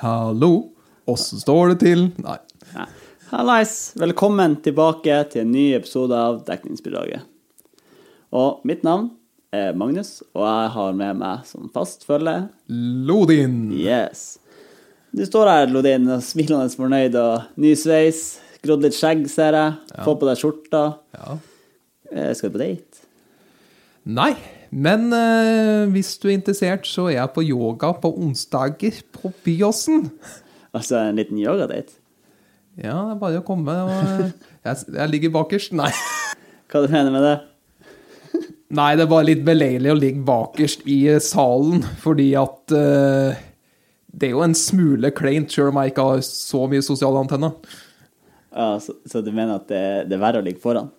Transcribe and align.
Hallo? 0.00 0.70
Åssen 1.04 1.40
står 1.42 1.68
det 1.74 1.80
til? 1.84 2.06
Nei. 2.24 2.38
Ja. 2.72 2.86
Hallais! 3.30 3.72
Velkommen 4.00 4.54
tilbake 4.64 5.18
til 5.28 5.42
en 5.44 5.50
ny 5.52 5.64
episode 5.76 6.16
av 6.16 6.38
Dekningsbidraget. 6.46 7.26
Og 8.32 8.62
mitt 8.64 8.80
navn 8.86 9.10
er 9.52 9.74
Magnus, 9.76 10.22
og 10.32 10.46
jeg 10.46 10.70
har 10.76 10.96
med 10.96 11.18
meg 11.20 11.42
som 11.48 11.68
fast 11.74 12.06
følge 12.08 12.32
Lodin. 13.10 13.58
Yes. 13.76 14.38
Du 15.12 15.20
står 15.28 15.50
her, 15.52 15.68
Lodin, 15.74 16.08
og 16.16 16.24
smilende 16.24 16.70
fornøyd 16.80 17.18
og 17.20 17.50
ny 17.60 17.74
sveis. 17.76 18.38
Grodd 18.64 18.86
litt 18.86 18.96
skjegg, 18.96 19.26
ser 19.28 19.58
jeg. 19.58 19.76
Få 20.06 20.14
på 20.16 20.30
deg 20.30 20.40
skjorta. 20.40 20.82
Ja. 21.18 21.36
Eh, 22.08 22.32
Skal 22.38 22.48
du 22.48 22.56
på 22.56 22.62
date? 22.64 23.04
Nei, 24.16 24.32
men 24.70 25.10
eh, 25.16 25.88
hvis 25.90 26.14
du 26.22 26.28
er 26.28 26.36
interessert, 26.36 26.86
så 26.86 27.08
er 27.10 27.18
jeg 27.18 27.34
på 27.34 27.44
yoga 27.46 27.92
på 27.98 28.12
onsdager 28.22 29.02
på 29.16 29.32
Byåsen. 29.44 30.08
Altså 30.76 31.00
en 31.02 31.18
liten 31.18 31.38
yogadate? 31.42 31.98
Ja, 32.78 32.94
det 32.94 33.16
er 33.16 33.20
bare 33.20 33.40
å 33.42 33.46
komme. 33.46 33.74
Og, 33.86 33.92
eh, 33.92 34.50
jeg, 34.68 34.90
jeg 34.94 35.12
ligger 35.14 35.34
bakerst. 35.40 35.74
Nei. 35.76 35.90
Hva 36.70 36.84
du 36.84 36.92
mener 36.92 37.10
med 37.14 37.26
det? 37.26 37.36
Nei, 38.70 38.92
det 38.94 39.02
er 39.02 39.10
bare 39.10 39.26
litt 39.26 39.42
beleilig 39.42 39.90
å 39.90 39.98
ligge 39.98 40.22
bakerst 40.26 40.84
i 40.86 41.00
eh, 41.10 41.22
salen, 41.22 41.82
fordi 41.98 42.28
at 42.38 42.74
eh, 42.76 43.40
det 44.14 44.28
er 44.28 44.36
jo 44.36 44.44
en 44.46 44.54
smule 44.54 45.10
kleint, 45.14 45.50
sjøl 45.50 45.72
om 45.72 45.80
jeg 45.82 45.90
ikke 45.90 46.06
har 46.12 46.22
så 46.26 46.62
mye 46.70 46.86
sosiale 46.86 47.24
antenner. 47.24 47.56
Ja, 48.54 48.76
så, 48.82 48.94
så 49.10 49.22
du 49.26 49.32
mener 49.32 49.58
at 49.58 49.66
det, 49.70 49.82
det 50.10 50.16
er 50.16 50.22
verre 50.22 50.42
å 50.42 50.46
ligge 50.46 50.62
foran? 50.62 50.92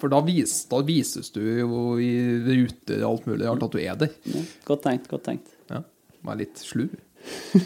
For 0.00 0.08
da, 0.12 0.20
vis, 0.22 0.60
da 0.70 0.78
vises 0.86 1.30
du 1.34 1.40
jo 1.42 1.96
i 2.02 2.08
ruter 2.46 3.00
og 3.02 3.08
alt 3.16 3.26
mulig 3.30 3.46
rart 3.48 3.64
at 3.66 3.74
du 3.74 3.78
er 3.82 3.96
der. 3.98 4.12
Ja, 4.30 4.42
godt 4.68 4.84
tenkt, 4.86 5.08
godt 5.10 5.24
tenkt. 5.26 5.50
Ja, 5.72 5.82
Vær 6.26 6.38
litt 6.38 6.58
slu. 6.62 6.86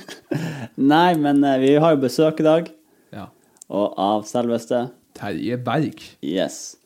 Nei, 0.93 1.13
men 1.21 1.43
eh, 1.45 1.59
vi 1.63 1.73
har 1.81 1.95
jo 1.97 2.01
besøk 2.07 2.41
i 2.41 2.47
dag, 2.47 2.71
Ja. 3.13 3.27
og 3.69 3.95
av 4.01 4.25
selveste 4.29 4.87
Terje 5.17 5.59
Berg. 5.61 6.01
Yes. 6.25 6.77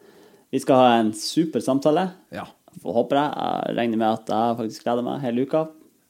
Vi 0.50 0.58
skal 0.62 0.80
ha 0.82 0.88
en 1.00 1.12
super 1.16 1.62
samtale. 1.62 2.08
Ja. 2.34 2.44
Får 2.82 2.92
håpe 2.98 3.16
det. 3.16 3.24
Jeg 3.38 3.76
regner 3.78 4.00
med 4.02 4.08
at 4.10 4.30
jeg 4.34 4.56
faktisk 4.58 4.84
gleder 4.86 5.06
meg 5.06 5.22
hele 5.24 5.46
uka. 5.46 5.64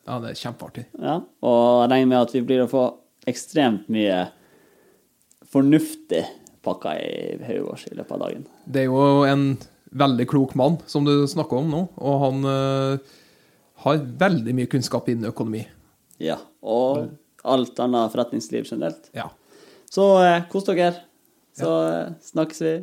ja, 0.07 0.17
det 0.23 0.33
er 0.33 0.41
kjempeartig. 0.41 0.87
Ja. 1.03 1.19
Og 1.45 1.61
jeg 1.85 1.91
regner 1.93 2.11
med 2.13 2.21
at 2.25 2.35
vi 2.35 2.43
blir 2.49 2.65
å 2.65 2.71
få 2.71 2.83
ekstremt 3.27 3.89
mye 3.93 4.25
fornuftig 5.51 6.25
pakka 6.67 6.97
i 6.99 7.39
hodet 7.47 7.65
vårt 7.69 7.87
i 7.89 7.95
løpet 7.97 8.17
av 8.17 8.25
dagen. 8.27 8.45
Det 8.67 8.83
er 8.83 8.91
jo 8.91 9.25
en 9.29 9.47
veldig 9.97 10.27
klok 10.29 10.57
mann 10.59 10.81
som 10.91 11.07
du 11.07 11.15
snakker 11.31 11.63
om 11.63 11.71
nå, 11.73 11.83
og 11.97 12.19
han 12.25 12.49
uh, 12.51 13.15
har 13.87 14.03
veldig 14.25 14.55
mye 14.59 14.71
kunnskap 14.71 15.09
innen 15.13 15.31
økonomi. 15.31 15.63
Ja. 16.23 16.41
Og 16.67 17.07
alt 17.47 17.79
annet 17.83 18.13
forretningsliv 18.13 18.67
generelt. 18.67 19.09
Ja. 19.17 19.31
Så 19.93 20.11
uh, 20.19 20.43
kos 20.53 20.67
dere. 20.69 20.93
Så 21.57 21.71
uh, 21.71 22.13
snakkes 22.27 22.63
vi. 22.67 22.77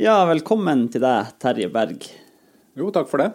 Ja, 0.00 0.22
velkommen 0.24 0.86
til 0.88 1.02
deg, 1.04 1.34
Terje 1.42 1.66
Berg. 1.68 2.06
Jo, 2.78 2.86
takk 2.88 3.10
for 3.10 3.20
det. 3.20 3.34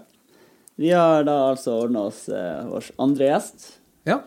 Vi 0.81 0.87
har 0.89 1.21
da 1.27 1.35
altså 1.51 1.75
ordna 1.83 2.07
oss 2.09 2.23
eh, 2.25 2.63
vår 2.65 2.87
andre 3.05 3.27
gjest. 3.27 3.65
ja. 4.09 4.23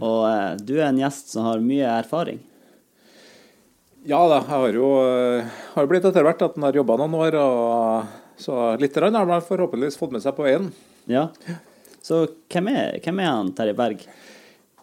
Og 0.00 0.22
eh, 0.24 0.54
du 0.56 0.72
er 0.78 0.86
en 0.86 1.02
gjest 1.02 1.34
som 1.34 1.44
har 1.44 1.60
mye 1.60 1.90
erfaring. 1.98 2.38
Ja 4.08 4.22
da, 4.24 4.38
jeg 4.38 4.48
har 4.54 4.78
jo 4.78 4.88
eh, 5.02 5.52
har 5.74 5.90
blitt 5.90 6.08
etter 6.08 6.24
hvert 6.24 6.46
at 6.48 6.56
han 6.56 6.64
har 6.64 6.80
jobba 6.80 6.96
noen 7.02 7.18
år, 7.20 7.36
og 7.42 8.40
så 8.40 8.70
litt 8.80 8.96
har 8.96 9.12
man 9.12 9.44
forhåpentligvis 9.44 10.00
fått 10.00 10.16
med 10.16 10.24
seg 10.24 10.32
på 10.38 10.48
veien. 10.48 10.72
Ja. 11.12 11.26
Så 12.00 12.24
hvem 12.48 12.72
er, 12.72 13.02
hvem 13.04 13.20
er 13.20 13.34
han 13.34 13.52
Terje 13.52 13.76
Berg? 13.76 14.08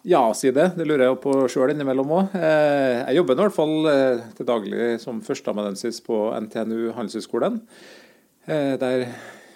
Ja, 0.04 0.20
si 0.36 0.50
det. 0.52 0.66
Det 0.76 0.84
lurer 0.84 1.06
jeg 1.06 1.20
på 1.22 1.32
sjøl 1.48 1.72
innimellom 1.72 2.10
òg. 2.12 2.34
Jeg 2.36 3.16
jobber 3.16 3.38
i 3.38 3.40
hvert 3.40 3.54
fall 3.56 3.86
eh, 3.88 4.24
til 4.36 4.48
daglig 4.50 4.88
som 5.00 5.22
førsteamanuensis 5.24 6.02
på 6.04 6.18
NTNU 6.44 6.90
Handelshøyskolen. 6.96 7.56
Eh, 8.44 8.74
Der 8.80 9.06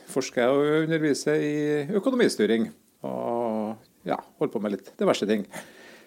forsker 0.08 0.46
jeg 0.46 0.54
og 0.56 0.86
underviser 0.86 1.36
i 1.44 1.52
økonomistyring. 2.00 2.70
Og 3.04 3.76
ja, 4.08 4.16
holder 4.40 4.54
på 4.54 4.62
med 4.64 4.78
litt 4.78 4.88
diverse 4.96 5.28
ting. 5.28 5.44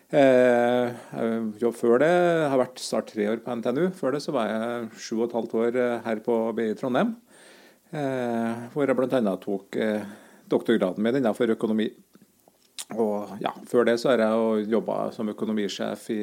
Eh, 0.09 0.89
jeg 1.61 1.73
før 1.77 2.01
det 2.01 2.09
jeg 2.09 2.49
har 2.51 2.59
vært 2.65 2.81
snart 2.81 3.13
tre 3.13 3.29
år 3.35 3.43
på 3.45 3.59
NTNU. 3.61 3.91
Før 3.95 4.17
det 4.17 4.23
så 4.25 4.33
var 4.33 4.49
jeg 4.49 4.89
sju 4.97 5.19
og 5.21 5.27
et 5.29 5.37
halvt 5.37 5.57
år 5.67 5.77
eh, 5.85 5.97
her 6.09 6.25
på 6.25 6.41
BI 6.57 6.71
Trondheim. 6.81 7.13
eh, 7.93 8.65
Hvor 8.73 8.89
jeg 8.89 8.97
bl.a. 8.97 9.37
tok 9.45 9.77
eh, 9.77 10.01
doktorgraden 10.49 11.05
min 11.05 11.21
innenfor 11.21 11.53
økonomi. 11.53 11.91
Og 12.99 13.37
ja, 13.43 13.53
Før 13.69 13.87
det 13.87 13.97
så 14.01 14.11
har 14.11 14.23
jeg 14.25 14.67
jobba 14.71 15.11
som 15.15 15.29
økonomisjef 15.31 16.09
i 16.13 16.21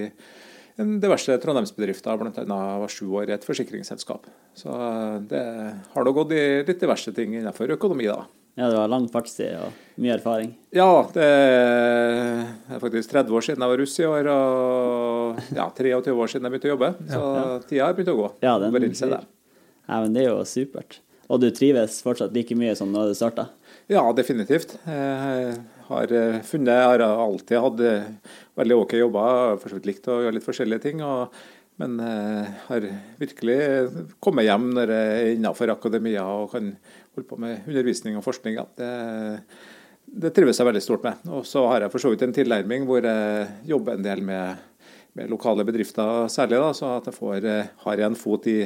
en 0.78 0.98
diverse 1.02 1.34
trondheimsbedrifter, 1.42 2.18
bl.a. 2.20 2.58
var 2.78 2.92
sju 2.92 3.08
år 3.18 3.30
i 3.30 3.34
et 3.34 3.46
forsikringsselskap. 3.46 4.28
Så 4.54 4.74
det 5.30 5.44
har 5.94 6.06
da 6.06 6.12
gått 6.14 6.34
i 6.36 6.42
litt 6.68 6.78
diverse 6.78 7.10
ting 7.16 7.34
innenfor 7.34 7.74
økonomi, 7.74 8.06
da. 8.06 8.22
Ja, 8.58 8.68
du 8.70 8.74
har 8.74 8.90
lang 8.90 9.04
fartstid 9.10 9.54
og 9.54 9.74
mye 10.02 10.16
erfaring. 10.16 10.48
Ja, 10.74 10.86
det 11.14 11.26
er 11.26 12.80
faktisk 12.82 13.12
30 13.12 13.36
år 13.38 13.44
siden 13.46 13.62
jeg 13.62 13.70
var 13.70 13.78
russ 13.78 13.98
i 13.98 14.06
år, 14.06 14.30
og 14.32 15.42
ja, 15.54 15.68
23 15.78 16.14
år 16.14 16.32
siden 16.32 16.48
jeg 16.48 16.54
begynte 16.54 16.70
å 16.70 16.72
jobbe. 16.72 16.88
Så 17.10 17.20
tida 17.68 17.84
har 17.86 17.94
begynt 17.98 18.10
å 18.14 18.16
gå. 18.18 18.30
Ja, 18.42 18.56
den 18.62 18.74
Bare 18.74 18.90
innse 18.90 19.10
det. 19.12 19.20
Ja, 19.86 20.00
men 20.02 20.16
det 20.16 20.24
er 20.24 20.32
jo 20.32 20.42
supert. 20.46 20.98
Og 21.28 21.42
du 21.42 21.50
trives 21.54 22.00
fortsatt 22.02 22.34
like 22.34 22.56
mye 22.58 22.74
som 22.78 22.90
da 22.94 23.06
du 23.06 23.14
starta? 23.14 23.46
Ja, 23.88 24.02
definitivt. 24.12 24.74
Jeg 24.84 25.52
har 25.86 26.10
eh, 26.12 26.42
funnet, 26.44 26.74
jeg 26.76 26.88
har 26.90 27.02
alltid 27.08 27.62
hatt 27.64 27.78
eh, 27.80 28.34
veldig 28.60 28.76
OK 28.82 28.92
jobber. 28.98 29.54
For 29.62 29.72
så 29.72 29.80
likt 29.80 30.10
å 30.12 30.18
gjøre 30.26 30.36
litt 30.36 30.44
forskjellige 30.44 30.82
ting. 30.82 31.00
Og, 31.00 31.32
men 31.80 31.94
jeg 32.02 32.50
har 32.66 32.88
virkelig 33.16 33.56
kommet 34.20 34.44
hjem 34.44 34.66
når 34.76 34.92
jeg 34.92 35.14
er 35.14 35.30
innenfor 35.38 35.72
akademia 35.72 36.26
og 36.26 36.50
kan 36.52 36.68
holde 37.14 37.28
på 37.30 37.40
med 37.40 37.64
undervisning 37.64 38.18
og 38.18 38.26
forskning. 38.26 38.60
Det, 38.76 38.92
det 40.26 40.34
trives 40.36 40.60
jeg 40.60 40.68
veldig 40.68 40.84
stort 40.84 41.08
med. 41.08 41.24
Og 41.32 41.48
så 41.48 41.64
har 41.72 41.86
jeg 41.86 41.94
for 41.94 42.04
så 42.04 42.12
vidt 42.12 42.26
en 42.28 42.36
tilnærming 42.36 42.84
hvor 42.90 43.08
jeg 43.08 43.48
jobber 43.72 43.96
en 43.96 44.04
del 44.04 44.20
med 44.26 44.66
lokale 45.30 45.66
bedrifter 45.66 46.28
særlig, 46.32 46.60
da, 46.62 46.70
så 46.76 46.94
at 46.98 47.10
jeg 47.10 47.16
får, 47.18 47.44
eh, 47.44 47.74
har 47.84 48.04
en 48.06 48.18
fot 48.18 48.46
i 48.46 48.60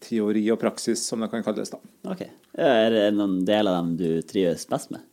teori 0.00 0.46
og 0.54 0.60
praksis, 0.62 1.02
som 1.04 1.20
det 1.20 1.30
kan 1.30 1.44
kalles. 1.44 1.70
da. 1.70 1.78
Ok. 2.08 2.24
Er 2.56 2.90
det 2.90 3.06
noen 3.14 3.44
del 3.44 3.68
av 3.68 3.82
dem 3.82 3.96
du 4.00 4.22
trives 4.22 4.66
best 4.70 4.90
med? 4.94 5.04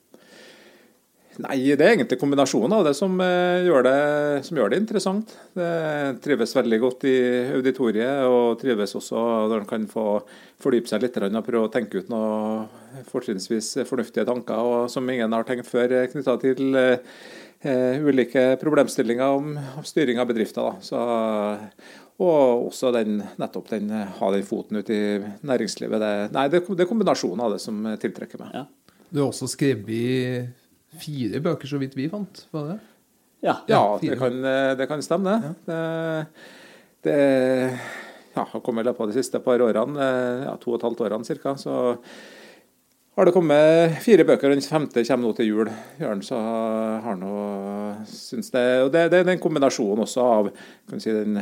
Nei, 1.37 1.75
det 1.77 1.85
er 1.85 1.91
egentlig 1.93 2.17
kombinasjonen 2.17 2.79
av 2.79 2.85
det 2.87 2.95
som, 2.97 3.19
eh, 3.21 3.61
gjør 3.67 3.83
det 3.85 4.45
som 4.45 4.57
gjør 4.57 4.71
det 4.71 4.79
interessant. 4.81 5.35
Det 5.53 6.21
trives 6.21 6.55
veldig 6.55 6.79
godt 6.81 7.03
i 7.05 7.17
auditoriet, 7.53 8.25
og 8.25 8.57
trives 8.59 8.95
også 8.97 9.47
når 9.47 9.59
en 9.59 9.65
kan 9.69 9.85
få 9.85 10.23
fordype 10.59 10.87
seg 10.87 11.01
litt 11.03 11.17
og 11.17 11.45
prøve 11.45 11.67
å 11.67 11.71
tenke 11.71 11.99
ut 11.99 12.09
noe 12.09 12.67
fortrinnsvis 13.11 13.85
fornuftige 13.85 14.25
tanker 14.25 14.57
og 14.57 14.89
som 14.89 15.07
ingen 15.09 15.31
har 15.31 15.43
tenkt 15.43 15.69
før 15.69 15.93
knytta 16.09 16.39
til 16.41 16.75
eh, 16.75 16.93
eh, 16.93 16.97
ulike 17.63 18.43
problemstillinger 18.61 19.37
om, 19.37 19.53
om 19.57 19.85
styring 19.87 20.19
av 20.21 20.27
bedrifter. 20.29 20.67
Da. 20.67 20.83
Så, 20.83 20.99
og 22.21 22.67
også 22.67 22.91
den, 22.95 23.21
nettopp 23.41 23.71
den, 23.73 23.89
ha 23.91 24.31
den 24.33 24.45
foten 24.45 24.81
ut 24.81 24.91
i 24.93 25.01
næringslivet. 25.47 26.01
Det, 26.01 26.11
nei, 26.35 26.47
det, 26.53 26.63
det 26.69 26.85
er 26.85 26.91
kombinasjonen 26.91 27.45
av 27.47 27.55
det 27.55 27.61
som 27.63 27.81
tiltrekker 28.01 28.43
meg. 28.43 28.53
Ja. 28.61 28.65
Du 29.09 29.21
har 29.23 29.31
også 29.31 29.49
skrevet 29.49 30.53
fire 31.01 31.41
bøker, 31.43 31.69
så 31.69 31.79
vidt 31.81 31.97
vi 31.97 32.09
fant. 32.11 32.45
Var 32.53 32.71
det? 32.73 32.77
Ja. 33.45 33.59
Ja, 33.69 33.81
det 34.01 34.17
kan, 34.19 34.41
det 34.77 34.87
kan 34.89 35.03
stemme, 35.05 35.37
det. 35.43 35.53
Det, 35.67 37.07
det 37.07 37.19
ja, 38.37 38.43
har 38.43 38.63
kommet 38.65 38.83
i 38.83 38.89
løpet 38.89 39.05
av 39.05 39.11
de 39.11 39.17
siste 39.17 39.41
par 39.43 39.61
årene, 39.63 40.09
ja, 40.45 40.55
to 40.61 40.73
og 40.73 40.79
et 40.79 40.87
halvt 40.87 41.05
årene 41.07 41.37
ca. 41.41 41.53
Så 41.59 41.75
har 43.17 43.25
det 43.25 43.33
kommet 43.33 43.95
fire 44.05 44.25
bøker, 44.27 44.51
og 44.51 44.59
den 44.59 44.61
femte 44.61 45.01
kommer 45.07 45.25
nå 45.25 45.37
til 45.37 45.47
jul. 45.49 45.69
Jørn, 45.97 46.19
så 46.25 46.37
har 47.01 47.17
noe, 47.17 47.95
syns 48.11 48.51
det, 48.53 48.65
og 48.83 48.91
det, 48.93 49.07
det 49.13 49.23
er 49.23 49.31
den 49.31 49.41
kombinasjonen 49.41 50.03
også 50.05 50.25
av 50.25 50.51
si, 50.99 51.09
den 51.09 51.41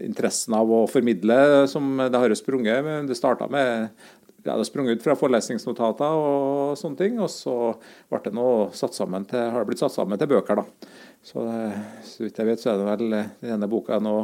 interessen 0.00 0.54
av 0.56 0.70
å 0.72 0.86
formidle 0.88 1.66
som 1.68 2.00
det 2.00 2.22
har 2.22 2.34
sprunget. 2.38 2.80
men 2.86 3.10
Det 3.10 3.18
starta 3.18 3.50
med 3.52 3.90
ja, 4.44 4.56
det 4.56 4.64
sprang 4.64 4.88
ut 4.88 5.02
fra 5.04 5.16
forelesningsnotater 5.18 6.16
og 6.16 6.78
sånne 6.80 6.96
ting. 6.96 7.20
Og 7.20 7.28
så 7.32 7.56
ble 8.08 8.22
det 8.24 8.34
nå 8.36 8.48
satt 8.76 8.96
til, 8.96 9.36
har 9.36 9.58
det 9.60 9.68
blitt 9.68 9.82
satt 9.82 9.96
sammen 9.96 10.20
til 10.20 10.30
bøker. 10.30 10.62
da. 10.62 10.90
Så, 11.22 11.42
eh, 11.44 11.74
så 12.02 12.22
vidt 12.24 12.38
jeg 12.40 12.48
vet, 12.48 12.60
så 12.62 12.70
er 12.72 12.78
det 12.80 12.84
vel 12.88 13.12
eh, 13.12 13.26
den 13.42 13.50
ene 13.58 13.66
boka 13.68 13.98
nå 14.00 14.14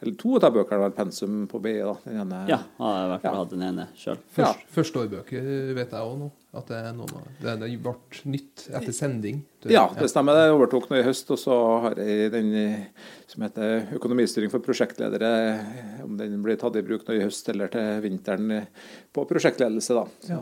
Eller 0.00 0.14
to 0.16 0.38
av 0.40 0.54
bøkene 0.54 0.78
er 0.78 0.82
vel 0.86 0.94
pensum 0.96 1.42
på 1.50 1.60
BI. 1.60 1.74
da. 1.84 1.92
Den 2.06 2.22
ene, 2.22 2.38
Ja, 2.48 2.58
har 2.78 2.96
i 3.04 3.10
hvert 3.10 3.22
fall 3.26 3.34
Ja. 3.36 3.42
hatt 3.42 3.50
den 3.52 3.62
ene 3.66 3.84
sjøl. 3.94 4.16
Ja. 4.40 4.54
Førsteårbøker 4.72 5.74
vet 5.76 5.90
jeg 5.92 6.00
òg 6.00 6.18
nå. 6.18 6.30
At 6.56 6.66
det, 6.72 6.78
er 6.80 6.94
noen, 6.96 7.12
av- 7.12 7.60
det, 7.60 7.68
ble 7.82 7.92
nytt 8.32 8.64
etter 8.72 8.92
sending. 8.96 9.42
Det- 9.60 9.70
Ja, 9.72 9.86
det 9.92 10.08
stemmer. 10.08 10.32
Det 10.32 10.48
overtok 10.56 10.88
nå 10.88 10.96
i 10.98 11.04
høst. 11.04 11.30
Og 11.30 11.36
så 11.38 11.52
har 11.82 11.94
jeg 12.00 12.32
den 12.32 12.54
eh, 12.54 12.86
som 13.28 13.42
heter 13.44 13.92
Økonomistyring 13.92 14.50
for 14.50 14.60
prosjektledere. 14.64 15.60
Om 16.04 16.16
den 16.16 16.42
blir 16.42 16.56
tatt 16.56 16.76
i 16.76 16.80
bruk 16.82 17.04
nå 17.06 17.20
i 17.20 17.24
høst 17.24 17.48
eller 17.52 17.68
til 17.68 18.00
vinteren 18.00 18.50
eh, 18.50 18.64
på 19.12 19.28
prosjektledelse, 19.28 19.92
da. 19.92 20.06
Så, 20.24 20.40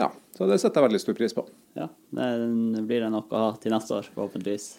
ja. 0.00 0.10
så 0.36 0.48
det 0.48 0.58
setter 0.58 0.80
jeg 0.80 0.88
veldig 0.88 1.00
stor 1.04 1.14
pris 1.20 1.34
på. 1.36 1.46
Ja, 1.76 1.88
det 2.16 2.86
blir 2.88 3.00
det 3.04 3.10
nok 3.12 3.28
å 3.28 3.36
ha 3.50 3.56
til 3.60 3.72
neste 3.72 4.00
år, 4.00 4.08
forhåpentligvis. 4.16 4.78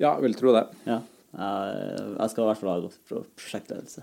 Ja, 0.00 0.14
jeg 0.16 0.22
vil 0.28 0.34
tro 0.38 0.52
det. 0.56 0.64
Ja. 0.88 1.00
Jeg 1.36 2.30
skal 2.32 2.42
i 2.44 2.48
hvert 2.50 2.58
fall 2.60 2.70
ha 2.72 2.88
pro- 3.08 3.24
prosjektledelse. 3.38 4.02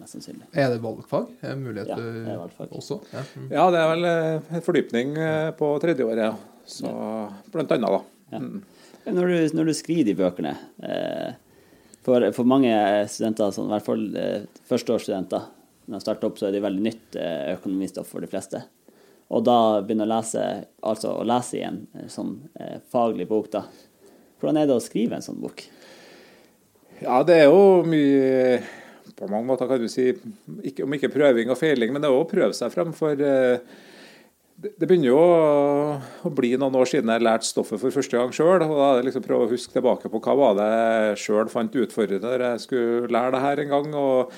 Mest 0.00 0.14
sannsynlig. 0.16 0.46
Er 0.56 0.70
det 0.72 0.78
valgfag? 0.80 1.26
Er 1.44 1.50
det 1.52 1.58
mulighet 1.60 1.90
Ja, 1.92 1.96
det 2.00 2.22
er 2.32 2.38
valgfag. 2.40 2.70
også? 2.78 2.96
Ja. 3.12 3.24
Mm. 3.36 3.48
Ja, 3.52 3.64
det 3.74 3.80
er 3.82 3.90
vel 3.90 4.06
eh, 4.08 4.60
fordypning 4.64 5.10
eh, 5.20 5.50
på 5.58 5.68
tredjeåret, 5.82 6.22
ja. 6.30 6.62
Så 6.64 6.88
blant 7.52 7.74
annet, 7.76 7.92
da. 7.98 8.00
Ja. 8.32 8.40
Mm. 8.40 8.62
Når 9.18 9.26
du, 9.34 9.56
når 9.58 9.68
du 9.68 9.74
skriver 9.76 10.06
de 10.08 10.14
bøkene 10.16 10.54
eh, 10.86 11.34
for, 12.06 12.24
for 12.32 12.48
mange 12.48 12.72
studenter, 13.12 13.52
sånn, 13.52 13.68
i 13.68 13.74
hvert 13.74 13.84
fall 13.90 14.06
førsteårsstudenter, 14.70 15.44
når 15.90 15.98
de 15.98 16.04
starter 16.06 16.28
opp, 16.30 16.38
så 16.40 16.48
er 16.48 16.54
det 16.56 16.62
veldig 16.64 16.82
nytt 16.86 17.16
økonomistoff 17.58 18.08
for 18.14 18.22
de 18.24 18.30
fleste. 18.30 18.62
Og 19.32 19.42
da 19.44 19.58
begynner 19.84 20.06
å 20.08 20.12
lese, 20.14 20.42
altså 20.88 21.12
å 21.20 21.24
lese 21.26 21.58
i 21.60 21.64
en 21.66 21.82
sånn 22.10 22.36
faglig 22.92 23.26
bok, 23.30 23.50
da. 23.52 23.64
Hvordan 24.42 24.58
er 24.58 24.66
det 24.66 24.74
å 24.74 24.82
skrive 24.82 25.14
en 25.14 25.22
sånn 25.22 25.38
bok? 25.38 25.62
Ja, 27.02 27.20
det 27.26 27.36
er 27.44 27.48
jo 27.50 27.82
mye 27.86 28.58
På 29.18 29.28
mange 29.30 29.46
måter 29.46 29.68
kan 29.70 29.78
du 29.82 29.88
si 29.90 30.08
ikke, 30.10 30.82
Om 30.82 30.96
ikke 30.98 31.12
prøving 31.14 31.50
og 31.50 31.58
feiling, 31.58 31.94
men 31.94 32.02
det 32.02 32.10
er 32.10 32.14
jo 32.14 32.24
å 32.24 32.28
prøve 32.30 32.54
seg 32.56 32.72
frem. 32.74 32.90
For 32.96 33.18
eh, 33.22 33.62
det, 34.62 34.86
begynner 34.86 35.12
jo 35.12 35.20
å, 35.22 36.32
bli 36.34 36.52
noen 36.58 36.74
år 36.78 36.90
siden 36.90 37.10
jeg 37.14 37.22
lærte 37.22 37.46
stoffet 37.46 37.78
for 37.82 37.94
første 37.94 38.18
gang 38.18 38.34
sjøl. 38.34 38.62
Da 38.62 38.88
er 38.88 38.98
det 38.98 39.06
liksom 39.08 39.26
prøve 39.26 39.46
å 39.46 39.52
huske 39.52 39.74
tilbake 39.74 40.10
på 40.10 40.22
hva 40.26 40.36
var 40.38 40.58
det 40.58 40.68
jeg 40.72 41.22
sjøl 41.26 41.52
fant 41.52 41.78
utfordrende 41.84 42.34
når 42.34 42.46
jeg 42.48 42.64
skulle 42.66 43.14
lære 43.14 43.34
det 43.36 43.44
her 43.46 43.62
en 43.62 43.72
gang. 43.76 43.94
og 43.94 44.34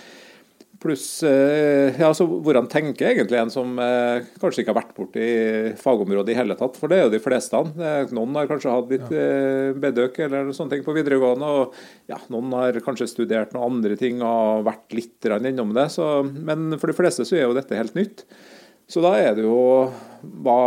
Pluss 0.84 1.22
eh, 1.25 1.96
ja, 1.96 2.10
så 2.12 2.26
hvordan 2.28 2.66
tenker 2.69 3.08
egentlig 3.08 3.38
en 3.40 3.52
som 3.52 3.78
eh, 3.81 4.26
kanskje 4.36 4.60
ikke 4.60 4.75
har 4.75 4.76
vært 4.82 4.90
borti 4.98 5.28
fagområdet 5.81 6.34
i 6.34 6.36
hele 6.36 6.56
tatt, 6.60 6.76
for 6.76 6.92
det 6.92 6.98
er 6.98 7.06
jo 7.06 7.14
de 7.14 7.20
fleste. 7.25 7.56
han. 7.56 8.10
Noen 8.12 8.36
har 8.36 8.50
kanskje 8.50 8.75
hatt 8.75 8.92
litt 8.92 9.14
eh, 9.16 9.70
bedøk 9.81 10.20
eller 10.26 10.50
sånne 10.52 10.75
ting 10.75 10.84
på 10.84 10.96
videregående, 10.96 11.48
og 11.48 12.10
ja, 12.12 12.19
noen 12.34 12.52
har 12.58 12.76
kanskje 12.84 13.08
studert 13.08 13.56
noen 13.56 13.78
andre 13.78 13.96
ting 14.00 14.20
og 14.20 14.66
vært 14.69 14.92
litt 14.92 15.31
innom 15.34 15.72
det. 15.72 15.86
Så, 15.94 16.10
men 16.20 16.76
for 16.76 16.92
de 16.92 16.98
fleste 16.98 17.25
så 17.25 17.38
er 17.38 17.46
jo 17.46 17.56
dette 17.56 17.81
helt 17.81 17.96
nytt. 17.96 18.26
Så 18.84 19.00
da 19.00 19.14
er 19.16 19.38
det 19.38 19.46
jo 19.46 19.56
hva 20.44 20.60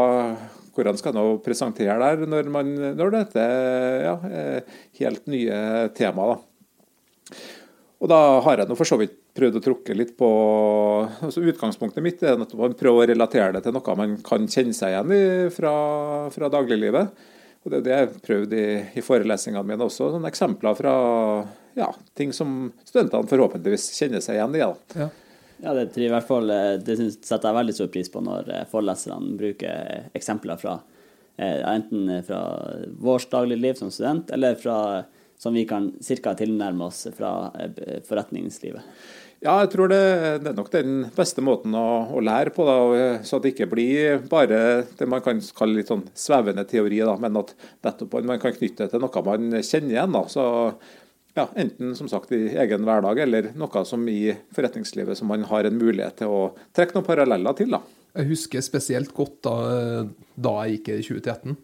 hvordan 0.78 0.98
skal 0.98 1.14
man 1.14 1.38
presentere 1.46 1.98
der 2.02 2.26
når, 2.30 2.50
man, 2.54 2.74
når 2.98 3.14
dette 3.14 3.46
ja, 4.02 4.18
er 4.30 4.82
helt 5.00 5.30
nye 5.30 5.62
tema. 5.98 6.34
da. 6.34 7.38
Og 8.02 8.12
da 8.12 8.20
har 8.46 8.62
jeg 8.62 8.70
nå 8.70 8.78
for 8.78 8.90
så 8.90 8.98
vidt 9.02 9.18
prøvd 9.38 9.60
å 9.60 9.64
trukke 9.64 9.96
litt 9.96 10.14
på 10.18 10.28
altså 11.28 11.44
Utgangspunktet 11.46 12.04
mitt 12.04 12.24
er 12.26 12.36
at 12.36 12.56
man 12.58 12.76
prøver 12.78 13.06
å 13.06 13.10
relatere 13.14 13.54
det 13.56 13.64
til 13.66 13.76
noe 13.76 13.96
man 14.00 14.18
kan 14.26 14.48
kjenne 14.50 14.76
seg 14.76 14.96
igjen 14.96 15.14
i 15.16 15.22
fra, 15.54 15.74
fra 16.34 16.50
dagliglivet. 16.54 17.24
Og 17.64 17.72
Det 17.72 17.78
er 17.80 17.86
det 17.86 17.94
jeg 17.94 18.04
har 18.06 18.20
prøvd 18.28 18.54
i, 18.58 18.66
i 18.98 19.04
forelesningene 19.04 19.68
mine 19.68 19.88
også. 19.88 20.12
Sånne 20.14 20.30
eksempler 20.32 20.78
fra 20.78 20.94
ja, 21.78 21.90
ting 22.18 22.34
som 22.34 22.72
studentene 22.88 23.30
forhåpentligvis 23.30 23.90
kjenner 23.98 24.24
seg 24.24 24.40
igjen 24.40 24.58
i. 24.58 24.64
Ja. 24.64 25.10
Ja, 25.58 25.74
det, 25.74 25.88
i 25.98 26.10
hvert 26.12 26.28
fall, 26.28 26.50
eh, 26.54 26.76
det 26.86 27.00
synes- 27.00 27.18
setter 27.26 27.50
jeg 27.50 27.58
veldig 27.58 27.74
stor 27.74 27.88
pris 27.94 28.12
på 28.14 28.22
når 28.22 28.50
eh, 28.54 28.66
foreleserne 28.70 29.38
bruker 29.40 30.10
eksempler 30.18 30.60
fra 30.62 30.76
eh, 31.38 31.64
enten 31.74 32.12
fra 32.28 32.42
vårt 33.02 33.32
dagligliv 33.34 33.80
som 33.80 33.90
student, 33.94 34.30
eller 34.38 34.56
fra 34.62 34.78
som 35.38 35.54
vi 35.54 35.66
kan 35.70 35.92
ca. 36.24 36.34
tilnærme 36.34 36.86
oss 36.86 37.08
fra 37.18 37.52
eh, 37.60 38.02
forretningslivet. 38.06 38.82
Ja, 39.44 39.60
jeg 39.62 39.70
tror 39.70 39.92
det, 39.92 40.02
det 40.42 40.50
er 40.50 40.56
nok 40.58 40.72
den 40.74 40.94
beste 41.14 41.44
måten 41.46 41.76
å, 41.78 41.88
å 42.10 42.22
lære 42.26 42.54
på, 42.56 42.66
da, 42.66 42.78
så 43.22 43.38
at 43.38 43.44
det 43.46 43.52
ikke 43.54 43.68
blir 43.70 44.24
bare 44.32 44.62
det 44.98 45.08
man 45.10 45.22
kan 45.22 45.42
kalle 45.58 45.78
litt 45.78 45.92
sånn 45.92 46.08
svevende 46.18 46.66
teori, 46.66 47.04
da, 47.06 47.14
men 47.22 47.38
at 47.44 47.54
nettopp 47.86 48.18
man 48.26 48.42
kan 48.42 48.56
knytte 48.56 48.88
det 48.88 48.96
til 48.96 49.04
noe 49.04 49.24
man 49.28 49.60
kjenner 49.62 49.94
igjen. 49.94 50.18
Da. 50.18 50.24
Så 50.34 50.48
ja, 51.38 51.46
Enten 51.54 51.94
som 51.96 52.10
sagt 52.10 52.34
i 52.34 52.48
egen 52.58 52.88
hverdag, 52.88 53.22
eller 53.22 53.52
noe 53.54 53.86
som 53.86 54.08
i 54.10 54.34
forretningslivet 54.58 55.20
som 55.20 55.30
man 55.30 55.46
har 55.46 55.70
en 55.70 55.78
mulighet 55.78 56.24
til 56.24 56.34
å 56.34 56.42
trekke 56.74 56.98
noen 56.98 57.06
paralleller 57.06 57.58
til. 57.60 57.76
da. 57.78 57.84
Jeg 58.18 58.32
husker 58.32 58.66
spesielt 58.66 59.14
godt 59.14 59.44
da, 59.46 59.56
da 60.34 60.54
jeg 60.66 60.80
gikk 60.80 60.90
i 60.96 61.02
2013. 61.06 61.58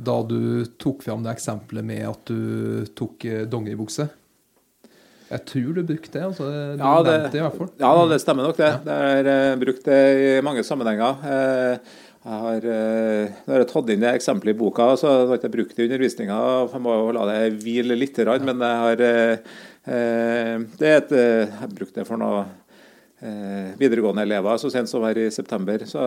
Da 0.00 0.18
du 0.24 0.68
tok 0.80 1.04
fram 1.04 1.24
det 1.24 1.32
eksempelet 1.32 1.86
med 1.86 2.04
at 2.08 2.28
du 2.28 2.84
tok 2.96 3.24
eh, 3.28 3.46
dongeribukse. 3.48 4.06
Jeg 5.30 5.44
tror 5.46 5.74
du 5.76 5.82
brukte 5.86 6.12
det. 6.16 6.22
altså 6.26 6.44
Du 6.76 6.82
Ja, 6.82 7.02
det- 7.06 7.12
nevnte 7.22 7.38
i 7.38 7.42
hvert 7.44 7.56
fall. 7.58 7.68
Ja, 7.78 8.06
det 8.10 8.20
stemmer 8.20 8.46
nok 8.48 8.56
det. 8.58 8.70
Det 8.84 8.96
er 8.96 9.26
eh, 9.30 9.56
brukt 9.60 9.84
det 9.84 10.00
i 10.18 10.40
mange 10.42 10.64
sammenhenger. 10.66 11.20
Eh, 11.24 11.78
jeg 12.20 12.40
har, 12.44 12.60
når 12.60 13.54
jeg 13.54 13.60
har 13.60 13.64
tatt 13.70 13.88
inn 13.94 14.00
det 14.02 14.10
eksempelet 14.14 14.52
i 14.54 14.58
boka, 14.58 14.90
så 15.00 15.08
jeg 15.08 15.28
har 15.30 15.38
ikke 15.38 15.52
brukt 15.54 15.76
det 15.76 15.86
i 15.86 15.88
undervisninga. 15.88 16.40
Jeg 16.74 16.80
må 16.84 16.92
jo 16.98 17.12
la 17.16 17.24
det 17.30 17.62
hvile 17.62 17.96
litt, 17.96 18.18
men 18.44 18.58
jeg 18.60 18.82
har 18.84 19.00
eh, 19.00 19.36
eh, 19.86 20.58
Det 20.76 20.88
er 20.90 20.96
et 20.98 21.12
eh, 21.12 21.46
Jeg 21.46 21.60
har 21.62 21.68
brukt 21.78 21.94
det 21.94 22.06
for 22.06 22.20
noe 22.20 22.42
eh, 23.22 23.70
videregående 23.80 24.22
elever 24.26 24.58
så 24.60 24.70
sent 24.70 24.88
som 24.90 25.02
her 25.06 25.16
i 25.16 25.30
september. 25.30 25.78
Så 25.88 26.00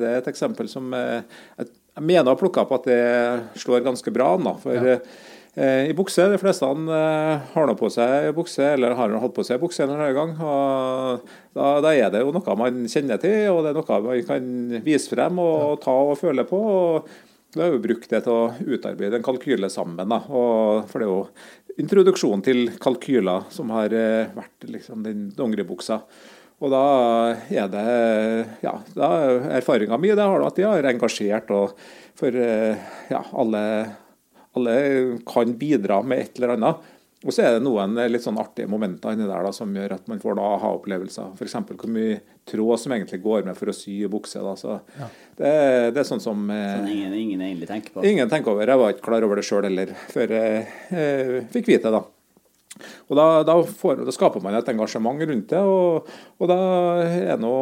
det 0.00 0.08
er 0.08 0.18
et 0.22 0.32
eksempel 0.32 0.68
som 0.68 0.92
eh, 0.94 1.20
jeg 1.58 1.68
jeg 1.94 2.02
mener 2.02 2.26
å 2.26 2.32
ha 2.34 2.38
plukka 2.40 2.64
opp 2.64 2.72
at 2.74 2.86
det 2.90 3.60
slår 3.62 3.84
ganske 3.84 4.10
bra 4.10 4.32
an. 4.34 4.48
for 4.58 4.74
Ja. 4.74 4.96
Eh, 5.54 5.90
I 5.90 5.94
bukse, 5.94 6.24
De 6.30 6.38
fleste 6.38 6.66
eh, 6.66 7.42
har 7.52 7.68
nå 7.68 7.74
på 7.78 7.90
seg 7.92 8.32
bukse, 8.34 8.72
eller 8.74 8.96
har 8.98 9.12
hatt 9.22 9.36
på 9.36 9.44
seg 9.46 9.60
bukse 9.62 9.84
en 9.84 9.92
eller 9.94 10.10
annen 10.10 10.16
gang. 10.16 10.32
og 10.42 11.28
da, 11.54 11.68
da 11.84 11.92
er 11.94 12.10
det 12.10 12.24
jo 12.24 12.32
noe 12.34 12.56
man 12.58 12.80
kjenner 12.90 13.22
til, 13.22 13.52
og 13.52 13.62
det 13.62 13.70
er 13.70 13.78
noe 13.78 14.00
man 14.08 14.26
kan 14.26 14.82
vise 14.82 15.14
frem 15.14 15.38
og 15.38 15.78
ta 15.84 15.94
og 15.94 16.18
føle 16.18 16.46
på. 16.48 16.58
og 16.58 17.54
Da 17.54 17.68
har 17.68 17.76
jo 17.76 17.84
brukt 17.86 18.10
det 18.10 18.24
til 18.26 18.34
å 18.34 18.50
utarbeide 18.66 19.20
en 19.20 19.26
kalkyle 19.26 19.70
sammen. 19.70 20.10
Da, 20.10 20.24
og 20.26 20.90
for 20.90 20.98
det 20.98 21.06
er 21.06 21.12
jo 21.12 21.78
introduksjonen 21.84 22.42
til 22.42 22.66
kalkyler 22.82 23.46
som 23.54 23.70
har 23.78 23.94
eh, 23.94 24.34
vært 24.34 24.70
liksom 24.74 25.06
den 25.06 25.28
dongeribuksa. 25.38 26.02
Og 26.64 26.70
da 26.70 26.86
er 27.50 27.66
det 27.70 27.88
ja, 28.62 28.78
da 28.94 29.08
Erfaringa 29.54 29.98
mi 30.00 30.10
det 30.14 30.22
har 30.22 30.42
at 30.46 30.58
de 30.58 30.66
har 30.66 30.86
engasjert, 30.88 31.50
og 31.54 31.74
for 32.18 32.34
ja, 32.34 33.20
alle 33.34 33.60
alle 34.56 34.74
kan 35.28 35.54
bidra 35.58 36.02
med 36.06 36.24
et 36.26 36.38
eller 36.38 36.56
annet. 36.56 36.90
Og 37.24 37.32
så 37.32 37.40
er 37.40 37.54
det 37.54 37.62
noen 37.64 37.96
litt 38.12 38.20
sånn 38.20 38.36
artige 38.36 38.68
momenter 38.68 39.14
inni 39.14 39.24
der 39.24 39.46
da, 39.46 39.50
som 39.56 39.70
gjør 39.72 39.94
at 39.96 40.08
man 40.12 40.18
får 40.20 40.36
da 40.36 40.48
aha-opplevelser. 40.58 41.30
F.eks. 41.38 41.54
hvor 41.70 41.92
mye 41.92 42.18
tråd 42.50 42.82
som 42.82 42.92
egentlig 42.92 43.22
går 43.24 43.46
med 43.48 43.56
for 43.56 43.72
å 43.72 43.76
sy 43.76 43.94
bukse. 44.12 44.42
Da. 44.44 44.52
Så 44.60 44.74
Ja. 45.00 45.08
det, 45.38 45.52
det 45.96 46.02
er 46.02 46.08
sånn 46.10 46.20
som 46.20 46.42
sånn 46.50 46.90
ingen, 46.90 47.14
ingen 47.16 47.40
egentlig 47.46 47.70
tenker 47.70 47.94
på. 47.94 48.04
ingen 48.04 48.28
tenker 48.28 48.52
over. 48.52 48.68
Jeg 48.68 48.82
var 48.82 48.92
ikke 48.92 49.06
klar 49.08 49.24
over 49.24 49.40
det 49.40 49.46
sjøl 49.48 49.64
heller, 49.64 49.94
før 50.12 50.36
jeg 50.36 50.66
eh, 50.92 51.38
fikk 51.54 51.72
vite 51.72 51.88
det. 51.88 51.96
da. 51.96 52.04
Og 53.08 53.16
da, 53.16 53.26
da, 53.46 53.54
får, 53.62 54.02
da, 54.04 54.12
skaper 54.12 54.42
man 54.42 54.56
et 54.58 54.68
engasjement 54.72 55.20
rundt 55.30 55.48
det, 55.52 55.60
og, 55.62 56.08
og 56.42 56.50
da 56.50 56.58
er 57.06 57.38
nå, 57.40 57.54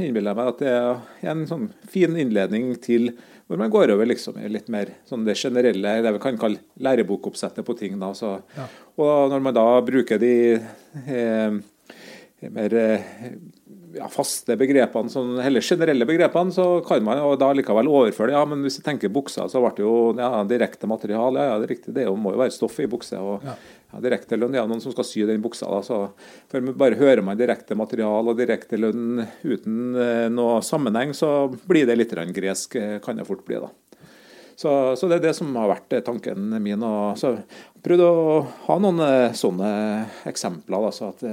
innbiller 0.00 0.32
jeg 0.32 0.38
meg 0.40 0.50
at 0.54 0.62
det 0.62 0.72
er 0.72 1.30
en 1.34 1.44
sånn 1.50 1.66
fin 1.90 2.16
innledning 2.16 2.72
til 2.82 3.10
hvor 3.46 3.60
man 3.60 3.70
går 3.72 3.92
over 3.92 4.08
liksom 4.08 4.38
i 4.40 4.48
litt 4.48 4.70
mer 4.72 4.94
sånn 5.08 5.26
det 5.26 5.36
generelle, 5.36 5.98
det 6.02 6.14
vi 6.16 6.22
kan 6.22 6.38
kalle 6.40 6.62
lærebokoppsettet 6.80 7.66
på 7.66 7.76
ting. 7.78 7.98
da, 8.00 8.12
så, 8.16 8.38
Ja. 8.56 8.68
Og 8.96 9.30
når 9.30 9.42
man 9.42 9.54
da 9.54 9.66
bruker 9.82 10.18
de 10.22 10.34
eh, 10.54 11.60
mer 12.54 12.74
eh, 12.74 13.00
ja, 13.94 14.08
faste 14.10 14.56
begrepene, 14.58 15.10
sånn, 15.12 15.36
heller 15.42 15.64
generelle 15.64 16.06
begrepene, 16.08 16.52
så 16.54 16.66
kan 16.86 17.04
man 17.04 17.20
og 17.22 17.36
da 17.40 17.52
likevel 17.54 17.88
overføre 17.90 18.32
det. 18.32 18.36
Ja, 18.36 18.44
men 18.48 18.64
hvis 18.66 18.80
vi 18.80 18.86
tenker 18.86 19.12
buksa, 19.12 19.46
så 19.50 19.62
ble 19.62 19.72
det 19.76 19.84
jo 19.84 19.94
ja, 20.18 20.30
direkte 20.48 20.90
material. 20.90 21.38
Ja, 21.38 21.52
ja, 21.52 21.58
det 21.60 21.68
er 21.68 21.74
riktig. 21.76 21.94
Det 21.96 22.06
må 22.16 22.34
jo 22.34 22.42
være 22.42 22.54
stoff 22.54 22.78
i 22.82 22.90
bukse. 22.90 23.20
og 23.20 23.44
Ja. 23.46 23.56
Ja, 23.94 24.00
direkte 24.02 24.38
lønn, 24.38 24.54
det 24.54 24.60
er 24.60 24.68
noen 24.70 24.82
som 24.82 24.94
skal 24.94 25.06
sy 25.06 25.24
den 25.28 25.42
buksa. 25.44 25.68
da, 25.70 25.80
så 25.86 26.00
for 26.50 26.74
Bare 26.74 26.98
hører 26.98 27.22
man 27.22 27.38
direkte 27.38 27.76
material 27.78 28.26
og 28.30 28.38
direkte 28.38 28.78
lønn 28.80 29.22
uten 29.44 29.94
eh, 29.94 30.26
noe 30.32 30.60
sammenheng, 30.66 31.14
så 31.14 31.48
blir 31.68 31.86
det 31.86 31.98
litt 32.00 32.14
gresk, 32.34 32.76
eh, 32.76 32.98
kan 33.04 33.16
det 33.16 33.28
fort 33.28 33.44
bli. 33.46 33.60
da. 33.62 33.70
Så, 34.56 34.70
så, 34.96 35.08
det 35.10 35.18
er 35.18 35.28
det 35.28 35.34
som 35.34 35.54
har 35.58 35.70
vært 35.70 35.96
tanken 36.06 36.52
min. 36.62 36.82
og 36.82 37.18
så 37.18 37.34
prøvde 37.82 38.06
å 38.06 38.36
ha 38.68 38.76
noen 38.78 39.34
sånne 39.34 39.70
eksempler. 40.30 40.86
Da, 40.86 40.92
så 40.94 41.10
at 41.10 41.24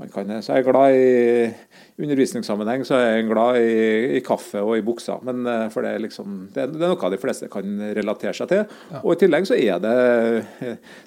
man 0.00 0.10
kan, 0.12 0.30
så 0.40 0.56
jeg 0.56 0.64
er 0.64 0.66
glad 0.70 0.96
i 0.96 2.00
undervisningssammenheng 2.00 2.84
så 2.88 2.96
er 2.96 3.10
jeg 3.18 3.26
glad 3.28 3.58
i, 3.60 3.74
i 4.16 4.22
kaffe 4.24 4.62
og 4.64 4.72
i 4.78 4.84
buksa. 4.84 5.18
Men 5.26 5.44
for 5.72 5.84
det 5.84 5.92
er, 5.92 6.02
liksom, 6.06 6.38
det, 6.54 6.66
det 6.72 6.86
er 6.86 6.94
noe 6.94 7.10
de 7.12 7.20
fleste 7.20 7.50
kan 7.52 7.82
relatere 7.98 8.32
seg 8.36 8.48
til. 8.50 8.62
Ja. 8.88 9.02
Og 9.02 9.12
i 9.12 9.20
tillegg 9.20 9.48
så 9.50 9.58
er 9.58 9.82
det 9.84 9.94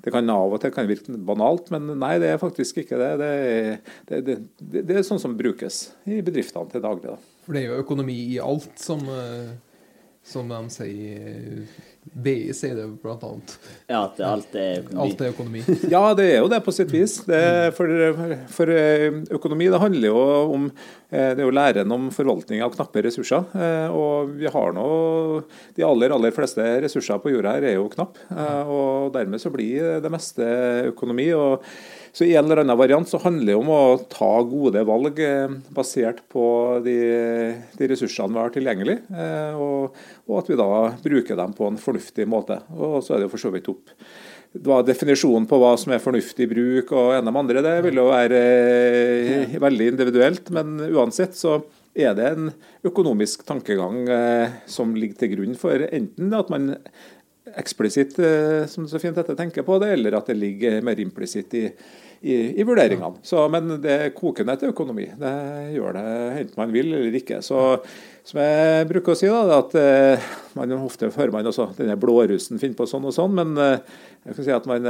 Det 0.04 0.14
kan 0.14 0.30
av 0.30 0.54
og 0.54 0.62
til 0.62 0.74
kan 0.76 0.90
virke 0.90 1.18
banalt, 1.26 1.72
men 1.74 1.90
nei, 1.98 2.14
det 2.22 2.34
er 2.34 2.42
faktisk 2.42 2.84
ikke 2.84 3.00
det. 3.02 3.12
Det, 3.24 4.22
det, 4.22 4.38
det 4.84 5.00
er 5.00 5.08
sånn 5.08 5.22
som 5.22 5.38
brukes 5.40 5.88
i 6.06 6.22
bedriftene 6.26 6.70
til 6.72 6.84
daglig. 6.86 7.16
Da. 7.16 7.40
For 7.48 7.58
det 7.58 7.64
er 7.64 7.72
jo 7.74 7.82
økonomi 7.84 8.20
i 8.36 8.40
alt, 8.44 8.72
som, 8.80 9.02
som 10.28 10.54
de 10.54 10.62
sier 10.74 11.66
BI 12.04 12.54
sier 12.56 12.76
det 12.78 12.88
blant 13.02 13.24
annet. 13.26 13.54
Ja, 13.88 14.04
at 14.04 14.20
alt 14.28 14.58
er 14.60 14.82
økonomi. 14.82 15.06
Alt 15.06 15.24
er 15.24 15.32
økonomi. 15.32 15.64
ja, 15.94 16.02
det 16.18 16.28
er 16.34 16.42
jo 16.42 16.50
det 16.52 16.60
på 16.66 16.74
sitt 16.76 16.92
vis. 16.94 17.16
For, 17.78 17.94
for, 18.54 18.74
økonomi 19.40 19.70
det 19.72 19.82
handler 19.82 20.10
jo 20.12 20.26
om 20.58 20.68
det 21.14 21.38
er 21.38 21.46
jo 21.46 21.54
læren 21.54 21.94
om 21.94 22.08
forvaltning 22.14 22.64
av 22.66 22.74
knappe 22.74 23.04
ressurser. 23.06 23.46
Og 23.94 24.32
vi 24.40 24.50
har 24.50 24.74
nå 24.74 24.86
De 25.78 25.86
aller 25.86 26.16
aller 26.16 26.34
fleste 26.34 26.64
ressurser 26.82 27.22
på 27.22 27.36
jorda 27.36 27.58
her 27.58 27.68
er 27.70 27.76
jo 27.78 27.90
knappe. 27.94 28.24
Og 28.66 29.12
dermed 29.14 29.42
så 29.42 29.54
blir 29.54 30.00
det 30.04 30.14
meste 30.14 30.48
økonomi. 30.90 31.30
og 31.38 31.62
så 32.14 32.28
I 32.28 32.36
en 32.38 32.46
eller 32.46 32.62
annen 32.62 32.78
variant 32.78 33.10
så 33.10 33.18
handler 33.24 33.56
det 33.56 33.58
om 33.58 33.72
å 33.74 33.82
ta 34.12 34.30
gode 34.46 34.84
valg 34.86 35.18
eh, 35.24 35.56
basert 35.74 36.22
på 36.30 36.46
de, 36.86 36.98
de 37.74 37.90
ressursene 37.90 38.36
vi 38.36 38.42
har 38.44 38.54
tilgjengelig, 38.54 39.00
eh, 39.10 39.58
og, 39.58 39.98
og, 40.28 40.36
at 40.44 40.52
vi 40.52 40.60
da 40.60 40.70
bruker 41.02 41.40
dem 41.40 41.58
på 41.58 41.66
en 41.72 41.82
fornuftig 41.82 42.30
måte. 42.30 42.60
Og 42.78 43.00
Så 43.02 43.16
er 43.16 43.24
det 43.24 43.28
jo 43.28 43.34
for 43.34 43.46
så 43.48 43.54
vidt 43.56 43.72
opp 43.74 43.96
hva 44.62 44.84
definisjonen 44.86 45.48
på 45.50 45.58
hva 45.58 45.72
som 45.82 45.96
er 45.96 46.02
fornuftig 46.04 46.46
bruk 46.52 46.92
og 46.94 47.16
ene 47.16 47.32
med 47.32 47.40
andre, 47.42 47.64
det 47.66 47.78
vil 47.88 47.98
jo 47.98 48.10
være 48.12 48.42
eh, 48.42 49.56
veldig 49.62 49.88
individuelt. 49.96 50.52
Men 50.54 50.76
uansett 50.92 51.34
så 51.38 51.58
er 51.94 52.14
det 52.18 52.28
en 52.30 52.52
økonomisk 52.86 53.46
tankegang 53.50 54.04
eh, 54.10 54.54
som 54.70 54.94
ligger 54.98 55.24
til 55.24 55.34
grunn 55.36 55.58
for 55.58 55.88
enten 55.90 56.34
at 56.38 56.54
man 56.54 56.76
eksplisitt, 57.60 58.18
eh, 58.20 58.64
som 58.68 58.88
så 58.88 59.00
fint 59.02 59.18
heter, 59.18 59.36
tenker 59.38 59.66
på 59.68 59.78
det, 59.82 59.94
eller 59.98 60.18
at 60.18 60.30
det 60.30 60.38
ligger 60.40 60.82
mer 60.86 61.00
implisitt 61.02 61.54
i, 61.58 61.64
i, 62.22 62.36
i, 62.60 62.66
vurderingene. 62.66 63.22
Så, 63.26 63.44
men 63.52 63.76
det 63.84 64.14
koker 64.18 64.48
ned 64.48 64.62
til 64.62 64.74
økonomi. 64.74 65.10
Det 65.20 65.34
gjør 65.76 65.98
det 65.98 66.06
enten 66.42 66.60
man 66.62 66.74
vil 66.74 66.92
eller 66.94 67.20
ikke. 67.20 67.42
Så 67.46 67.62
som 68.24 68.40
jeg 68.40 68.90
bruker 68.92 69.14
å 69.14 69.20
si, 69.20 69.30
da, 69.30 69.60
at 69.60 69.78
eh, 69.80 70.28
man 70.58 70.76
ofte 70.80 71.12
hører 71.12 71.36
man 71.36 71.52
også 71.52 71.72
denne 71.78 71.98
blårussen 72.00 72.62
finner 72.62 72.80
på 72.80 72.88
sånn 72.90 73.10
og 73.10 73.16
sånn, 73.16 73.36
men 73.40 73.56
eh, 73.60 73.98
jeg 74.24 74.38
kan 74.38 74.48
si 74.48 74.56
at 74.56 74.70
man 74.70 74.86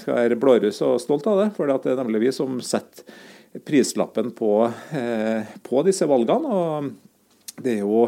skal 0.00 0.16
være 0.16 0.40
blåruss 0.40 0.80
og 0.86 0.96
stolt 1.02 1.26
av 1.28 1.42
det. 1.42 1.50
For 1.58 1.68
det 1.68 1.92
er 1.92 2.00
nemlig 2.00 2.26
vi 2.28 2.32
som 2.32 2.56
setter 2.64 3.04
prislappen 3.64 4.30
på, 4.36 4.52
på 5.64 5.82
disse 5.86 6.06
valgene. 6.08 6.48
og 6.52 7.62
det 7.64 7.78
er 7.78 7.80
jo 7.82 8.04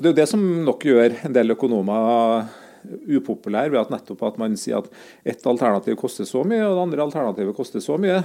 det 0.00 0.06
er 0.08 0.14
jo 0.14 0.16
det 0.16 0.28
som 0.30 0.44
nok 0.64 0.84
gjør 0.88 1.16
en 1.28 1.34
del 1.36 1.52
økonomer 1.52 2.46
upopulær 2.88 3.70
ved 3.72 3.80
at 3.80 3.92
nettopp 3.92 4.22
at 4.28 4.38
man 4.40 4.56
sier 4.58 4.80
at 4.80 4.88
ett 5.28 5.44
alternativ 5.46 5.98
koster 6.00 6.28
så 6.28 6.42
mye, 6.46 6.62
og 6.64 6.76
det 6.76 6.84
andre 6.84 7.04
alternativet 7.06 7.56
koster 7.56 7.82
så 7.84 7.98
mye. 8.00 8.20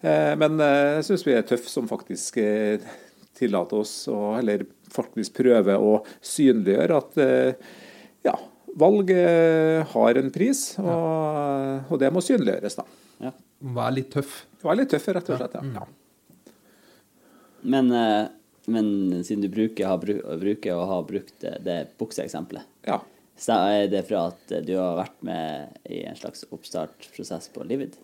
Eh, 0.00 0.32
men 0.40 0.60
eh, 0.64 0.98
jeg 0.98 1.08
syns 1.10 1.26
vi 1.26 1.36
er 1.36 1.46
tøffe 1.46 1.70
som 1.70 1.88
faktisk 1.90 2.38
eh, 2.42 2.84
tillater 3.38 3.82
oss 3.82 3.92
å 4.10 4.34
heller 4.38 4.66
faktisk 4.92 5.40
prøve 5.42 5.76
å 5.76 5.98
synliggjøre 6.24 6.96
at 6.96 7.18
ja, 8.24 8.32
valg 8.80 9.12
har 9.92 10.18
en 10.18 10.32
pris, 10.34 10.62
og, 10.80 11.92
og 11.92 12.00
det 12.00 12.08
må 12.10 12.22
synliggjøres, 12.24 12.78
da. 12.80 12.86
Ja. 13.28 13.32
Vær 13.76 13.92
litt 13.94 14.08
tøff. 14.14 14.40
Vær 14.64 14.78
litt 14.80 14.90
tøff, 14.90 15.06
rett 15.14 15.30
og 15.30 15.38
slett. 15.38 15.54
ja. 15.60 15.84
Men, 17.68 17.92
men, 18.70 18.90
siden 19.28 19.44
du 19.44 19.52
bruker, 19.52 19.92
har, 19.92 20.02
bruker 20.40 20.74
og 20.74 20.90
har 20.90 21.06
brukt 21.12 21.46
det 21.68 21.78
bukseeksempelet, 22.00 22.66
ja. 22.88 22.98
Er 23.46 23.86
det 23.92 24.04
fra 24.08 24.26
at 24.32 24.52
du 24.66 24.74
har 24.74 24.98
vært 24.98 25.18
med 25.26 25.78
i 25.86 26.02
en 26.08 26.18
slags 26.18 26.42
oppstartsprosess 26.50 27.52
på 27.54 27.62
Livid? 27.68 27.94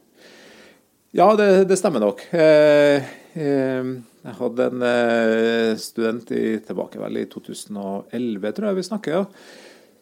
Ja, 1.14 1.28
det, 1.38 1.68
det 1.70 1.76
stemmer 1.78 2.02
nok. 2.02 2.24
Eh, 2.34 3.04
eh, 3.38 3.90
jeg 4.24 4.34
hadde 4.34 4.64
en 4.66 4.80
eh, 4.82 5.74
student 5.78 6.32
i, 6.34 6.56
tilbake 6.66 6.98
vel 6.98 7.20
i 7.20 7.28
2011, 7.30 8.48
tror 8.56 8.66
jeg 8.70 8.78
vi 8.80 8.86
snakker. 8.88 9.20
ja. 9.20 9.26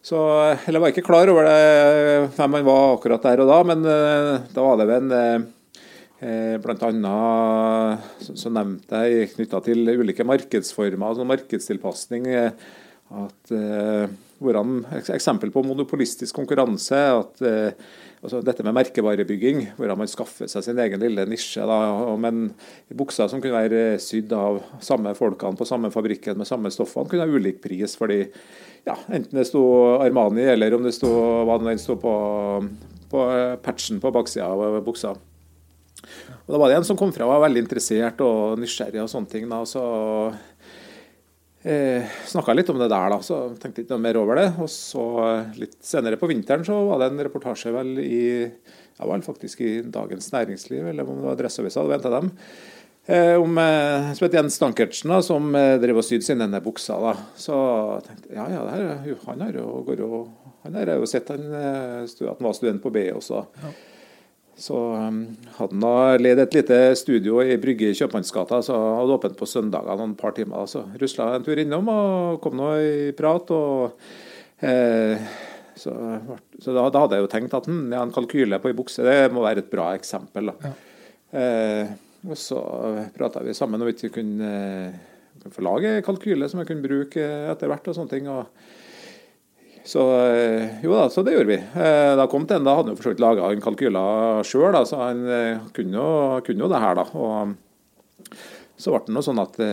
Så, 0.03 0.19
eller 0.19 0.79
jeg 0.79 0.83
var 0.83 0.91
ikke 0.91 1.05
klar 1.07 1.31
over 1.31 1.47
det, 1.47 2.31
hvem 2.35 2.57
han 2.57 2.65
var 2.67 2.95
akkurat 2.97 3.23
der 3.23 3.43
og 3.45 3.53
da, 3.53 3.59
men 3.69 3.85
da 3.87 4.65
var 4.65 4.81
det 4.81 4.87
ved 4.89 5.13
en 5.13 5.45
så, 8.19 8.35
så 8.35 8.51
nevnte 8.51 9.05
jeg 9.07 9.29
knytta 9.37 9.61
til 9.63 9.93
ulike 10.01 10.27
markedsformer, 10.27 11.07
altså 11.07 11.29
markedstilpasning, 11.31 12.27
at 12.35 13.55
hvordan, 14.43 14.83
eksempel 15.15 15.53
på 15.55 15.63
monopolistisk 15.67 16.37
konkurranse. 16.37 16.99
at 16.99 17.43
eh, 17.47 17.73
altså 18.23 18.43
Dette 18.45 18.65
med 18.67 18.77
merkevarebygging, 18.77 19.65
hvordan 19.79 19.99
man 19.99 20.11
skaffer 20.11 20.51
seg 20.51 20.67
sin 20.67 20.79
egen 20.83 21.03
lille 21.03 21.27
nisje. 21.27 21.65
Da, 21.67 21.79
men 22.21 22.53
bukser 22.95 23.31
som 23.31 23.43
kunne 23.43 23.59
være 23.59 23.99
sydd 24.03 24.33
av 24.37 24.61
samme 24.85 25.15
folkene 25.19 25.59
på 25.59 25.69
samme 25.69 25.91
fabrikken 25.95 26.39
med 26.39 26.49
samme 26.49 26.71
stoffene, 26.75 27.09
kunne 27.11 27.27
ha 27.27 27.41
ulik 27.41 27.63
pris. 27.65 27.97
fordi 27.99 28.25
ja, 28.87 28.97
Enten 29.09 29.39
det 29.39 29.49
sto 29.51 29.65
Armani, 30.03 30.47
eller 30.55 30.75
om 30.75 30.87
det 30.87 30.95
sto 30.97 31.11
hva 31.47 31.59
det 31.63 31.79
sto 31.83 31.99
på, 32.03 32.15
på 33.11 33.27
patchen 33.63 34.03
på 34.03 34.15
baksida 34.15 34.51
av 34.51 34.83
buksa. 34.87 35.15
Og 36.43 36.51
Da 36.51 36.59
var 36.59 36.71
det 36.71 36.81
en 36.81 36.87
som 36.87 36.99
kom 36.99 37.13
fra 37.15 37.27
og 37.27 37.37
var 37.37 37.45
veldig 37.47 37.63
interessert 37.63 38.23
og 38.25 38.59
nysgjerrig 38.59 39.03
og 39.03 39.11
sånne 39.11 39.31
ting. 39.31 39.49
da, 39.49 39.63
så 39.65 39.83
Eh, 41.63 42.03
Snakka 42.27 42.55
litt 42.57 42.71
om 42.73 42.81
det 42.81 42.91
der, 42.91 43.13
da, 43.13 43.21
så 43.23 43.45
tenkte 43.63 43.85
ikke 43.85 43.95
noe 43.95 44.03
mer 44.03 44.19
over 44.19 44.41
det. 44.41 44.49
Og 44.63 44.71
så 44.73 45.07
eh, 45.29 45.61
litt 45.63 45.79
senere 45.87 46.19
på 46.19 46.31
vinteren 46.31 46.67
så 46.67 46.81
var 46.89 47.03
det 47.03 47.13
en 47.13 47.25
reportasje 47.29 47.75
vel 47.75 47.95
i 48.03 48.23
ja, 48.43 49.09
vel 49.09 49.25
faktisk 49.25 49.63
i 49.65 49.73
Dagens 49.83 50.31
Næringsliv, 50.35 50.87
eller 50.91 51.07
om 51.09 51.19
det 51.19 51.27
var 51.27 51.37
Adresseavisa, 51.37 51.83
det 51.83 51.93
var 51.93 52.01
en 52.01 52.11
av 52.11 52.17
dem. 52.19 52.33
Eh, 53.07 53.35
om 53.41 53.59
eh, 53.59 54.13
som 54.15 54.27
heter 54.27 54.39
Jens 54.39 54.59
Stankertsen, 54.61 55.11
da, 55.11 55.23
som 55.27 55.55
eh, 55.59 55.79
drev 55.83 56.03
og 56.03 56.07
sydde 56.07 56.27
sine 56.27 56.63
bukser. 56.63 57.03
da. 57.03 57.15
Så 57.39 57.57
tenkte 58.07 58.31
jeg 58.31 58.39
ja, 58.39 58.47
ja, 58.53 58.67
her, 58.71 59.17
han 59.27 59.47
har 59.47 59.59
jo, 59.59 59.69
går 59.87 60.05
jo 60.05 60.27
han 60.63 60.77
har 60.79 60.93
jo 60.95 61.09
sett 61.11 61.33
han, 61.33 61.49
eh, 61.59 62.03
at 62.05 62.21
han 62.29 62.47
var 62.47 62.55
student 62.55 62.83
på 62.83 62.93
BI 62.95 63.09
også. 63.15 63.43
Ja. 63.63 63.73
Så 64.59 64.77
um, 64.77 65.23
hadde 65.57 65.79
han 65.81 66.23
leid 66.23 66.41
et 66.43 66.55
lite 66.55 66.79
studio 67.01 67.41
i 67.41 67.57
Brygge 67.61 67.89
i 67.91 67.97
Kjøpmannsgata, 67.97 68.61
så 68.63 68.77
hadde 68.99 69.17
åpent 69.17 69.39
på 69.39 69.49
søndagene 69.49 69.97
noen 69.99 70.13
par 70.19 70.37
timer. 70.37 70.69
Så 70.71 70.85
rusla 71.01 71.31
jeg 71.31 71.41
en 71.41 71.47
tur 71.47 71.63
innom 71.63 71.89
og 71.93 72.43
kom 72.45 72.59
nå 72.61 72.69
i 72.83 72.93
prat. 73.17 73.51
og 73.57 73.97
eh, 74.61 75.33
så, 75.75 75.95
så 76.61 76.77
da, 76.77 76.85
da, 76.93 77.05
hadde 77.05 77.19
jeg 77.19 77.25
jo 77.25 77.33
tenkt 77.33 77.57
at 77.57 77.69
hm, 77.69 77.87
ja, 77.95 78.03
en 78.05 78.15
kalkyle 78.15 78.61
på 78.61 78.71
ei 78.71 78.77
bukse 78.77 79.07
det 79.07 79.33
må 79.33 79.45
være 79.47 79.65
et 79.65 79.73
bra 79.73 79.89
eksempel. 79.97 80.53
Ja. 80.63 80.75
Eh, 81.33 81.95
og 82.29 82.39
så 82.39 82.61
prata 83.17 83.43
vi 83.43 83.57
sammen 83.57 83.81
om 83.81 83.89
vi 83.89 83.97
ikke 83.97 84.13
kunne, 84.21 84.53
kunne 85.41 85.57
få 85.57 85.65
lage 85.67 85.97
kalkyle 86.07 86.47
som 86.51 86.61
jeg 86.61 86.71
kunne 86.71 86.87
bruke 86.87 87.25
etter 87.51 87.73
hvert. 87.73 87.89
og 87.89 87.99
sånne 87.99 88.13
ting. 88.13 88.29
og 88.31 88.47
så 89.85 90.03
eh, 90.31 90.83
jo 90.85 90.95
da, 90.95 91.09
så 91.11 91.25
det 91.27 91.35
gjorde 91.35 91.51
vi. 91.51 91.59
Eh, 91.59 92.13
da 92.19 92.29
kom 92.31 92.47
til 92.47 92.61
en, 92.61 92.67
da 92.67 92.77
hadde 92.79 92.93
han 92.93 92.95
jo 92.95 93.01
for 93.01 93.09
så 93.09 93.15
vidt 93.15 93.23
laga 93.23 93.49
en 93.51 93.65
kalkyle 93.65 94.03
sjøl, 94.47 94.79
så 94.87 95.01
han 95.01 95.25
eh, 95.27 95.65
kunne 95.75 95.99
jo, 95.99 96.13
kunne 96.47 96.65
jo, 96.65 96.71
det 96.71 96.83
her, 96.85 97.01
da. 97.01 97.07
Og 97.19 98.37
så 98.79 98.95
ble 98.95 99.03
det 99.09 99.17
noe 99.17 99.27
sånn 99.27 99.43
at 99.43 99.59
det 99.59 99.73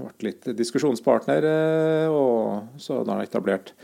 ble 0.00 0.30
litt 0.30 0.48
diskusjonspartner, 0.56 1.46
og 2.12 2.80
så 2.80 3.02
da 3.04 3.16
han 3.16 3.28
etablert 3.28 3.74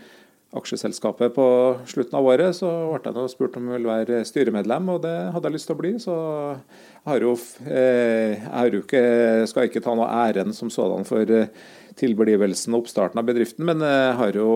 aksjeselskapet 0.57 1.33
på 1.33 1.45
slutten 1.89 2.19
av 2.19 2.27
året, 2.29 2.57
så 2.57 2.69
ble 2.93 3.13
jeg 3.17 3.33
spurt 3.33 3.55
om 3.57 3.71
jeg 3.71 3.79
ville 3.79 3.93
være 3.93 4.25
styremedlem, 4.29 4.91
og 4.93 5.05
det 5.05 5.15
hadde 5.33 5.49
jeg 5.49 5.57
lyst 5.57 5.71
til 5.71 5.77
å 5.77 5.81
bli. 5.81 5.93
Så 6.01 6.17
jeg 6.17 7.09
har 7.09 7.25
jo, 7.25 7.37
jeg 7.69 8.43
har 8.45 8.73
jo 8.77 8.83
ikke, 8.85 9.05
skal 9.49 9.69
ikke 9.69 9.85
ta 9.85 9.97
noe 9.97 10.11
æren 10.27 10.53
som 10.57 10.73
sådan 10.73 11.09
for 11.09 11.33
tilblivelsen 11.99 12.75
og 12.75 12.85
oppstarten 12.85 13.21
av 13.21 13.27
bedriften, 13.29 13.65
men 13.69 13.83
eh, 13.85 14.13
har 14.19 14.37
jo 14.37 14.49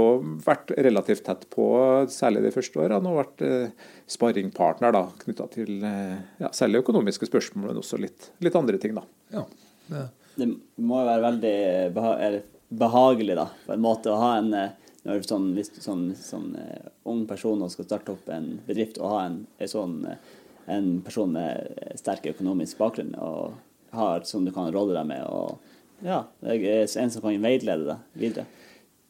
vært 0.45 0.73
relativt 0.87 1.25
tett 1.27 1.45
på, 1.53 1.67
særlig 2.13 2.45
de 2.47 2.53
første 2.55 2.81
årene, 2.83 3.11
og 3.11 3.21
vært 3.21 3.45
eh, 3.47 3.91
sparringpartner 4.11 4.95
da, 4.97 5.05
knytta 5.25 5.49
til 5.53 5.85
eh, 5.87 6.17
ja, 6.43 6.51
særlig 6.57 6.83
økonomiske 6.85 7.29
spørsmål, 7.29 7.71
men 7.71 7.83
også 7.83 8.01
litt, 8.01 8.31
litt 8.45 8.59
andre 8.59 8.81
ting. 8.83 8.97
da. 8.97 9.05
Ja, 9.35 9.45
det. 9.91 10.07
det 10.41 10.51
må 10.77 11.03
jo 11.03 11.11
være 11.11 11.27
veldig 11.29 11.57
beha 11.97 12.17
behagelig 12.67 13.37
da, 13.39 13.47
på 13.67 13.77
en 13.77 13.85
måte 13.85 14.11
å 14.11 14.19
ha 14.19 14.33
en 14.41 14.51
når 15.07 15.21
sånn, 15.23 15.53
hvis 15.55 15.69
du 15.71 15.77
sånn, 15.79 16.09
sånn 16.19 16.49
uh, 16.59 16.89
ung 17.07 17.21
person 17.31 17.61
og 17.63 17.71
skal 17.71 17.87
starte 17.87 18.11
opp 18.17 18.27
en 18.35 18.57
bedrift, 18.67 18.99
og 18.99 19.13
ha 19.13 19.21
en, 19.29 19.37
en 19.63 19.71
sånn 19.71 20.01
en 20.67 20.89
person 21.07 21.31
med 21.31 21.95
sterk 21.95 22.27
økonomisk 22.33 22.81
bakgrunn 22.81 23.15
og 23.23 23.55
har, 23.95 24.25
som 24.27 24.45
du 24.45 24.51
kan 24.51 24.73
råde 24.75 24.97
deg 24.97 25.07
med. 25.07 25.23
og 25.31 25.63
ja, 26.05 26.25
en 26.43 27.11
som 27.11 27.23
kan 27.25 27.43
veilede 27.43 27.87
deg 27.89 28.21
videre. 28.21 28.47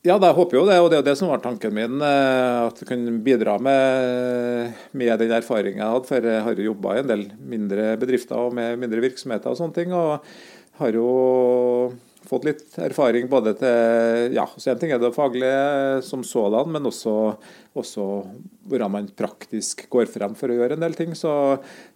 Ja, 0.06 0.20
jeg 0.22 0.36
håper 0.36 0.54
jo 0.54 0.66
det, 0.68 0.76
og 0.78 0.86
det 0.86 0.94
er 0.96 1.00
jo 1.00 1.06
det 1.08 1.16
som 1.18 1.30
var 1.32 1.40
tanken 1.42 1.72
min. 1.74 1.96
eh, 1.98 2.66
At 2.68 2.78
jeg 2.78 2.86
kunne 2.86 3.16
bidra 3.26 3.56
med, 3.58 4.76
med 4.94 5.18
den 5.18 5.32
erfaringen 5.34 5.82
jeg 5.82 5.94
hadde. 5.96 6.06
For 6.06 6.28
jeg 6.30 6.44
har 6.46 6.60
jo 6.60 6.68
jobba 6.68 6.94
i 6.94 7.00
en 7.02 7.10
del 7.10 7.24
mindre 7.42 7.96
bedrifter 7.98 8.38
og 8.38 8.54
med 8.54 8.78
mindre 8.78 9.02
virksomheter 9.02 9.50
og 9.50 9.58
sånne 9.58 9.74
ting. 9.74 9.90
Og 9.96 10.22
har 10.78 10.94
jo 10.94 11.08
fått 12.28 12.46
litt 12.48 12.78
erfaring 12.82 13.28
både 13.30 13.54
til 13.60 14.34
Ja, 14.36 14.46
så 14.56 14.72
en 14.72 14.80
ting 14.80 14.92
er 14.94 15.00
det 15.02 15.12
faglige 15.14 16.02
som 16.06 16.24
sådan, 16.26 16.72
men 16.74 16.88
også, 16.88 17.14
også 17.78 18.06
hvordan 18.66 18.92
man 18.92 19.08
praktisk 19.16 19.86
går 19.92 20.10
frem 20.10 20.34
for 20.38 20.50
å 20.50 20.58
gjøre 20.58 20.76
en 20.76 20.84
del 20.84 20.96
ting. 20.98 21.14
Så, 21.18 21.32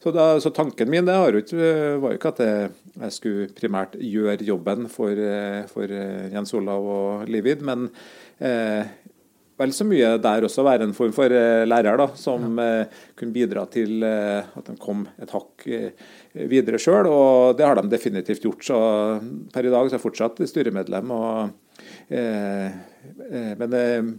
så, 0.02 0.14
da, 0.14 0.32
så 0.42 0.52
tanken 0.54 0.90
min 0.92 1.10
var 1.10 1.34
jo 1.34 1.42
ikke 1.42 2.34
at 2.34 2.42
jeg, 2.44 2.72
jeg 2.94 3.16
skulle 3.16 3.50
primært 3.56 3.98
gjøre 3.98 4.46
jobben 4.46 4.88
for, 4.92 5.24
for 5.72 5.98
Jens 6.32 6.54
Olav 6.58 6.90
og 6.94 7.30
Livid, 7.30 7.66
men 7.66 7.88
eh, 8.38 8.99
vel 9.60 9.74
så 9.76 9.86
mye 9.86 10.14
der 10.22 10.46
også 10.46 10.64
være 10.66 10.88
en 10.88 10.96
form 10.96 11.12
for 11.16 11.32
eh, 11.32 11.66
lærer, 11.68 12.00
da, 12.00 12.08
som 12.18 12.58
ja. 12.58 12.84
kunne 13.18 13.34
bidra 13.34 13.66
til 13.72 14.04
eh, 14.06 14.40
at 14.42 14.70
de 14.70 14.76
kom 14.80 15.04
et 15.20 15.32
hakk 15.34 15.66
eh, 15.68 16.06
videre 16.50 16.80
sjøl. 16.80 17.08
Og 17.10 17.58
det 17.58 17.66
har 17.68 17.78
de 17.78 17.90
definitivt 17.92 18.46
gjort. 18.46 18.64
Så 18.66 18.78
per 19.52 19.66
i 19.68 19.72
dag 19.72 19.88
så 19.88 19.94
er 19.94 19.98
jeg 19.98 20.06
fortsatt 20.06 20.40
styremedlem. 20.50 21.12
Og, 21.12 21.84
eh, 22.08 22.70
eh, 23.30 23.52
men 23.60 23.76
eh, 23.76 24.14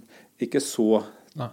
ikke 0.45 0.61
så 0.63 1.03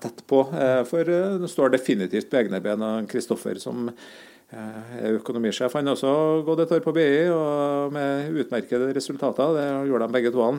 tett 0.02 0.24
på. 0.26 0.42
Eh, 0.54 0.82
for 0.88 1.12
eh, 1.12 1.46
står 1.50 1.74
definitivt 1.74 2.30
på 2.30 2.40
egne 2.40 2.60
ben. 2.64 2.82
Og 2.82 3.10
Kristoffer 3.10 3.60
som 3.62 3.88
eh, 3.88 4.96
er 4.98 5.18
økonomisjef, 5.18 5.76
han 5.76 5.90
har 5.90 5.98
også 5.98 6.42
gått 6.46 6.64
et 6.64 6.74
år 6.78 6.84
på 6.84 6.94
BI 6.96 7.12
og 7.34 7.94
med 7.94 8.42
utmerkede 8.44 8.90
resultater. 8.96 9.54
Det 9.56 9.68
gjorde 9.90 10.08
de 10.08 10.18
begge 10.18 10.34
to. 10.34 10.50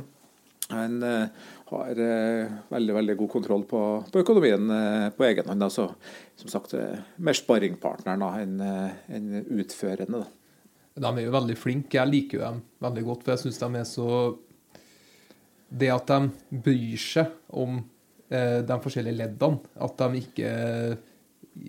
Han, 0.70 1.02
eh, 1.04 1.28
har 1.70 2.00
eh, 2.02 2.52
veldig 2.72 2.96
veldig 2.96 3.16
god 3.20 3.32
kontroll 3.32 3.64
på, 3.70 3.82
på 4.10 4.22
økonomien 4.24 4.72
eh, 4.74 5.08
på 5.16 5.26
egen 5.28 5.50
hånd. 5.50 5.66
Altså, 5.66 5.88
som 6.40 6.52
sagt, 6.52 6.74
eh, 6.78 7.02
mer 7.22 7.38
sparringpartneren 7.38 8.26
enn 8.42 8.64
en 8.64 9.30
utførende. 9.60 10.24
Da. 10.24 10.30
De 11.00 11.12
er 11.12 11.28
jo 11.28 11.36
veldig 11.36 11.58
flinke. 11.60 12.00
Jeg 12.00 12.12
liker 12.12 12.40
jo 12.40 12.46
dem 12.46 12.64
veldig 12.86 13.06
godt, 13.12 13.26
for 13.26 13.36
jeg 13.36 13.44
syns 13.44 13.62
de 13.62 13.70
er 13.82 13.88
så 13.88 14.10
Det 15.70 15.92
at 15.94 16.10
de 16.10 16.60
bryr 16.66 16.98
seg 16.98 17.30
om 17.54 17.84
de 18.30 18.76
forskjellige 18.82 19.18
leddene, 19.18 19.60
at 19.82 20.02
de 20.02 20.20
ikke 20.22 20.50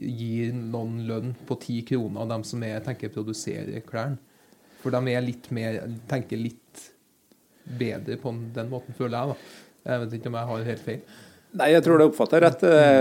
gir 0.00 0.52
noen 0.56 0.98
lønn 1.08 1.34
på 1.48 1.56
ti 1.60 1.78
kroner, 1.88 2.22
av 2.22 2.32
de 2.32 2.48
som 2.48 2.64
er, 2.64 2.80
tenker 2.84 3.12
produserer 3.12 3.80
klærne. 3.84 4.20
For 4.80 4.92
de 4.92 5.12
er 5.12 5.24
litt 5.24 5.50
mer 5.52 5.82
tenker 6.08 6.40
litt 6.40 6.84
bedre 7.64 8.16
på 8.20 8.32
den 8.56 8.70
måten, 8.72 8.96
føler 8.96 9.18
jeg. 9.18 9.34
da. 9.34 9.69
Jeg 9.84 10.00
vet 10.00 10.12
ikke 10.12 10.28
om 10.28 10.34
jeg 10.34 10.48
har 10.52 10.62
helt 10.70 10.80
feil. 10.80 11.00
Nei, 11.58 11.72
jeg 11.72 11.82
tror 11.82 11.98
det 11.98 12.04
oppfatter 12.06 12.44
rett. 12.44 12.60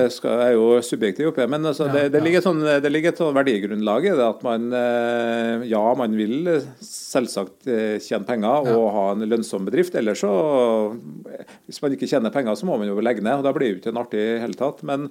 Skal- 0.10 0.40
jeg 0.40 0.54
er 0.54 0.56
jo 0.56 0.82
subjektiv 0.82 1.28
oppi. 1.30 1.46
Men 1.46 1.68
altså, 1.70 1.86
det, 1.94 2.08
det, 2.16 2.22
ligger 2.26 2.42
sånn, 2.42 2.64
det 2.82 2.90
ligger 2.90 3.14
et 3.14 3.20
sånn 3.22 3.36
verdigrunnlag 3.36 4.08
i 4.10 4.14
det 4.18 4.26
at 4.26 4.40
man 4.46 4.72
eh, 4.74 5.66
Ja, 5.70 5.84
man 5.94 6.16
vil 6.18 6.48
selvsagt 6.82 7.70
eh, 7.70 8.00
tjene 8.02 8.26
penger 8.26 8.72
og 8.74 8.88
ha 8.96 9.04
en 9.14 9.26
lønnsom 9.30 9.68
bedrift. 9.68 9.94
Ellers 10.00 10.24
så 10.24 10.32
Hvis 11.68 11.78
man 11.84 11.94
ikke 11.94 12.10
tjener 12.10 12.34
penger, 12.34 12.58
så 12.58 12.66
må 12.66 12.80
man 12.82 12.90
jo 12.90 12.98
legge 13.06 13.22
ned. 13.22 13.38
og 13.38 13.46
Da 13.46 13.54
blir 13.54 13.68
det 13.68 13.76
jo 13.76 13.82
ikke 13.84 13.94
en 13.94 14.02
artig 14.02 14.24
i 14.24 14.40
hele 14.42 14.58
tatt. 14.58 14.82
Men, 14.88 15.06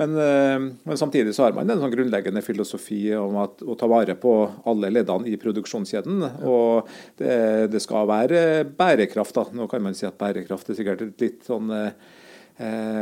men, 0.00 0.14
eh, 0.24 0.56
men 0.88 1.00
samtidig 1.00 1.34
så 1.36 1.44
har 1.44 1.56
man 1.58 1.68
en 1.68 1.82
sånn 1.82 1.92
grunnleggende 1.92 2.40
filosofi 2.46 3.02
om 3.20 3.36
at, 3.44 3.60
å 3.68 3.76
ta 3.76 3.90
vare 3.90 4.16
på 4.16 4.32
alle 4.64 4.92
leddene 4.94 5.28
i 5.28 5.36
produksjonskjeden. 5.40 6.24
Og 6.48 6.88
det, 7.20 7.68
det 7.74 7.84
skal 7.84 8.08
være 8.08 8.64
bærekraft. 8.80 9.36
da. 9.36 9.44
Nå 9.60 9.68
kan 9.68 9.84
man 9.84 9.98
si 9.98 10.08
at 10.08 10.16
bærekraft 10.16 10.72
er 10.72 10.80
sikkert 10.80 11.04
et 11.04 11.26
litt 11.26 11.44
sånn 11.48 11.68
eh, 11.74 11.92
eh, 11.92 12.24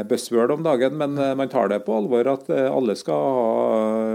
buzzword 0.08 0.50
om 0.50 0.62
dagen, 0.62 0.96
men 1.00 1.18
eh, 1.18 1.34
man 1.34 1.48
tar 1.48 1.68
det 1.72 1.80
på 1.86 1.94
alvor 1.96 2.28
at 2.28 2.50
eh, 2.52 2.66
alle 2.68 2.96
skal 2.98 3.36
ha 3.36 3.46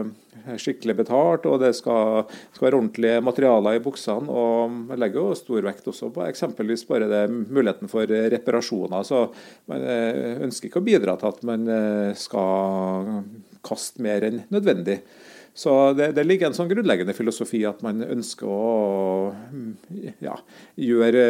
eh, 0.02 0.58
skikkelig 0.62 0.96
betalt, 1.02 1.48
og 1.50 1.60
det 1.64 1.74
skal, 1.78 2.28
skal 2.54 2.68
være 2.68 2.80
ordentlige 2.80 3.24
materialer 3.26 3.78
i 3.78 3.84
buksene. 3.84 4.30
og 4.30 4.76
Man 4.92 5.02
legger 5.02 5.22
jo 5.22 5.40
stor 5.40 5.66
vekt 5.66 5.90
også 5.90 6.12
på 6.14 6.26
eksempelvis 6.28 6.86
bare 6.90 7.10
det 7.12 7.24
muligheten 7.32 7.92
for 7.92 8.06
eh, 8.06 8.30
reparasjoner. 8.34 9.08
så 9.08 9.26
Man 9.72 9.82
eh, 9.82 10.46
ønsker 10.46 10.70
ikke 10.70 10.84
å 10.84 10.90
bidra 10.92 11.18
til 11.18 11.32
at 11.32 11.44
man 11.48 11.68
eh, 11.68 12.14
skal 12.18 13.26
kaste 13.66 14.02
mer 14.02 14.26
enn 14.30 14.44
nødvendig. 14.54 15.02
Så 15.62 15.72
det, 15.94 16.08
det 16.18 16.24
ligger 16.26 16.50
en 16.50 16.56
sånn 16.58 16.70
grunnleggende 16.72 17.14
filosofi 17.14 17.60
at 17.70 17.84
man 17.86 18.02
ønsker 18.02 18.50
å 18.50 19.32
ja, 20.24 20.34
gjøre 20.82 21.26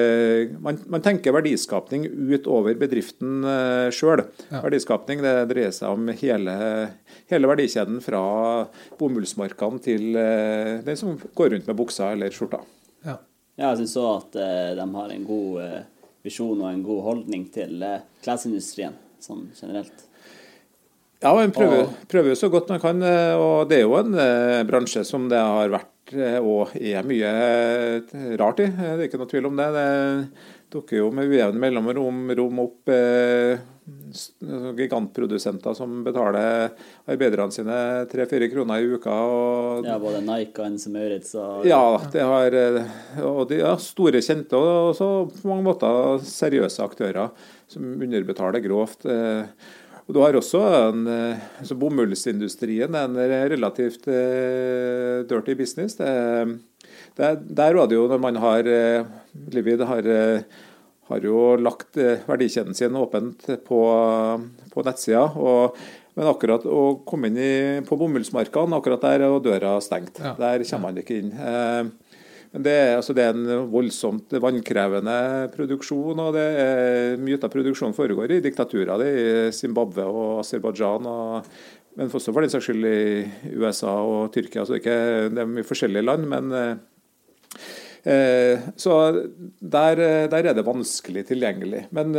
man, 0.63 0.77
man 0.93 1.03
tenker 1.03 1.35
verdiskapning 1.35 2.05
utover 2.31 2.77
bedriften 2.79 3.41
uh, 3.43 3.89
sjøl. 3.91 4.23
Ja. 4.47 4.61
Verdiskapning 4.63 5.23
det 5.25 5.33
dreier 5.51 5.73
seg 5.75 5.97
om 5.97 6.07
hele, 6.21 6.53
hele 7.31 7.51
verdikjeden 7.51 7.99
fra 8.05 8.21
bomullsmarkene 9.01 9.83
til 9.83 10.15
eh, 10.15 10.77
den 10.85 10.99
som 10.99 11.17
går 11.35 11.57
rundt 11.57 11.67
med 11.67 11.79
buksa 11.81 12.13
eller 12.15 12.31
skjorta. 12.31 12.61
Ja. 13.03 13.17
Ja, 13.59 13.73
jeg 13.73 13.83
syns 13.83 13.97
òg 13.99 14.11
at 14.13 14.37
eh, 14.41 14.69
de 14.77 14.85
har 14.95 15.11
en 15.11 15.25
god 15.27 15.57
eh, 15.65 15.81
visjon 16.25 16.61
og 16.61 16.69
en 16.69 16.85
god 16.85 17.01
holdning 17.05 17.43
til 17.53 17.83
eh, 17.85 18.05
klesindustrien 18.23 18.95
sånn 19.21 19.49
generelt. 19.57 20.07
Ja, 21.21 21.33
man 21.37 21.51
prøver, 21.53 21.89
prøver 22.09 22.37
så 22.37 22.49
godt 22.49 22.69
man 22.73 22.79
kan. 22.81 23.01
eh, 23.05 23.35
Og 23.37 23.69
det 23.69 23.77
er 23.81 23.85
jo 23.85 23.97
en 23.99 24.15
eh, 24.17 24.63
bransje 24.65 25.03
som 25.05 25.27
det 25.29 25.37
har 25.37 25.69
vært 25.69 26.15
eh, 26.17 26.39
og 26.41 26.73
er 26.75 27.05
mye 27.05 27.33
rart 28.41 28.63
i. 28.63 28.71
Det 28.71 28.95
er 28.95 29.05
ikke 29.05 29.19
noe 29.21 29.29
tvil 29.29 29.45
om 29.51 29.59
det. 29.59 29.67
Det 29.75 29.91
dukker 30.71 30.97
jo 31.01 31.11
med 31.13 31.29
ujevne 31.29 31.59
mellomrom 31.61 32.23
rom 32.39 32.59
opp 32.63 32.89
eh, 32.89 33.59
gigantprodusenter 34.77 35.75
som 35.77 35.99
betaler 36.05 36.71
arbeiderne 37.11 37.53
sine 37.53 37.77
tre-fire 38.11 38.47
kroner 38.51 38.81
i 38.81 38.89
uka. 38.95 39.11
Og, 39.13 39.85
Ja, 39.85 39.97
både 40.01 40.21
Nike 40.25 40.61
og 40.63 40.69
Ense 40.71 40.89
Maurits 40.93 41.35
og 41.37 41.67
ja, 41.69 41.81
det 42.13 42.23
har 42.25 42.57
og 43.27 43.43
de 43.51 43.61
ja, 43.61 43.75
store 43.81 44.23
kjente 44.25 44.57
og 44.57 44.93
også 44.95 45.11
på 45.37 45.51
mange 45.51 45.67
måter 45.69 46.23
seriøse 46.25 46.81
aktører 46.85 47.29
som 47.71 47.85
underbetaler 48.01 48.63
grovt. 48.65 49.05
eh. 49.05 49.45
Og 50.11 50.15
Du 50.17 50.19
har 50.19 50.35
også 50.35 50.59
en, 50.75 51.05
så 51.07 51.61
altså 51.63 51.75
bomullsindustrien, 51.79 52.95
en 52.99 53.13
relativt 53.15 54.09
eh, 54.11 55.21
dirty 55.23 55.55
business. 55.55 55.95
Det, 55.95 56.09
det, 57.15 57.29
der 57.47 57.77
var 57.77 57.87
det 57.87 57.95
jo 57.95 58.09
når 58.11 58.19
man 58.19 58.39
har 58.43 58.67
eh, 58.67 59.07
Livid 59.55 59.85
har, 59.87 60.03
eh, 60.03 60.43
har 61.07 61.23
jo 61.23 61.55
lagt 61.55 61.95
eh, 61.95 62.19
verdikjeden 62.27 62.75
sin 62.75 62.99
åpent 62.99 63.47
på, 63.63 63.81
på 64.75 64.83
nettsida. 64.83 65.23
Og, 65.39 65.79
men 66.19 66.27
akkurat 66.27 66.67
å 66.67 66.83
komme 67.07 67.31
inn 67.31 67.39
i, 67.39 67.55
på 67.87 67.95
bomullsmarkene, 67.95 68.81
akkurat 68.81 69.07
der 69.07 69.23
er 69.29 69.39
døra 69.39 69.77
stengt. 69.79 70.19
Ja. 70.19 70.35
Der 70.35 70.67
kommer 70.67 70.91
man 70.91 70.99
ikke 70.99 71.21
inn. 71.21 71.31
Det, 72.51 72.67
er- 72.71 72.97
altså 72.97 73.13
det 73.15 73.23
er 73.23 73.35
en 73.37 73.67
voldsomt 73.71 74.33
vannkrevende 74.43 75.13
produksjon, 75.53 76.19
og 76.19 76.33
det 76.35 76.47
er, 76.59 77.13
mye 77.23 77.39
av 77.39 77.51
produksjonen 77.53 77.95
foregår 77.95 78.33
i 78.35 78.41
diktaturer. 78.43 78.91
Det 78.99 79.11
i 79.15 79.51
Zimbabwe 79.55 80.03
og 80.03 80.41
Aserbajdsjan, 80.41 81.07
og- 81.07 81.45
men 81.95 82.09
også 82.11 82.33
for 82.33 82.41
den 82.43 82.49
saks 82.51 82.67
skyld 82.67 82.85
i 82.87 83.55
USA 83.55 83.93
og 84.03 84.33
Tyrkia. 84.33 84.65
Så 84.65 84.75
det 84.75 84.81
er, 84.81 84.83
ikke, 84.83 85.29
det 85.35 85.41
er 85.43 85.53
mye 85.53 85.67
forskjellige 85.67 86.05
land, 86.05 86.27
men 86.27 86.51
eh, 86.51 86.75
eh, 88.05 88.59
Så 88.75 88.97
der, 89.61 89.99
eh, 89.99 90.27
der 90.27 90.47
er 90.51 90.53
det 90.53 90.65
vanskelig 90.65 91.25
tilgjengelig. 91.27 91.85
Men 91.91 92.15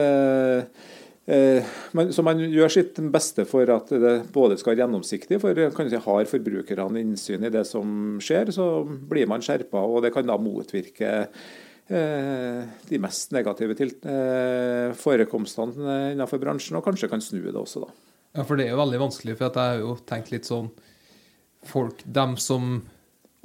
så 1.22 2.22
man 2.26 2.40
gjør 2.42 2.72
sitt 2.72 2.96
beste 3.14 3.44
for 3.46 3.70
at 3.70 3.90
det 3.94 4.14
både 4.34 4.56
skal 4.58 4.72
være 4.72 4.82
gjennomsiktig, 4.82 5.38
for 5.42 5.58
kan 5.76 5.90
si, 5.90 6.00
har 6.02 6.30
forbrukerne 6.30 7.02
innsyn 7.02 7.46
i 7.46 7.52
det 7.54 7.62
som 7.68 8.16
skjer, 8.22 8.50
så 8.54 8.68
blir 8.86 9.28
man 9.30 9.44
skjerpa, 9.44 9.84
og 9.86 10.02
det 10.02 10.10
kan 10.14 10.26
da 10.26 10.38
motvirke 10.42 11.12
eh, 11.22 12.72
de 12.88 13.02
mest 13.02 13.36
negative 13.36 13.78
til, 13.78 13.94
eh, 14.02 14.90
forekomstene 14.98 15.98
innenfor 16.16 16.42
bransjen, 16.42 16.80
og 16.80 16.88
kanskje 16.88 17.10
kan 17.12 17.22
snu 17.22 17.44
det 17.44 17.54
også, 17.54 17.84
da. 17.86 17.94
Ja, 18.32 18.46
for 18.48 18.56
det 18.56 18.66
er 18.66 18.74
jo 18.74 18.82
veldig 18.82 19.04
vanskelig, 19.04 19.36
for 19.38 19.46
jeg 19.46 19.60
har 19.60 19.82
jo 19.82 19.94
tenkt 20.08 20.34
litt 20.34 20.48
sånn 20.48 20.72
Folk, 21.62 22.00
dem 22.02 22.32
som 22.42 22.80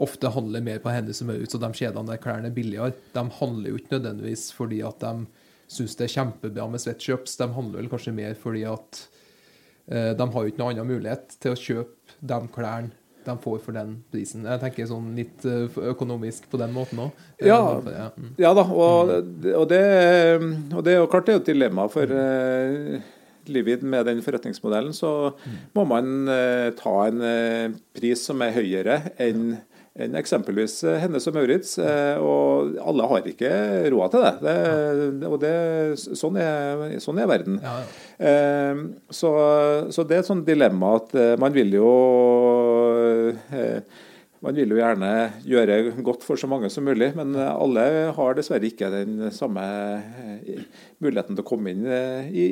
ofte 0.02 0.32
handler 0.34 0.64
mer 0.66 0.80
på 0.82 0.90
Hennes 0.90 1.20
og 1.22 1.28
Maurits 1.30 1.54
så 1.54 1.60
de 1.62 1.68
kjedene 1.70 2.10
der 2.10 2.18
klærne 2.18 2.50
er 2.50 2.56
billigere, 2.56 2.96
de 3.14 3.24
handler 3.38 3.70
jo 3.70 3.78
ikke 3.78 3.94
nødvendigvis 3.94 4.48
fordi 4.58 4.80
at 4.82 4.98
de 5.04 5.28
syns 5.72 5.98
det 6.00 6.08
er 6.08 6.16
kjempebra 6.16 6.68
med 6.72 6.84
sweatshops. 6.84 7.38
De 7.40 7.50
handler 7.56 7.82
vel 7.82 7.92
kanskje 7.92 8.16
mer 8.16 8.38
fordi 8.40 8.64
at 8.70 9.02
eh, 9.92 10.14
de 10.18 10.30
har 10.34 10.46
jo 10.46 10.54
ikke 10.54 10.64
noen 10.64 10.78
annen 10.78 10.96
mulighet 10.96 11.38
til 11.42 11.54
å 11.54 11.60
kjøpe 11.60 12.18
de 12.22 12.40
klærne 12.56 12.96
de 13.28 13.36
får 13.44 13.60
for 13.60 13.76
den 13.76 13.98
prisen. 14.14 14.46
Jeg 14.48 14.62
tenker 14.62 14.88
sånn 14.88 15.12
litt 15.18 15.46
eh, 15.48 15.80
økonomisk 15.92 16.48
på 16.52 16.60
den 16.62 16.74
måten 16.76 17.04
òg. 17.08 17.22
Ja. 17.44 17.60
ja. 17.84 18.10
mm. 18.16 18.34
Ja 18.40 18.54
da, 18.56 18.64
og, 18.64 19.12
og, 19.12 19.68
det, 19.70 19.84
og 20.72 20.84
det 20.88 20.96
er 20.96 21.02
jo 21.02 21.10
klart 21.12 21.28
det 21.28 21.36
er 21.36 21.42
et 21.42 21.52
dilemma 21.52 21.88
for 21.92 22.18
eh, 22.24 23.14
Livid 23.48 23.84
med 23.88 24.08
den 24.08 24.22
forretningsmodellen. 24.24 24.96
Så 24.96 25.10
må 25.76 25.86
man 25.88 26.28
uh, 26.28 26.68
ta 26.76 26.96
en 27.08 27.22
uh, 27.24 27.78
pris 27.96 28.26
som 28.28 28.44
er 28.44 28.56
høyere 28.58 28.98
enn 29.24 29.54
enn 29.98 30.18
eksempelvis 30.20 30.80
Hennes 31.02 31.28
og 31.30 31.36
Maurits. 31.38 31.76
Og 32.22 32.78
alle 32.82 33.10
har 33.12 33.30
ikke 33.32 33.52
råd 33.94 34.14
til 34.14 34.26
det. 34.26 34.56
det 35.20 35.30
og 35.30 35.38
det, 35.42 35.54
sånn, 35.98 36.40
er, 36.42 36.98
sånn 37.04 37.22
er 37.22 37.30
verden. 37.30 37.60
Ja, 37.64 37.78
ja. 37.82 38.74
Så, 39.14 39.32
så, 39.94 40.06
det 40.08 40.18
er 40.18 40.24
et 40.24 40.30
sånt 40.30 40.48
dilemma 40.48 40.96
at 40.98 41.16
man 41.42 41.56
vil 41.56 41.78
jo 41.78 41.92
man 44.46 44.54
vil 44.54 44.70
jo 44.70 44.78
gjerne 44.78 45.12
gjøre 45.50 45.80
godt 46.06 46.26
for 46.26 46.40
så 46.40 46.50
mange 46.50 46.70
som 46.74 46.86
mulig, 46.86 47.10
men 47.18 47.34
alle 47.36 47.88
har 48.14 48.38
dessverre 48.38 48.70
ikke 48.70 48.92
den 48.94 49.32
samme 49.34 49.66
muligheten 51.02 51.34
til 51.34 51.44
å 51.44 51.48
komme 51.48 51.74
inn 51.74 51.86
i, 52.30 52.48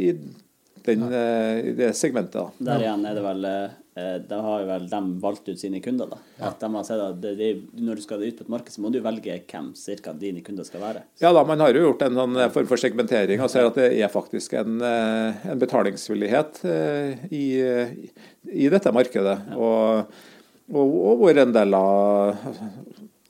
den, 0.86 1.06
i 1.06 1.76
det 1.78 1.94
segmentet. 1.98 2.42
Da. 2.42 2.70
Der 2.74 2.88
igjen 2.88 3.06
er 3.06 3.18
det 3.18 3.26
vel 3.26 3.50
Eh, 3.56 3.72
da 3.96 4.38
har 4.44 4.66
vel 4.68 4.90
de 4.92 5.00
valgt 5.24 5.48
ut 5.48 5.60
sine 5.60 5.80
kunder. 5.80 6.10
da. 6.12 6.18
At 6.50 6.60
de 6.60 6.70
har 6.74 6.84
sett 6.84 7.00
at 7.00 7.22
det, 7.24 7.32
det, 7.40 7.50
Når 7.80 7.96
du 7.96 8.04
skal 8.04 8.24
ut 8.26 8.38
på 8.38 8.44
et 8.44 8.52
marked, 8.52 8.74
så 8.74 8.84
må 8.84 8.92
du 8.92 9.00
velge 9.04 9.38
hvem 9.48 9.70
cirka 9.80 10.12
dine 10.12 10.44
kunder 10.44 10.68
skal 10.68 10.84
være. 10.84 11.06
Ja 11.24 11.32
da, 11.36 11.46
man 11.48 11.64
har 11.64 11.72
jo 11.72 11.86
gjort 11.88 12.04
en 12.04 12.20
sånn 12.20 12.40
form 12.52 12.70
for 12.70 12.82
segmentering 12.82 13.44
og 13.44 13.52
ser 13.54 13.70
at 13.70 13.80
det 13.80 13.90
er 13.96 14.12
faktisk 14.12 14.58
en, 14.60 14.82
eh, 14.84 15.48
en 15.52 15.62
betalingsvillighet 15.62 16.60
eh, 16.68 17.26
i, 17.32 17.46
i, 18.52 18.68
dette 18.74 18.92
markedet. 18.96 19.38
Ja. 19.50 19.60
Og, 19.60 20.22
og, 20.76 20.96
og 21.12 21.24
hvor 21.24 21.44
en 21.46 21.56
del 21.56 21.80
av 21.80 22.50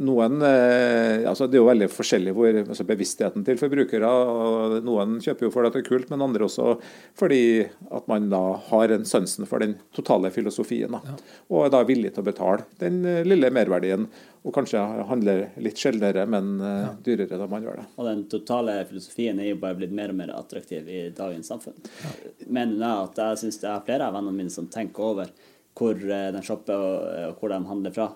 noen, 0.03 0.41
eh, 0.43 1.23
altså 1.29 1.47
Det 1.47 1.55
er 1.55 1.62
jo 1.62 1.69
veldig 1.69 1.88
forskjellig 1.88 2.34
hvor 2.36 2.58
altså 2.60 2.84
bevisstheten 2.88 3.45
til 3.47 3.60
forbrukere. 3.60 4.10
og 4.10 4.77
Noen 4.84 5.19
kjøper 5.23 5.47
jo 5.47 5.51
for 5.53 5.67
at 5.67 5.75
det 5.75 5.86
er 5.86 5.88
kult, 5.88 6.10
men 6.12 6.23
andre 6.25 6.47
også 6.47 6.75
fordi 7.15 7.63
at 7.95 8.08
man 8.12 8.27
da 8.29 8.43
har 8.67 8.91
en 8.91 9.08
sansen 9.08 9.47
for 9.47 9.63
den 9.63 9.77
totale 9.95 10.31
filosofien. 10.36 10.91
Da. 10.91 10.99
Ja. 11.05 11.36
Og 11.49 11.65
er 11.65 11.75
da 11.77 11.84
villig 11.88 12.12
til 12.15 12.25
å 12.25 12.27
betale 12.27 12.65
den 12.81 13.05
eh, 13.08 13.23
lille 13.27 13.51
merverdien. 13.55 14.10
Og 14.45 14.53
kanskje 14.53 14.81
handler 15.10 15.47
litt 15.63 15.79
sjeldnere, 15.81 16.27
men 16.29 16.60
eh, 16.60 16.81
ja. 16.84 16.91
dyrere 17.08 17.39
da 17.39 17.47
man 17.49 17.63
gjør 17.63 17.79
det. 17.79 17.88
Og 17.95 18.10
den 18.10 18.25
totale 18.31 18.77
filosofien 18.89 19.39
er 19.39 19.53
jo 19.53 19.62
bare 19.63 19.79
blitt 19.79 19.95
mer 19.95 20.12
og 20.12 20.19
mer 20.19 20.36
attraktiv 20.36 20.91
i 20.91 21.05
dagens 21.15 21.53
samfunn. 21.53 21.79
Ja. 22.03 22.13
Men 22.60 22.75
ja, 22.81 22.97
at 23.08 23.23
jeg 23.23 23.45
syns 23.45 23.63
det 23.63 23.71
er 23.71 23.88
flere 23.88 24.12
av 24.12 24.19
vennene 24.19 24.43
mine 24.43 24.53
som 24.53 24.67
tenker 24.67 25.13
over 25.13 25.31
hvor 25.75 25.95
de 25.99 26.43
shopper 26.43 26.84
og 27.31 27.39
hvor 27.39 27.51
de 27.51 27.63
handler 27.67 27.95
fra. 27.95 28.12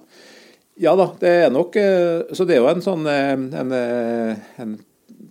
Ja 0.80 0.94
da, 0.96 1.10
det 1.20 1.32
er 1.44 1.50
nok 1.52 1.76
eh, 1.76 2.30
Så 2.36 2.46
det 2.48 2.56
er 2.56 2.64
jo 2.64 2.70
en 2.72 2.84
sånn 2.84 3.04
eh, 3.12 3.34
en, 3.36 3.74
eh, 3.76 4.46
en 4.64 4.78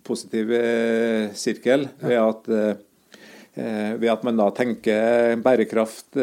positiv 0.05 0.51
sirkel 1.37 1.83
ved 2.01 2.17
at, 2.17 2.47
ved 4.01 4.07
at 4.09 4.23
man 4.25 4.39
da 4.41 4.47
tenker 4.57 5.35
bærekraft 5.45 6.17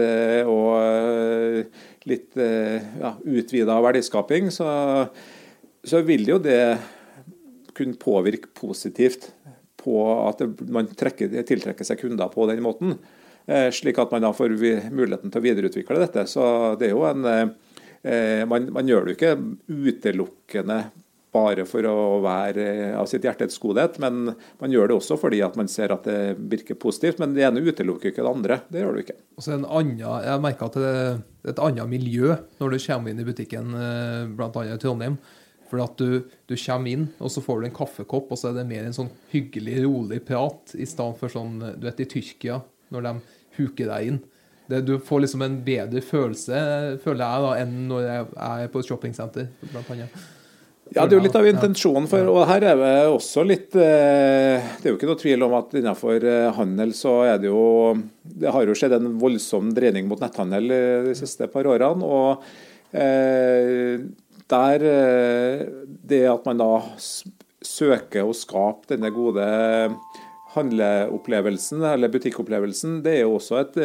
og 0.49 2.07
litt 2.09 2.39
ja, 2.39 3.11
utvida 3.21 3.75
verdiskaping, 3.85 4.49
så, 4.49 4.65
så 5.85 6.01
vil 6.07 6.25
jo 6.31 6.39
det 6.41 6.57
kunne 7.77 7.99
påvirke 8.01 8.49
positivt 8.57 9.29
på 9.83 9.99
at 10.23 10.41
man 10.65 10.89
trekker, 10.97 11.38
tiltrekker 11.45 11.85
seg 11.85 12.01
kunder 12.01 12.33
på 12.33 12.49
den 12.49 12.65
måten. 12.65 12.97
Slik 13.45 14.01
at 14.01 14.17
man 14.17 14.25
da 14.25 14.33
får 14.33 14.57
muligheten 14.57 15.29
til 15.29 15.43
å 15.43 15.45
videreutvikle 15.45 16.01
dette. 16.01 16.25
Så 16.31 16.73
det 16.81 16.89
er 16.89 16.97
jo 16.97 17.05
en 17.05 17.53
man, 18.05 18.67
man, 18.69 18.85
gjør 18.85 19.07
det 19.07 19.13
jo 19.13 19.17
ikke 19.17 19.31
utelukkende 19.89 20.77
bare 21.35 21.65
for 21.67 21.85
å 21.87 21.95
være 22.23 22.65
av 22.95 23.07
sitt 23.09 23.25
hjertets 23.25 23.57
godhet, 23.61 23.97
men 24.03 24.33
man 24.61 24.73
gjør 24.73 24.91
det 24.91 24.97
også 24.97 25.17
fordi 25.19 25.41
at 25.45 25.57
man 25.59 25.69
ser 25.71 25.93
at 25.95 26.07
det 26.07 26.35
virker 26.51 26.79
positivt. 26.79 27.21
Men 27.21 27.35
det 27.35 27.45
ene 27.47 27.63
utelukker 27.65 28.11
ikke 28.11 28.23
det 28.23 28.31
andre. 28.31 28.59
Det 28.71 28.83
gjør 28.83 28.95
du 28.95 29.01
ikke. 29.03 29.17
Annen, 29.45 29.97
Jeg 29.99 30.43
merker 30.43 30.69
at 30.69 30.77
det 30.79 30.91
er 30.91 31.17
et 31.51 31.63
annet 31.63 31.91
miljø 31.91 32.35
når 32.61 32.75
du 32.75 32.83
kommer 32.85 33.11
inn 33.11 33.23
i 33.23 33.27
butikken, 33.27 33.73
eh, 33.79 34.21
bl.a. 34.37 34.51
i 34.63 34.77
Trondheim. 34.81 35.17
For 35.65 35.81
at 35.81 35.97
du, 35.97 36.21
du, 36.45 36.53
kommer 36.61 36.91
inn, 36.91 37.07
og 37.17 37.31
så 37.33 37.41
får 37.41 37.61
du 37.61 37.67
en 37.67 37.75
kaffekopp, 37.75 38.29
og 38.31 38.37
så 38.37 38.51
er 38.51 38.59
det 38.59 38.67
mer 38.69 38.85
en 38.85 38.95
sånn 38.95 39.09
hyggelig, 39.31 39.79
rolig 39.87 40.21
prat, 40.27 40.75
i 40.77 40.85
stedet 40.85 41.17
for 41.19 41.33
sånn 41.33 41.57
Du 41.57 41.87
vet, 41.87 42.03
i 42.05 42.09
Tyrkia, 42.11 42.59
når 42.93 43.07
de 43.07 43.13
huker 43.57 43.89
deg 43.89 44.11
inn 44.11 44.23
det, 44.69 44.82
du 44.88 44.95
får 44.99 45.25
liksom 45.25 45.43
en 45.45 45.60
bedre 45.65 46.01
følelse, 46.01 46.62
føler 47.04 47.25
jeg, 47.25 47.43
da, 47.45 47.51
enn 47.62 47.75
når 47.91 48.08
jeg 48.08 48.32
er 48.47 48.71
på 48.73 48.82
et 48.82 48.89
shoppingsenter. 48.89 49.51
Blant 49.71 49.93
annet. 49.93 50.23
Ja, 50.93 51.08
det 51.08 51.15
er 51.15 51.17
jo 51.17 51.23
litt 51.25 51.38
av 51.38 51.47
intensjonen. 51.49 52.06
for, 52.10 52.28
og 52.30 52.43
her 52.45 52.63
er 52.69 52.78
det 52.78 52.91
også 53.10 53.41
litt 53.45 53.73
eh, 53.73 54.62
Det 54.78 54.86
er 54.86 54.91
jo 54.91 54.99
ikke 54.99 55.10
noe 55.10 55.21
tvil 55.21 55.45
om 55.47 55.56
at 55.58 55.73
innenfor 55.80 56.28
eh, 56.30 56.49
handel 56.54 56.93
så 56.93 57.15
er 57.25 57.39
det 57.41 57.49
jo 57.49 57.95
Det 58.21 58.51
har 58.54 58.69
jo 58.69 58.75
skjedd 58.78 58.93
en 58.99 59.15
voldsom 59.21 59.71
dreining 59.73 60.06
mot 60.10 60.21
netthandel 60.21 60.69
de 61.08 61.15
siste 61.17 61.49
par 61.49 61.65
årene. 61.71 62.06
og 62.06 62.45
eh, 62.93 63.97
der 64.45 64.86
Det 66.06 66.21
at 66.30 66.45
man 66.45 66.62
da 66.62 66.69
søker 67.65 68.30
å 68.30 68.38
skape 68.38 68.93
denne 68.93 69.10
gode 69.10 69.45
handleopplevelsen, 70.54 71.82
eller 71.84 72.12
butikkopplevelsen, 72.13 72.99
det 73.04 73.17
er 73.17 73.23
jo 73.25 73.34
også 73.39 73.58
et 73.63 73.80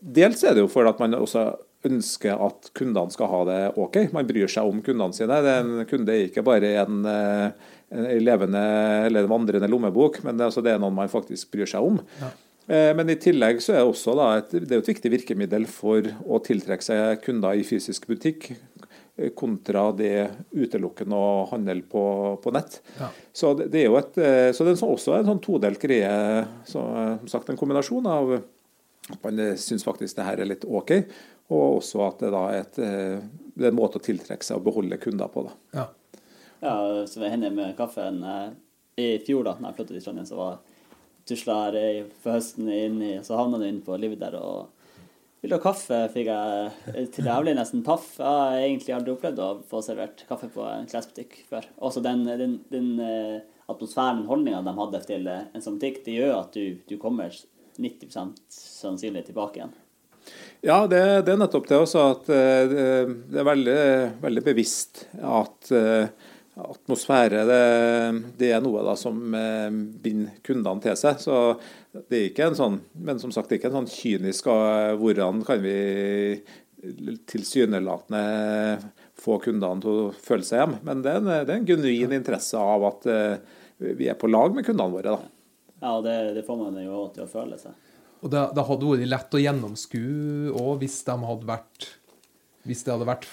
Dels 0.00 0.44
er 0.44 0.56
det 0.56 0.64
jo 0.64 0.70
for 0.72 0.88
at 0.88 1.00
man 1.02 1.14
også 1.18 1.50
ønsker 1.86 2.40
at 2.44 2.70
kundene 2.76 3.12
skal 3.14 3.30
ha 3.30 3.40
det 3.48 3.60
OK. 3.80 4.02
Man 4.14 4.28
bryr 4.28 4.50
seg 4.50 4.68
om 4.68 4.82
kundene 4.84 5.16
sine. 5.16 5.40
En 5.54 5.72
kunde 5.88 6.14
er 6.14 6.28
ikke 6.28 6.44
bare 6.44 6.74
en, 6.82 7.00
eh, 7.08 7.72
en 7.94 8.10
levende 8.20 8.62
eller 9.06 9.24
en 9.24 9.32
vandrende 9.32 9.70
lommebok, 9.70 10.22
men 10.24 10.36
det, 10.36 10.50
altså, 10.50 10.64
det, 10.64 10.74
er 10.74 10.82
noen 10.82 10.96
man 10.96 11.12
faktisk 11.12 11.52
bryr 11.54 11.70
seg 11.70 11.86
om. 11.86 12.00
Ja. 12.20 12.32
Eh, 12.70 12.90
men 12.96 13.10
i 13.10 13.18
tillegg 13.20 13.62
så 13.64 13.74
er 13.74 13.80
det 13.80 13.88
også 13.88 14.16
da, 14.18 14.28
et, 14.42 14.52
det 14.52 14.76
er 14.76 14.84
et 14.84 14.92
viktig 14.92 15.14
virkemiddel 15.16 15.66
for 15.70 16.04
å 16.28 16.42
tiltrekke 16.44 16.84
seg 16.84 17.24
kunder 17.24 17.56
i 17.56 17.64
fysisk 17.66 18.06
butikk 18.12 18.52
eh, 18.52 19.32
kontra 19.32 19.88
det 19.96 20.28
utelukkende 20.52 21.16
å 21.16 21.48
handle 21.54 21.80
på, 21.88 22.04
på 22.44 22.56
nett. 22.56 22.82
Ja. 23.00 23.08
Så 23.32 23.56
det, 23.56 23.72
det, 23.72 23.86
er 23.86 23.88
jo 23.88 23.98
et, 24.00 24.20
så 24.52 24.68
det 24.68 24.76
er 24.76 24.88
også 24.92 25.16
en 25.16 25.32
sånn 25.32 25.44
todelt 25.44 25.80
greie. 25.80 26.44
Så, 26.68 26.84
som 27.24 27.36
sagt, 27.38 27.48
en 27.48 27.60
kombinasjon 27.60 28.08
av 28.10 28.36
at 29.12 29.22
man 29.24 29.38
eh, 29.42 29.56
syns 29.60 29.84
faktisk 29.86 30.18
det 30.18 30.26
her 30.26 30.42
er 30.42 30.48
litt 30.48 30.66
OK. 30.66 30.94
Og 31.50 31.80
også 31.80 32.02
at 32.06 32.22
det 32.22 32.32
da 32.34 32.42
er, 32.52 32.64
et, 32.64 32.80
eh, 32.82 33.46
det 33.54 33.68
er 33.68 33.72
en 33.72 33.78
måte 33.78 34.00
å 34.00 34.04
tiltrekke 34.04 34.46
seg 34.46 34.60
og 34.60 34.68
beholde 34.68 35.00
kunder 35.02 35.30
på. 35.32 35.46
da. 35.48 35.54
Ja, 35.78 35.86
ja 36.62 36.74
så 37.10 37.22
vi 37.22 37.30
hender 37.32 37.54
med 37.54 37.76
kaffen. 37.78 38.22
Eh, 38.22 38.50
I 39.02 39.08
fjor, 39.26 39.46
da 39.46 39.56
når 39.58 39.72
jeg 39.72 39.80
flyttet 39.80 39.96
til 39.96 40.04
Trondheim, 40.06 40.28
så 40.28 40.38
var 40.38 40.60
tusla 41.28 41.62
her 41.66 42.10
for 42.22 42.38
høsten 42.38 42.70
inn 42.74 43.00
i, 43.06 43.14
så 43.26 43.38
havna 43.38 43.60
du 43.60 43.66
inn 43.68 43.82
på 43.86 43.98
livet 44.00 44.22
der. 44.22 44.38
og 44.38 44.76
vil 45.40 45.54
du 45.54 45.56
ha 45.56 45.62
kaffe? 45.62 45.98
fikk 46.12 46.26
jeg 46.28 47.06
til 47.14 47.28
jeg 47.30 47.42
ble 47.44 47.54
nesten 47.56 47.84
paff. 47.86 48.10
Jeg 48.18 48.28
har 48.28 48.58
egentlig 48.60 48.92
aldri 48.92 49.14
opplevd 49.14 49.38
å 49.40 49.52
få 49.70 49.80
servert 49.80 50.26
kaffe 50.28 50.50
på 50.52 50.66
en 50.68 50.88
klesbutikk 50.90 51.38
før. 51.48 51.64
Også 51.80 52.02
den, 52.04 52.26
den, 52.28 52.58
den 52.68 52.90
atmosfæren, 53.70 54.26
holdninga 54.28 54.60
de 54.66 54.74
hadde 54.76 55.00
til 55.06 55.30
en 55.30 55.64
sånn 55.64 55.78
butikk, 55.78 56.02
det 56.04 56.18
gjør 56.18 56.34
at 56.42 56.58
du, 56.58 56.76
du 56.84 56.98
kommer 57.00 57.32
90 57.80 58.34
sannsynlig 58.50 59.26
tilbake 59.28 59.60
igjen. 59.60 59.76
Ja, 60.60 60.86
det, 60.86 61.00
det, 61.24 61.32
er 61.32 61.40
nettopp 61.40 61.68
det 61.70 61.78
også. 61.80 62.04
At 62.14 62.28
eh, 62.34 62.74
det 63.32 63.40
er 63.40 63.48
veldig, 63.48 63.80
veldig 64.20 64.44
bevisst 64.44 65.06
at 65.16 65.70
eh, 65.76 66.10
atmosfære 66.60 67.44
det, 67.48 67.60
det, 68.40 68.50
er 68.52 68.64
noe 68.64 68.82
da 68.84 68.96
som 68.98 69.16
eh, 69.36 69.70
binder 69.72 70.36
kundene 70.44 70.84
til 70.84 70.98
seg. 71.00 71.22
Så 71.22 71.36
det 72.04 72.18
er 72.18 72.28
ikke 72.28 72.50
en 72.50 72.58
sånn, 72.58 72.80
Men 73.00 73.22
som 73.22 73.32
sagt, 73.32 73.48
det 73.48 73.56
er 73.56 73.62
ikke 73.62 73.72
en 73.72 73.80
sånn 73.80 73.94
kynisk 73.94 74.50
hvordan 75.00 75.44
kan 75.48 75.64
vi 75.64 75.78
tilsynelatende 77.28 78.20
få 79.20 79.36
kundene 79.44 79.84
til 79.84 80.06
å 80.06 80.12
føle 80.16 80.46
seg 80.46 80.62
hjem. 80.62 80.78
Men 80.84 81.02
det 81.04 81.12
er 81.12 81.20
en, 81.20 81.32
det 81.32 81.52
er 81.52 81.58
en 81.58 81.68
genuin 81.68 82.14
interesse 82.16 82.60
av 82.60 82.86
at 82.88 83.10
vi 83.80 84.08
er 84.08 84.16
på 84.20 84.28
lag 84.28 84.52
med 84.56 84.64
kundene 84.64 84.92
våre. 84.92 85.16
da. 85.16 85.39
Ja, 85.80 85.94
det, 86.04 86.16
det, 86.36 86.44
får 86.46 86.58
man 86.60 86.78
jo 86.82 87.06
til 87.14 87.24
å 87.24 87.30
føle 87.30 87.58
seg. 87.60 87.76
Og 88.20 88.32
det, 88.32 88.42
det 88.56 88.66
hadde 88.68 88.90
vært 88.90 89.10
lett 89.14 89.36
å 89.36 89.40
gjennomskue 89.40 90.54
òg 90.60 90.82
hvis 90.82 90.98
de 91.06 91.16
hadde 91.24 91.48
vært 91.48 91.86
Hvis 92.68 92.84
det 92.84 92.92
hadde 92.92 93.08
vært 93.08 93.28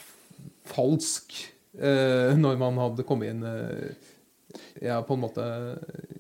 falsk 0.68 1.36
eh, 1.76 2.32
når 2.40 2.60
man 2.62 2.80
hadde 2.80 3.04
kommet 3.08 3.34
inn 3.34 3.44
eh, 3.44 4.14
ja, 4.82 5.02
på 5.04 5.14
en 5.14 5.22
måte 5.22 5.44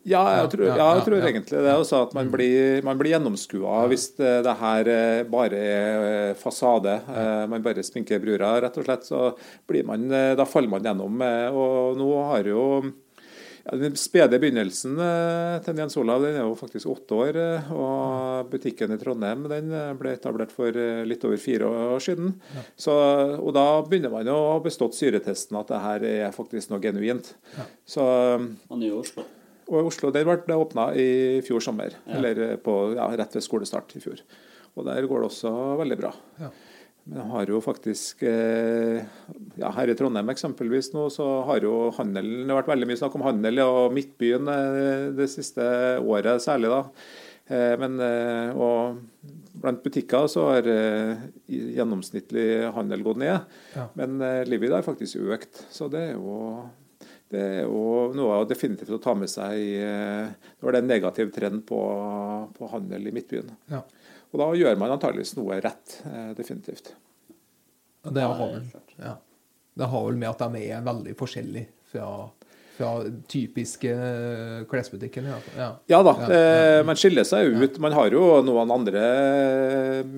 Ja, 0.07 0.21
jeg 0.41 0.51
tror, 0.53 0.65
ja, 0.69 0.87
jeg 0.97 1.05
tror 1.05 1.17
ja, 1.17 1.29
egentlig 1.29 1.61
det. 1.63 1.73
Også 1.79 2.01
at 2.05 2.13
man 2.17 2.29
blir, 2.31 2.81
man 2.85 2.99
blir 2.99 3.13
gjennomskua 3.15 3.85
hvis 3.91 4.09
det, 4.19 4.33
det, 4.47 4.55
her 4.61 4.91
eh, 4.91 5.23
bare 5.27 5.63
er 5.63 6.05
eh, 6.11 6.37
fasade. 6.39 6.99
Eh, 7.07 7.43
man 7.51 7.65
bare 7.65 7.85
sminker 7.85 8.21
brura, 8.23 8.53
rett 8.63 8.79
og 8.79 8.87
slett. 8.87 9.07
Så 9.07 9.31
blir 9.69 9.87
man, 9.87 10.07
da 10.09 10.47
faller 10.47 10.71
man 10.71 10.85
gjennom. 10.85 11.21
Og 11.57 11.99
nå 11.99 12.09
har 12.31 12.51
jo 12.51 12.63
ja, 13.67 13.77
den 13.77 13.95
spede 13.99 14.39
begynnelsen 14.39 14.95
eh, 15.03 15.57
til 15.65 15.79
Jens 15.81 15.97
Olav 15.99 16.23
den 16.23 16.37
er 16.37 16.45
jo 16.45 16.55
faktisk 16.57 16.89
åtte 16.91 17.17
år. 17.17 17.39
Eh, 17.41 17.71
og 17.75 18.51
Butikken 18.51 18.95
i 18.95 18.99
Trondheim 19.01 19.47
den 19.51 19.73
eh, 19.75 19.93
ble 19.99 20.13
etablert 20.15 20.53
for 20.55 20.75
litt 21.07 21.25
over 21.27 21.41
fire 21.41 21.69
år 21.95 22.03
siden. 22.03 22.33
Ja. 22.55 22.65
Så, 22.87 22.95
og 23.37 23.51
Da 23.57 23.65
begynner 23.87 24.13
man 24.13 24.29
jo 24.29 24.37
å 24.37 24.53
ha 24.55 24.61
bestått 24.63 24.97
syretesten 24.97 25.59
at 25.59 25.73
det 25.73 25.81
her 25.83 26.07
er 26.11 26.35
faktisk 26.35 26.71
noe 26.71 26.83
genuint. 26.83 27.33
Ja. 27.57 27.67
Så, 27.97 28.05
og 28.07 28.79
nå 28.79 28.87
i 28.87 28.95
Oslo. 28.95 29.27
Og 29.67 29.89
Oslo 29.89 30.13
den 30.15 30.29
ble 30.29 30.55
åpna 30.55 30.93
i 30.95 31.09
fjor 31.43 31.63
sommer. 31.63 31.97
Eller 32.07 32.55
på, 32.63 32.77
rett 32.95 33.35
ved 33.35 33.43
skolestart 33.43 33.97
i 33.99 34.03
fjor. 34.03 34.23
Og 34.77 34.85
der 34.87 35.07
går 35.09 35.23
det 35.23 35.31
også 35.33 35.51
veldig 35.81 35.97
bra. 35.99 36.13
Men 37.07 37.29
har 37.31 37.47
jo 37.47 37.61
faktisk 37.63 38.23
ja, 38.23 39.69
Her 39.77 39.91
i 39.91 39.95
Trondheim 39.95 40.27
eksempelvis 40.33 40.91
nå, 40.91 41.05
så 41.13 41.27
har 41.47 41.63
jo 41.63 41.87
handelen 41.95 42.43
Det 42.43 42.51
har 42.51 42.59
vært 42.61 42.73
veldig 42.73 42.89
mye 42.89 42.99
snakk 42.99 43.15
om 43.15 43.23
handel 43.23 43.61
og 43.63 43.95
Midtbyen 43.95 44.49
det 45.15 45.29
siste 45.31 45.63
året 46.03 46.43
særlig. 46.43 46.73
da. 46.73 46.81
Men, 47.79 47.95
og 48.59 48.97
blant 49.55 49.79
butikker 49.85 50.27
så 50.27 50.49
har 50.49 50.67
gjennomsnittlig 51.47 52.47
handel 52.75 53.05
gått 53.07 53.21
ned. 53.23 53.55
Ja. 53.77 53.87
Men 53.95 54.19
Livid 54.49 54.75
har 54.75 54.83
faktisk 54.83 55.23
økt. 55.23 55.63
Så 55.71 55.87
det 55.93 56.09
er 56.09 56.19
jo 56.19 56.67
det 57.27 57.39
er 57.43 57.65
jo 57.65 58.13
noe 58.15 58.43
definitivt 58.47 58.93
å 58.95 59.01
ta 59.03 59.13
med 59.17 59.27
seg 59.31 59.59
i 59.59 59.71
Det 59.83 60.69
er 60.69 60.77
en 60.79 60.87
negativ 60.87 61.31
trend 61.35 61.65
på, 61.67 61.79
på 62.55 62.69
handel 62.71 63.09
i 63.09 63.13
Midtbyen. 63.15 63.51
Ja. 63.71 63.81
Og 64.33 64.41
da 64.41 64.47
gjør 64.59 64.79
man 64.79 64.95
antageligvis 64.95 65.35
noe 65.37 65.59
rett, 65.63 65.99
eh, 66.07 66.31
definitivt. 66.37 66.93
Det 68.07 68.23
har, 68.23 68.39
vel, 68.39 68.67
ja. 69.01 69.17
det 69.73 69.87
har 69.91 70.03
vel 70.07 70.19
med 70.19 70.29
at 70.29 70.43
de 70.45 70.67
er 70.69 70.83
veldig 70.85 71.15
forskjellige 71.19 71.89
fra, 71.91 72.07
fra 72.77 72.91
typiske 73.27 73.91
eh, 73.91 74.61
klesbutikken. 74.69 75.27
Ja, 75.57 75.69
ja 75.91 75.99
da, 76.05 76.13
ja, 76.21 76.39
ja. 76.39 76.85
man 76.87 76.99
skiller 76.99 77.27
seg 77.27 77.51
ut. 77.57 77.79
Man 77.83 77.95
har 77.95 78.15
jo 78.15 78.39
noen 78.47 78.71
andre 78.77 79.03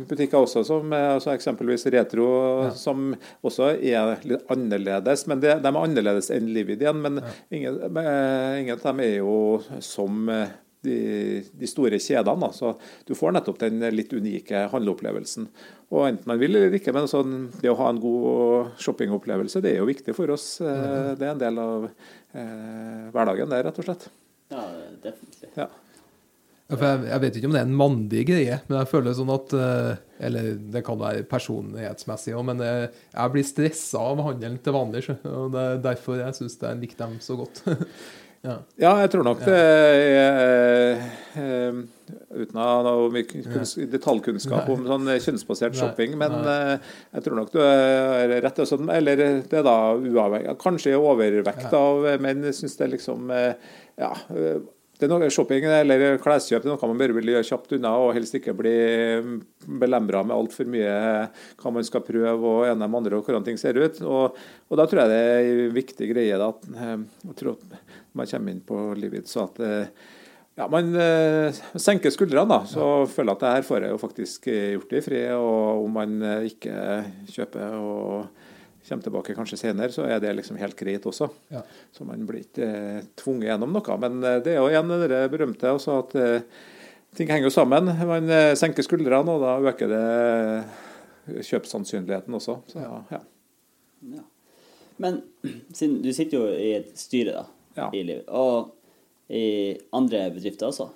butikker 0.09 0.43
også, 0.43 0.65
som 0.67 0.93
altså 0.93 1.33
eksempelvis 1.33 1.87
Retro, 1.93 2.29
som 2.77 3.11
også 3.45 3.73
er 3.77 4.17
litt 4.25 4.49
annerledes. 4.53 5.25
Men 5.29 5.41
det, 5.45 5.59
de 5.63 5.73
er 5.73 5.83
annerledes 5.85 6.29
enn 6.35 6.49
Livid 6.53 6.85
igjen. 6.85 7.01
Men 7.05 7.21
ingen, 7.49 7.81
eh, 7.89 8.63
ingen 8.63 8.77
av 8.77 8.89
dem 8.89 9.05
er 9.05 9.15
jo 9.21 9.37
som 9.85 10.29
de, 10.85 11.41
de, 11.51 11.67
store 11.69 11.99
kjedene. 11.99 12.39
Da. 12.45 12.51
Så 12.55 12.73
du 13.07 13.15
får 13.17 13.35
nettopp 13.35 13.59
den 13.63 13.83
litt 13.93 14.13
unike 14.15 14.67
handleopplevelsen. 14.73 15.49
Og 15.89 16.05
enten 16.05 16.29
man 16.29 16.39
vil 16.41 16.55
eller 16.55 16.77
ikke, 16.77 16.93
men 16.95 17.09
sånn, 17.09 17.49
det 17.61 17.71
å 17.71 17.77
ha 17.79 17.89
en 17.91 18.01
god 18.01 18.79
shoppingopplevelse 18.81 19.63
det 19.65 19.73
er 19.73 19.81
jo 19.81 19.89
viktig 19.89 20.15
for 20.17 20.31
oss. 20.35 20.59
Eh, 20.61 21.11
det 21.17 21.27
er 21.27 21.33
en 21.33 21.43
del 21.43 21.61
av 21.63 21.89
eh, 21.89 23.05
hverdagen 23.13 23.51
der, 23.51 23.65
rett 23.67 23.81
og 23.81 23.89
slett. 23.89 24.09
Ja, 24.53 24.65
definitivt. 25.03 25.55
Ja. 25.57 25.69
Jeg, 26.69 26.77
jeg, 27.09 27.21
vet 27.23 27.37
ikke 27.39 27.49
om 27.49 27.55
det 27.55 27.63
er 27.63 27.65
en 27.65 27.79
mandig 27.79 28.23
greie, 28.29 28.59
men 28.67 28.77
jeg 28.77 28.89
føler 28.91 29.15
sånn 29.17 29.31
at 29.33 29.53
eh, 29.57 29.93
Eller 30.27 30.51
det 30.69 30.83
kan 30.85 30.99
være 30.99 31.23
personlighetsmessig 31.25 32.35
òg, 32.37 32.43
men 32.51 32.61
jeg 32.61 33.33
blir 33.33 33.47
stressa 33.47 34.03
av 34.11 34.21
handelen 34.27 34.59
til 34.61 34.75
vanlig. 34.77 35.07
og 35.25 35.55
Det 35.55 35.65
er 35.65 35.85
derfor 35.89 36.21
jeg 36.21 36.37
syns 36.37 36.59
jeg 36.61 36.81
liker 36.83 37.01
dem 37.01 37.17
så 37.25 37.39
godt. 37.39 37.63
Ja. 38.39 38.53
ja, 38.79 38.91
jeg 39.03 39.11
tror 39.11 39.25
nok 39.27 39.41
det 39.43 39.55
er 39.59 40.99
uh, 41.35 41.79
Uten 42.39 42.55
å 42.55 42.63
ha 42.63 42.77
noe 42.85 43.23
detaljkunnskap 43.91 44.69
om 44.71 44.85
sånn 44.87 45.11
kjønnsbasert 45.11 45.75
shopping, 45.75 46.15
men 46.17 46.37
uh, 46.47 46.77
jeg 47.17 47.25
tror 47.25 47.35
nok 47.41 47.51
du 47.51 47.59
er 47.61 48.37
rett. 48.39 48.61
Også, 48.63 48.79
eller 48.95 49.19
det 49.19 49.59
er 49.59 49.67
da 49.67 49.77
uavhengig 49.93 50.55
Kanskje 50.61 50.95
overvekt 50.97 51.75
av 51.75 52.07
menn 52.23 52.47
syns 52.55 52.79
det 52.79 52.93
liksom 52.95 53.27
uh, 53.33 53.51
Ja 53.99 54.13
det 54.99 55.07
er 55.07 55.11
noe 55.13 55.29
shopping 55.31 55.63
eller 55.63 56.17
kleskjøp 56.19 56.65
det 56.65 56.67
er 56.67 56.73
noe 56.73 56.87
man 56.91 56.99
bare 56.99 57.15
vil 57.15 57.31
gjøre 57.31 57.47
kjapt 57.47 57.77
unna, 57.77 57.93
og 58.03 58.11
helst 58.17 58.35
ikke 58.35 58.55
bli 58.57 58.73
belemra 59.79 60.25
med 60.27 60.35
altfor 60.35 60.67
mye 60.67 60.91
hva 61.61 61.71
man 61.71 61.87
skal 61.87 62.03
prøve 62.03 62.35
og 62.35 62.65
ene 62.67 62.83
med 62.83 62.99
andre 62.99 63.19
og 63.19 63.23
hvordan 63.23 63.45
ting 63.47 63.59
ser 63.61 63.79
ut. 63.79 64.01
Og, 64.03 64.35
og, 64.67 64.75
Da 64.75 64.87
tror 64.89 65.05
jeg 65.05 65.13
det 65.13 65.21
er 65.23 65.51
en 65.53 65.75
viktig 65.77 66.11
greie 66.11 66.39
da, 66.41 66.51
at, 66.51 66.67
jeg 67.29 67.37
tror 67.39 67.55
at 67.55 67.79
man 68.11 68.27
kommer 68.27 68.51
inn 68.51 68.63
på 68.67 68.81
livet. 68.99 69.31
Så 69.31 69.45
at 69.45 69.63
eh, 69.63 70.05
ja, 70.59 70.67
man 70.67 70.91
eh, 70.99 71.63
senker 71.79 72.11
skuldrene, 72.11 72.51
da. 72.51 72.59
Så 72.67 72.83
ja. 72.83 73.09
føler 73.15 73.37
at 73.37 73.45
det 73.45 73.55
her 73.55 73.67
får 73.69 73.85
jeg 73.85 73.95
jo 73.95 74.03
faktisk 74.03 74.51
gjort 74.51 74.91
det 74.91 74.99
i 74.99 75.05
fred. 75.05 75.31
Og 75.39 75.85
om 75.85 75.95
man 75.95 76.19
eh, 76.19 76.49
ikke 76.51 76.75
kjøper 77.37 77.79
og 77.79 78.48
kommer 78.89 79.05
tilbake 79.05 79.35
kanskje 79.37 79.59
senere, 79.61 79.93
så 79.93 80.07
er 80.09 80.19
det 80.23 80.33
liksom 80.39 80.57
helt 80.59 80.77
greit 80.79 81.05
også. 81.09 81.29
Ja. 81.53 81.63
Så 81.95 82.07
man 82.07 82.25
blir 82.27 82.43
ikke 82.43 82.65
eh, 82.67 83.07
tvunget 83.19 83.51
gjennom 83.51 83.77
noe. 83.77 83.97
Men 84.03 84.19
eh, 84.23 84.41
det 84.45 84.55
er 84.55 84.59
jo 84.59 84.69
igjen 84.71 84.93
det 85.05 85.21
berømte 85.33 85.73
også 85.77 85.99
at 86.03 86.17
eh, 86.19 86.65
ting 87.17 87.31
henger 87.31 87.49
jo 87.49 87.55
sammen. 87.55 87.93
Man 88.09 88.33
eh, 88.33 88.55
senker 88.59 88.85
skuldrene, 88.85 89.37
og 89.37 89.45
da 89.45 89.55
øker 89.71 89.93
det 89.93 91.45
kjøpssannsynligheten 91.45 92.35
også. 92.35 92.59
Så, 92.73 92.83
ja. 92.83 93.21
ja. 94.17 94.25
Men 94.99 95.21
siden 95.77 96.01
du 96.03 96.11
sitter 96.15 96.41
jo 96.41 96.51
i 96.51 96.73
et 96.81 96.91
styre, 96.99 97.39
da 97.39 97.47
ja. 97.79 97.89
i 97.93 98.03
livet. 98.03 98.27
Og 98.29 98.75
i 99.29 99.77
andre 99.95 100.27
bedrifter 100.33 100.69
også? 100.69 100.89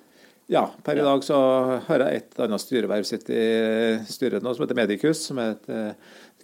Ja, 0.51 0.65
per 0.83 0.99
i 0.99 1.05
dag 1.05 1.23
så 1.23 1.37
har 1.85 2.03
jeg 2.03 2.19
et 2.19 2.41
annet 2.43 2.61
styreverv 2.61 3.05
sitt 3.07 3.29
i 3.31 3.43
styret 4.09 4.43
nå, 4.43 4.51
som 4.53 4.65
heter 4.65 4.77
Medicus, 4.77 5.21
som 5.29 5.39
er 5.39 5.53
et 5.55 5.69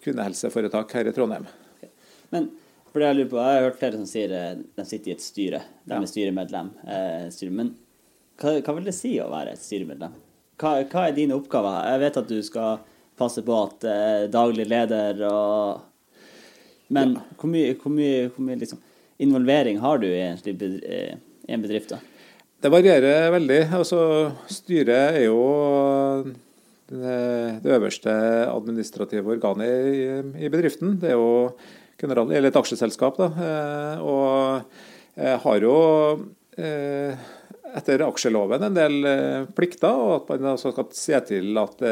kvinnehelseforetak 0.04 0.96
her 0.98 1.10
i 1.10 1.14
Trondheim. 1.16 1.46
Okay. 1.78 1.92
Men 2.34 2.50
for 2.90 3.02
det 3.02 3.10
jeg 3.10 3.18
lurer 3.20 3.30
på, 3.32 3.42
jeg 3.44 3.58
har 3.60 3.68
hørt 3.68 3.80
flere 3.82 4.00
som 4.00 4.08
sier 4.10 4.34
eh, 4.34 4.64
de 4.80 4.86
sitter 4.88 5.12
i 5.12 5.16
et 5.16 5.24
styre, 5.24 5.62
de 5.86 5.98
er 5.98 6.10
styremedlem. 6.10 6.72
Eh, 6.90 7.28
styre. 7.34 7.56
Men 7.60 7.74
hva, 8.40 8.56
hva, 8.64 8.76
vil 8.78 8.90
det 8.90 8.96
si 8.98 9.14
å 9.22 9.30
være 9.32 9.54
et 9.54 9.64
styremedlem? 9.64 10.16
Hva, 10.60 10.74
hva, 10.90 11.06
er 11.06 11.16
dine 11.18 11.38
oppgaver? 11.38 11.84
Jeg 11.94 12.04
vet 12.06 12.20
at 12.24 12.32
du 12.32 12.40
skal 12.46 12.84
passe 13.20 13.44
på 13.46 13.56
at 13.68 13.86
eh, 13.88 14.26
daglig 14.32 14.66
leder 14.70 15.24
og 15.30 15.86
Men 16.90 17.12
ja. 17.14 17.24
hvor 17.38 17.52
mye, 17.52 17.74
hvor 17.78 17.94
mye, 17.94 18.30
hvor 18.34 18.46
mye 18.48 18.58
liksom 18.64 18.80
involvering 19.22 19.78
har 19.84 20.00
du 20.02 20.08
i 20.08 20.22
en, 20.26 20.40
eh, 20.82 21.20
en 21.46 21.62
bedrift? 21.62 21.92
da? 21.94 22.00
Det 22.60 22.72
varierer 22.74 23.30
veldig. 23.32 23.60
Altså, 23.78 24.00
styret 24.52 25.20
er 25.20 25.26
jo 25.28 25.36
det, 26.90 27.74
øverste 27.76 28.14
administrative 28.50 29.36
organet 29.36 29.90
i, 29.90 30.06
i, 30.46 30.52
bedriften. 30.52 30.98
Det 31.02 31.14
er 31.14 31.18
jo 31.18 31.56
general, 32.00 32.32
eller 32.32 32.52
et 32.52 32.60
aksjeselskap. 32.60 33.20
Da, 33.20 33.30
eh, 33.50 34.06
og 34.06 35.38
har 35.46 35.66
jo 35.66 35.76
eh, 36.58 37.28
etter 37.76 38.06
aksjeloven 38.06 38.66
en 38.70 38.78
del 38.78 38.98
plikter, 39.58 39.94
og 39.94 40.16
at 40.22 40.34
man 40.40 40.56
altså 40.56 40.74
skal 40.74 40.90
se 40.96 41.22
til 41.30 41.60
at 41.62 41.86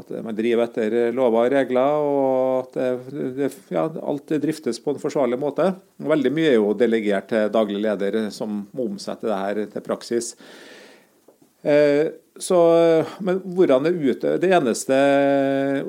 at 0.00 0.10
man 0.24 0.36
driver 0.36 0.64
etter 0.64 0.94
lover 1.16 1.48
og 1.48 1.54
regler, 1.54 2.04
og 2.04 2.76
at 2.78 3.10
det, 3.36 3.50
ja, 3.72 3.84
alt 3.84 4.34
driftes 4.42 4.80
på 4.82 4.94
en 4.94 5.02
forsvarlig 5.02 5.38
måte. 5.40 5.66
Veldig 6.00 6.32
mye 6.34 6.52
er 6.54 6.58
jo 6.58 6.74
delegert 6.78 7.30
til 7.32 7.50
daglig 7.52 7.82
leder, 7.84 8.20
som 8.34 8.62
må 8.76 8.88
omsette 8.88 9.28
det 9.28 9.40
her 9.40 9.62
til 9.74 9.84
praksis. 9.84 10.32
Eh, 11.62 12.08
så, 12.40 12.58
men 13.20 13.42
hvordan 13.52 13.84
det 13.84 13.90
utøver 13.98 14.38
Det 14.40 14.48
eneste 14.56 14.96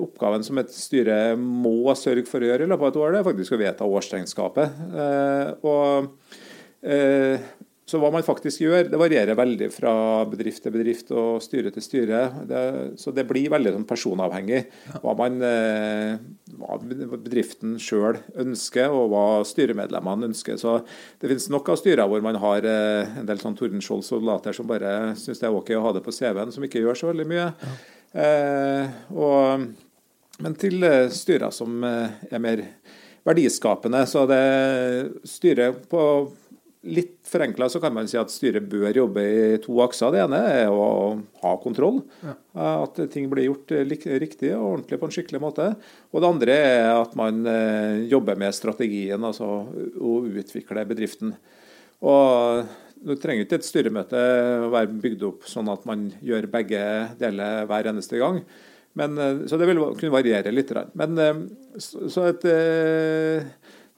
oppgaven 0.04 0.44
som 0.44 0.60
et 0.60 0.74
styre 0.76 1.20
må 1.40 1.94
sørge 1.96 2.26
for 2.28 2.44
å 2.44 2.50
gjøre 2.50 2.68
i 2.68 2.72
løpet 2.72 2.90
av 2.90 2.92
et 2.92 3.00
år, 3.00 3.14
det 3.14 3.22
er 3.22 3.28
faktisk 3.30 3.56
å 3.56 3.62
vedta 3.62 3.88
årsregnskapet. 3.88 4.82
Eh, 4.92 5.52
og 5.72 6.34
eh, 6.84 7.50
så 7.88 8.00
hva 8.00 8.12
man 8.14 8.24
faktisk 8.24 8.64
gjør, 8.64 8.86
det 8.92 9.00
varierer 9.00 9.36
veldig 9.36 9.68
fra 9.74 9.94
bedrift 10.32 10.64
til 10.64 10.76
bedrift 10.76 11.10
og 11.16 11.42
styre 11.44 11.72
til 11.76 11.84
styre. 11.84 12.22
Det, 12.48 12.62
så 13.02 13.12
det 13.16 13.26
blir 13.28 13.52
veldig 13.52 13.74
sånn 13.76 13.88
personavhengig 13.90 14.62
hva, 15.02 15.16
man, 15.20 15.42
hva 16.62 16.78
bedriften 16.82 17.76
sjøl 17.82 18.20
ønsker, 18.40 18.94
og 18.94 19.12
hva 19.12 19.26
styremedlemmene 19.48 20.30
ønsker. 20.32 20.60
Så 20.62 20.80
det 21.22 21.30
finnes 21.32 21.50
nok 21.54 21.72
av 21.74 21.80
styrer 21.82 22.10
hvor 22.10 22.24
man 22.26 22.40
har 22.42 22.68
eh, 22.68 23.18
en 23.22 23.30
del 23.30 23.42
sånn 23.42 23.58
Tordenskjold-soldater 23.60 24.56
som 24.56 24.70
bare 24.70 25.14
syns 25.20 25.42
det 25.42 25.50
er 25.50 25.58
OK 25.58 25.74
å 25.78 25.86
ha 25.86 25.96
det 25.98 26.04
på 26.06 26.14
CV-en, 26.16 26.54
som 26.54 26.66
ikke 26.68 26.84
gjør 26.84 27.00
så 27.02 27.12
veldig 27.12 27.28
mye. 27.32 27.48
Ja. 27.62 27.76
Eh, 28.22 29.00
og, 29.16 29.68
men 30.44 30.60
til 30.62 30.84
eh, 30.88 31.08
styrer 31.14 31.54
som 31.56 31.82
er 31.84 32.44
mer 32.44 32.66
verdiskapende, 33.28 34.06
så 34.10 34.26
det 34.30 34.44
styret 35.30 35.84
på 35.92 36.04
Litt 36.82 37.20
forenkla 37.30 37.68
så 37.70 37.78
kan 37.78 37.94
man 37.94 38.08
si 38.10 38.18
at 38.18 38.32
styret 38.34 38.66
bør 38.66 38.96
jobbe 39.04 39.22
i 39.22 39.58
to 39.62 39.76
akser. 39.84 40.10
Det 40.16 40.24
ene 40.24 40.40
er 40.50 40.74
å 40.74 41.14
ha 41.44 41.52
kontroll. 41.62 42.00
Ja. 42.26 42.34
At 42.58 42.98
ting 43.14 43.28
blir 43.30 43.52
gjort 43.52 43.74
riktig 43.86 44.50
og 44.56 44.66
ordentlig 44.66 44.98
på 44.98 45.06
en 45.06 45.14
skikkelig 45.14 45.42
måte. 45.44 45.68
Og 46.10 46.24
det 46.24 46.32
andre 46.32 46.56
er 46.58 46.88
at 46.96 47.14
man 47.20 47.46
eh, 47.46 48.08
jobber 48.10 48.40
med 48.42 48.58
strategien, 48.58 49.22
altså 49.22 49.52
å 49.70 50.16
utvikle 50.26 50.88
bedriften. 50.90 51.36
Og 52.02 52.66
du 52.98 53.14
trenger 53.22 53.46
ikke 53.46 53.62
et 53.62 53.68
styremøte 53.70 54.26
å 54.66 54.74
være 54.74 54.98
bygd 55.06 55.28
opp 55.30 55.46
sånn 55.50 55.70
at 55.70 55.86
man 55.90 56.10
gjør 56.26 56.50
begge 56.50 56.82
deler 57.22 57.70
hver 57.70 57.92
eneste 57.94 58.18
gang. 58.22 58.42
Men, 58.98 59.22
eh, 59.22 59.46
så 59.46 59.62
det 59.62 59.70
vil 59.70 59.84
kunne 60.02 60.18
variere 60.18 60.50
litt. 60.50 60.74
Men 60.98 61.22
eh, 61.22 61.46
så 61.78 62.26
et 62.32 62.50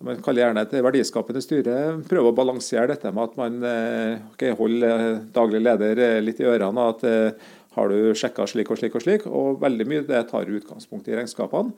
man 0.04 0.22
kaller 0.24 0.44
gjerne 0.44 0.64
et 0.66 0.78
verdiskapende 0.84 1.42
styre, 1.44 1.76
prøver 2.10 2.32
å 2.32 2.36
balansere 2.36 2.90
dette 2.92 3.12
med 3.14 3.24
at 3.30 3.36
man 3.40 3.60
eh, 3.68 4.24
okay, 4.34 4.56
holder 4.58 5.20
daglig 5.36 5.62
leder 5.64 6.02
eh, 6.04 6.22
litt 6.24 6.42
i 6.44 6.48
ørene. 6.50 6.88
at 6.92 7.06
eh, 7.08 7.52
har 7.74 7.90
du 7.90 8.14
sjekka 8.18 8.46
slik 8.50 8.70
og 8.70 8.78
slik 8.78 8.98
og 9.00 9.04
slik? 9.06 9.28
Og 9.30 9.62
veldig 9.64 9.86
mye 9.90 10.08
det 10.08 10.26
tar 10.30 10.50
utgangspunkt 10.50 11.08
i 11.10 11.16
regnskapene. 11.18 11.74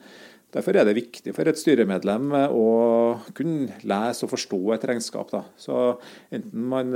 Derfor 0.52 0.76
er 0.78 0.86
det 0.86 0.94
viktig 0.96 1.32
for 1.34 1.48
et 1.48 1.58
styremedlem 1.58 2.30
å 2.54 2.66
kunne 3.36 3.78
lese 3.84 4.24
og 4.24 4.30
forstå 4.30 4.60
et 4.76 4.84
regnskap. 4.88 5.32
Da. 5.32 5.40
Så 5.58 5.96
Enten 6.32 6.68
man 6.70 6.92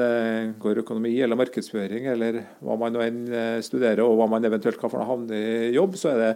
går 0.62 0.82
økonomi 0.84 1.16
eller 1.18 1.40
markedsføring, 1.40 2.06
eller 2.12 2.38
hva 2.62 2.76
man 2.80 2.94
nå 2.94 3.02
enn 3.04 3.20
studerer, 3.64 4.04
og 4.06 4.20
hva 4.20 4.28
man 4.36 4.46
eventuelt 4.48 4.78
kan 4.80 4.92
få 4.92 5.02
havne 5.04 5.40
i 5.40 5.74
jobb, 5.74 5.98
så 5.98 6.12
er 6.12 6.22
det 6.22 6.32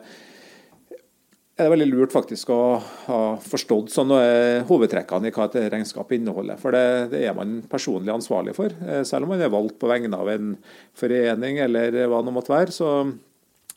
er 1.54 1.68
det 1.68 1.70
veldig 1.70 1.86
lurt 1.92 2.14
faktisk 2.14 2.48
å 2.50 2.60
ha 3.06 3.18
forstått 3.42 3.92
sånn 3.94 4.10
eh, 4.16 4.64
hovedtrekkene 4.66 5.30
i 5.30 5.34
hva 5.34 5.46
et 5.46 5.68
regnskap 5.70 6.10
inneholder. 6.16 6.58
For 6.58 6.74
det, 6.74 7.12
det, 7.12 7.20
er 7.28 7.36
man 7.36 7.60
personlig 7.70 8.10
ansvarlig 8.10 8.56
for. 8.56 8.74
Eh, 8.82 9.04
selv 9.06 9.28
om 9.28 9.34
man 9.34 9.44
er 9.44 9.52
valgt 9.54 9.78
på 9.78 9.90
vegne 9.90 10.18
av 10.18 10.32
en 10.32 10.56
forening 10.98 11.60
eller 11.62 12.00
hva 12.10 12.24
det 12.26 12.34
måtte 12.34 12.54
være, 12.54 12.74
så, 12.74 12.90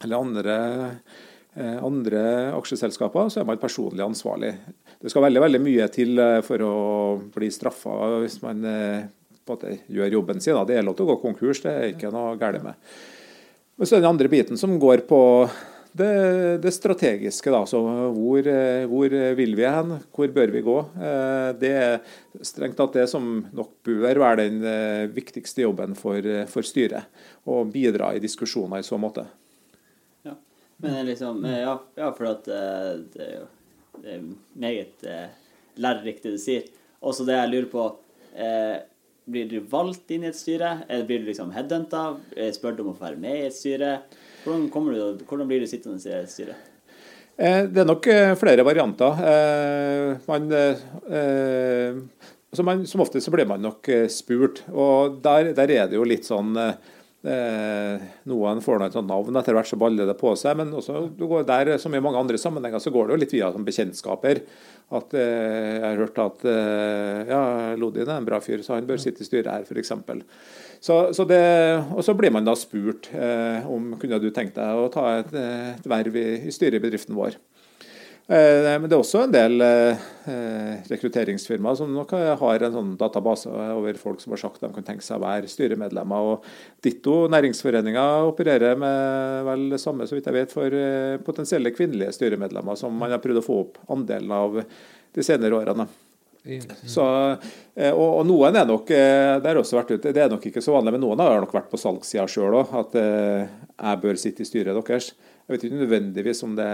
eller 0.01 0.17
andre, 0.17 0.57
eh, 1.53 1.77
andre 1.85 2.23
aksjeselskaper, 2.57 3.29
så 3.29 3.43
er 3.43 3.49
man 3.51 3.61
personlig 3.61 4.07
ansvarlig. 4.07 4.55
Det 4.97 5.13
skal 5.13 5.27
veldig, 5.27 5.45
veldig 5.45 5.63
mye 5.67 5.87
til 5.93 6.25
for 6.47 6.65
å 6.65 6.75
bli 7.35 7.53
straffa 7.53 8.17
hvis 8.23 8.41
man 8.41 8.65
gjør 9.45 10.17
jobben 10.17 10.41
sin. 10.41 10.57
Det 10.65 10.79
er 10.79 10.87
lov 10.87 10.97
til 10.97 11.05
å 11.05 11.13
gå 11.13 11.21
konkurs, 11.21 11.61
det 11.61 11.75
er 11.75 11.89
ikke 11.93 12.09
noe 12.09 12.33
galt 12.41 12.65
med. 12.65 12.89
Men 13.77 13.85
så 13.85 13.99
er 13.99 14.01
den 14.01 14.09
andre 14.09 14.33
biten 14.33 14.57
som 14.57 14.73
går 14.81 15.05
på 15.05 15.21
det, 15.97 16.57
det 16.63 16.71
strategiske, 16.71 17.51
da. 17.53 17.61
Så 17.69 17.79
hvor, 17.81 18.49
hvor, 18.91 19.15
vil 19.39 19.55
vi 19.57 19.65
hen? 19.65 19.95
Hvor 20.15 20.33
bør 20.35 20.53
vi 20.53 20.63
gå? 20.65 20.77
Eh, 20.95 21.49
det 21.61 21.71
er 21.73 21.97
strengt 22.45 22.77
tatt 22.79 22.97
det 22.99 23.07
som 23.11 23.41
nok 23.55 23.73
bør 23.87 24.21
være 24.23 24.45
den 24.45 24.61
eh, 24.67 25.03
viktigste 25.13 25.65
jobben 25.65 25.97
for, 25.97 26.23
for 26.51 26.67
styret. 26.67 27.09
Å 27.47 27.63
bidra 27.71 28.13
i 28.15 28.23
diskusjoner 28.23 28.83
i 28.83 28.87
så 28.87 28.99
måte. 29.01 29.25
Ja, 30.27 30.35
men 30.83 30.99
liksom, 31.09 31.45
eh, 31.47 31.63
ja, 31.65 31.77
ja 31.99 32.11
for 32.17 32.33
at 32.35 32.47
det 32.47 33.31
det 33.97 34.11
er 34.13 34.25
meget 34.61 35.05
lærerikt 35.81 36.27
det 36.27 36.35
du 36.35 36.37
sier. 36.37 36.67
Også 37.01 37.25
det 37.25 37.33
jeg 37.33 37.49
lurer 37.49 37.69
på 37.71 37.85
Blir 39.27 39.49
du 39.51 39.57
valgt 39.67 40.11
inn 40.15 40.23
i 40.23 40.29
et 40.29 40.37
styre? 40.37 40.77
Blir 41.07 41.23
du 41.23 41.27
liksom 41.27 41.51
headhunta? 41.51 42.15
Spør 42.55 42.77
du 42.77 42.85
om 42.85 42.93
å 42.93 42.97
få 42.97 43.09
være 43.09 43.19
med 43.19 43.41
i 43.41 43.45
et 43.49 43.55
styre? 43.55 43.97
Hvordan, 44.45 44.67
du, 45.19 45.25
hvordan 45.27 45.49
blir 45.49 45.63
du 45.63 45.67
sittende 45.67 45.99
i 45.99 46.15
et 46.21 46.31
styre? 46.31 46.57
det 47.37 47.83
er 47.83 47.85
nok 47.85 48.07
eh, 48.09 48.31
flere 48.33 48.63
varianter. 48.65 49.19
Eh, 49.29 50.13
man, 50.25 50.47
altså 52.49 52.65
man, 52.65 52.81
som 52.89 53.03
ofte 53.03 53.21
så 53.21 53.33
blir 53.35 53.45
man 53.45 53.61
nok 53.61 53.91
spurt. 54.09 54.63
og 54.71 55.19
Der, 55.21 55.51
der 55.53 55.75
er 55.75 55.91
det 55.91 55.99
jo 55.99 56.07
litt 56.07 56.25
sånn 56.25 56.55
Noen 57.25 58.59
får 58.63 58.77
noe 58.79 58.93
sånt 58.93 59.09
navn, 59.09 59.35
etter 59.39 59.55
hvert 59.57 59.67
så 59.67 59.79
baller 59.79 60.07
det 60.07 60.15
på 60.19 60.31
seg. 60.39 60.59
Men 60.59 60.75
også 60.77 61.07
går 61.17 61.47
der, 61.49 61.73
som 61.81 61.95
i 61.95 62.01
mange 62.03 62.21
andre 62.21 62.39
sammenhenger 62.39 62.79
så 62.83 62.93
går 62.93 63.07
det 63.07 63.15
jo 63.15 63.21
litt 63.23 63.35
via 63.35 63.49
bekjentskaper. 63.51 64.43
At 64.95 65.17
Jeg 65.17 65.81
har 65.83 65.99
hørt 65.99 66.21
at 66.23 66.45
ja, 67.27 67.41
Lodin 67.75 68.07
er 68.07 68.21
en 68.21 68.29
bra 68.29 68.39
fyr, 68.39 68.61
så 68.63 68.77
han 68.77 68.87
bør 68.87 69.01
sitte 69.01 69.25
i 69.25 69.27
styret 69.27 69.51
her, 69.51 69.65
f.eks. 69.67 69.91
Så, 70.79 71.13
så 71.13 71.25
det, 71.25 71.41
og 71.95 72.03
så 72.05 72.13
blir 72.17 72.33
man 72.33 72.45
da 72.45 72.53
spurt 72.57 73.09
eh, 73.15 73.65
om 73.65 73.95
kunne 73.99 74.19
du 74.21 74.29
tenkt 74.33 74.57
deg 74.59 74.77
å 74.77 74.89
ta 74.93 75.07
et, 75.17 75.33
et 75.33 75.87
verv 75.89 76.17
i, 76.19 76.27
i 76.47 76.53
styret 76.53 76.77
i 76.77 76.83
bedriften 76.83 77.17
vår. 77.17 77.37
Eh, 78.27 78.73
men 78.75 78.89
det 78.89 78.95
er 78.97 78.99
også 78.99 79.21
en 79.23 79.31
del 79.31 79.61
eh, 79.63 80.01
rekrutteringsfirmaer 80.89 81.77
som 81.79 81.93
nok 81.95 82.09
har 82.41 82.65
en 82.65 82.73
sånn 82.73 82.89
database 82.99 83.47
over 83.47 83.99
folk 84.01 84.19
som 84.19 84.33
har 84.35 84.41
sagt 84.41 84.59
de 84.59 84.67
kan 84.75 84.83
tenke 84.89 85.05
seg 85.05 85.15
å 85.15 85.23
være 85.23 85.47
styremedlemmer. 85.51 86.33
og 86.33 86.83
Ditto 86.83 87.21
næringsforeninger 87.31 88.27
opererer 88.27 88.75
med 88.79 89.47
vel 89.47 89.69
det 89.71 89.79
samme 89.79 90.09
så 90.09 90.17
vidt 90.17 90.27
jeg 90.27 90.39
vet, 90.41 90.57
for 90.57 90.75
eh, 90.75 91.15
potensielle 91.23 91.71
kvinnelige 91.75 92.17
styremedlemmer, 92.19 92.75
som 92.75 92.99
man 92.99 93.15
har 93.15 93.23
prøvd 93.23 93.39
å 93.39 93.47
få 93.47 93.61
opp 93.63 93.79
andelen 93.95 94.35
av 94.35 94.59
de 94.59 95.23
senere 95.23 95.55
årene. 95.61 95.87
Så, 96.87 97.05
eh, 97.75 97.91
og, 97.91 98.07
og, 98.07 98.23
noen 98.27 98.57
er 98.57 98.67
nok 98.67 98.91
eh, 98.95 99.37
det 99.41 99.49
har 99.51 99.59
også 99.59 99.79
vært 99.79 99.95
ute, 99.95 100.13
det 100.15 100.23
er 100.23 100.31
nok 100.31 100.45
ikke 100.49 100.63
så 100.63 100.75
vanlig, 100.75 100.95
men 100.95 101.03
noen 101.03 101.23
har 101.23 101.41
nok 101.43 101.55
vært 101.55 101.71
på 101.71 101.79
salgssida 101.81 102.27
sjøl 102.31 102.59
òg. 102.61 102.75
At 102.81 102.95
eh, 102.99 103.57
jeg 103.77 104.01
bør 104.03 104.21
sitte 104.21 104.45
i 104.45 104.49
styret 104.49 104.77
deres. 104.77 105.11
Jeg 105.47 105.53
vet 105.53 105.67
ikke 105.67 105.81
nødvendigvis 105.81 106.43
om 106.43 106.55
det 106.57 106.71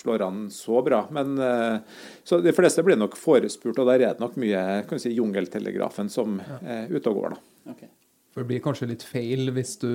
slår 0.00 0.24
an 0.24 0.44
så 0.52 0.80
bra. 0.84 1.02
Men 1.12 1.34
så 2.24 2.38
de 2.40 2.54
fleste 2.56 2.80
blir 2.86 2.96
nok 2.96 3.18
forespurt, 3.20 3.82
og 3.82 3.90
der 3.90 4.06
er 4.06 4.14
det 4.14 4.22
nok 4.22 4.38
mye 4.40 4.62
kan 4.88 5.02
si, 5.02 5.12
jungeltelegrafen 5.12 6.08
som 6.08 6.38
er 6.40 6.88
ute 6.88 7.12
og 7.12 7.18
går. 7.18 7.34
da. 7.34 7.74
Okay. 7.74 7.90
For 8.32 8.40
det 8.40 8.48
blir 8.48 8.62
kanskje 8.64 8.88
litt 8.94 9.04
feil 9.04 9.52
hvis 9.52 9.74
du 9.82 9.90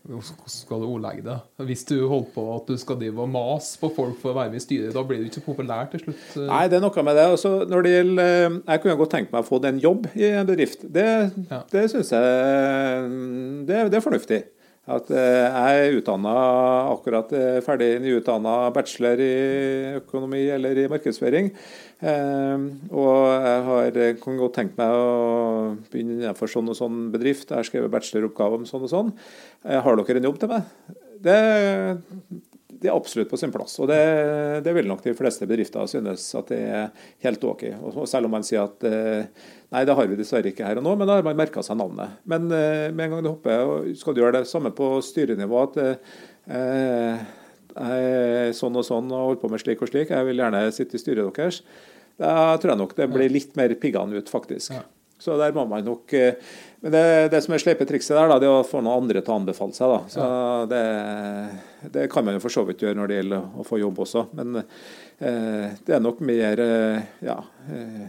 hvordan 0.00 0.48
skal 0.48 0.80
du 0.80 0.86
ordlegge 0.88 1.24
det? 1.26 1.36
Hvis 1.68 1.82
du 1.84 1.96
holder 2.08 2.30
på 2.32 2.44
at 2.54 2.70
du 2.70 2.78
skal 2.80 2.96
drive 3.00 3.20
og 3.20 3.28
mase 3.28 3.76
på 3.80 3.90
folk 3.92 4.16
for 4.22 4.32
å 4.32 4.38
være 4.38 4.52
med 4.54 4.62
i 4.62 4.64
styret, 4.64 4.94
da 4.96 5.02
blir 5.04 5.20
du 5.20 5.26
ikke 5.28 5.42
populær 5.44 5.90
til 5.92 6.00
slutt? 6.06 6.22
Eh. 6.38 6.46
Nei, 6.48 6.62
det 6.72 6.78
er 6.78 6.84
noe 6.86 7.04
med 7.04 7.18
det. 7.20 7.26
Altså, 7.34 7.50
når 7.68 7.84
det 7.84 7.92
gjelder, 7.92 8.22
eh, 8.24 8.56
jeg 8.72 8.82
kunne 8.82 8.96
godt 9.02 9.12
tenke 9.16 9.34
meg 9.34 9.44
å 9.44 9.48
få 9.50 9.60
en 9.68 9.82
jobb 9.82 10.08
i 10.16 10.24
en 10.30 10.48
bedrift. 10.48 10.86
Det, 10.88 11.04
ja. 11.50 11.60
det 11.74 11.84
syns 11.92 12.14
jeg 12.16 13.12
det, 13.68 13.84
det 13.92 14.00
er 14.00 14.06
fornuftig. 14.06 14.40
At 14.90 15.12
eh, 15.12 15.44
jeg 15.44 15.84
er 15.84 15.98
utdanna 16.00 16.32
akkurat 16.94 17.36
ferdig 17.66 17.92
utdanna 18.16 18.56
bachelor 18.74 19.20
i 19.20 19.34
økonomi 20.00 20.46
eller 20.56 20.80
i 20.80 20.88
markedsføring. 20.90 21.52
Eh, 22.00 22.62
og 22.96 23.16
jeg 23.44 23.64
har, 23.68 23.98
kan 24.22 24.38
godt 24.40 24.56
tenkt 24.56 24.78
meg 24.80 24.94
å 24.96 25.08
begynne 25.92 26.16
innenfor 26.18 26.50
sånn 26.50 26.70
og 26.72 26.78
sånn 26.78 27.08
bedrift. 27.14 27.50
Jeg 27.50 27.60
har 27.60 27.68
skrevet 27.68 27.92
bacheloroppgave 27.92 28.60
om 28.60 28.68
sånn 28.68 28.86
og 28.86 28.92
sånn. 28.92 29.12
Har 29.68 30.00
dere 30.00 30.22
en 30.22 30.30
jobb 30.30 30.40
til 30.40 30.52
meg? 30.52 30.70
Det, 31.20 31.36
det 32.80 32.88
er 32.88 32.96
absolutt 32.96 33.28
på 33.28 33.38
sin 33.40 33.52
plass. 33.52 33.76
Og 33.82 33.90
det, 33.90 34.00
det, 34.64 34.72
vil 34.76 34.88
nok 34.88 35.04
de 35.04 35.16
fleste 35.18 35.48
bedrifter 35.48 35.88
synes 35.90 36.24
at 36.38 36.52
det 36.52 36.60
er 36.64 37.10
helt 37.26 37.44
OK. 37.44 37.66
Og 37.92 38.06
selv 38.08 38.30
om 38.30 38.36
man 38.38 38.46
sier 38.46 38.64
at 38.64 38.80
nei, 38.86 39.84
det 39.84 39.96
har 39.98 40.08
vi 40.08 40.16
dessverre 40.18 40.54
ikke 40.54 40.64
her 40.64 40.80
og 40.80 40.86
nå, 40.86 40.96
men 40.96 41.10
da 41.10 41.18
har 41.18 41.26
man 41.26 41.36
merka 41.38 41.64
seg 41.66 41.76
navnet. 41.80 42.16
Men 42.24 42.48
med 42.48 43.04
en 43.04 43.16
gang 43.16 43.26
du 43.26 43.34
hopper, 43.34 43.90
skal 44.00 44.16
du 44.16 44.24
gjøre 44.24 44.40
det 44.40 44.48
samme 44.48 44.72
på 44.72 44.94
styrenivå. 45.04 45.66
at 45.68 45.78
eh, 46.50 47.28
jeg 47.74 48.04
er 48.44 48.54
sånn 48.56 48.76
og 48.76 48.86
sånn 48.86 49.10
og 49.10 49.26
holder 49.26 49.42
på 49.42 49.50
med 49.52 49.62
slik 49.62 49.82
og 49.84 49.90
slik, 49.90 50.12
jeg 50.14 50.28
vil 50.28 50.42
gjerne 50.42 50.62
sitte 50.74 50.98
i 50.98 51.02
styret 51.02 51.36
deres. 51.36 51.62
Da 52.20 52.56
tror 52.60 52.74
jeg 52.74 52.80
nok 52.82 52.96
det 52.98 53.08
blir 53.12 53.32
litt 53.32 53.54
mer 53.56 53.72
piggende 53.80 54.20
ut, 54.20 54.32
faktisk. 54.32 54.74
Ja. 54.76 54.84
Så 55.20 55.36
der 55.36 55.52
må 55.52 55.66
man 55.68 55.84
nok 55.84 56.12
eh, 56.16 56.38
Men 56.80 56.94
det, 56.94 57.02
det 57.34 57.42
som 57.44 57.52
er 57.52 57.60
sleipe 57.60 57.84
trikset 57.88 58.16
der, 58.16 58.30
da, 58.30 58.38
det 58.40 58.48
er 58.48 58.54
å 58.56 58.64
få 58.64 58.80
noen 58.80 59.02
andre 59.02 59.20
til 59.20 59.34
å 59.34 59.36
anbefale 59.36 59.76
seg. 59.76 59.92
da. 59.92 59.98
Så 60.08 60.24
ja. 60.24 60.62
det, 60.70 61.90
det, 61.92 62.06
kan 62.12 62.24
man 62.24 62.38
jo 62.38 62.40
for 62.40 62.54
så 62.54 62.64
vidt 62.68 62.80
gjøre 62.80 62.96
når 62.96 63.10
det 63.10 63.18
gjelder 63.18 63.60
å 63.60 63.66
få 63.68 63.80
jobb 63.82 64.00
også. 64.06 64.22
Men 64.38 64.62
eh, 64.62 65.76
det 65.84 65.96
er 65.96 66.00
nok 66.00 66.22
mer 66.24 66.62
eh, 66.64 67.10
ja, 67.26 67.36
eh, 67.68 68.08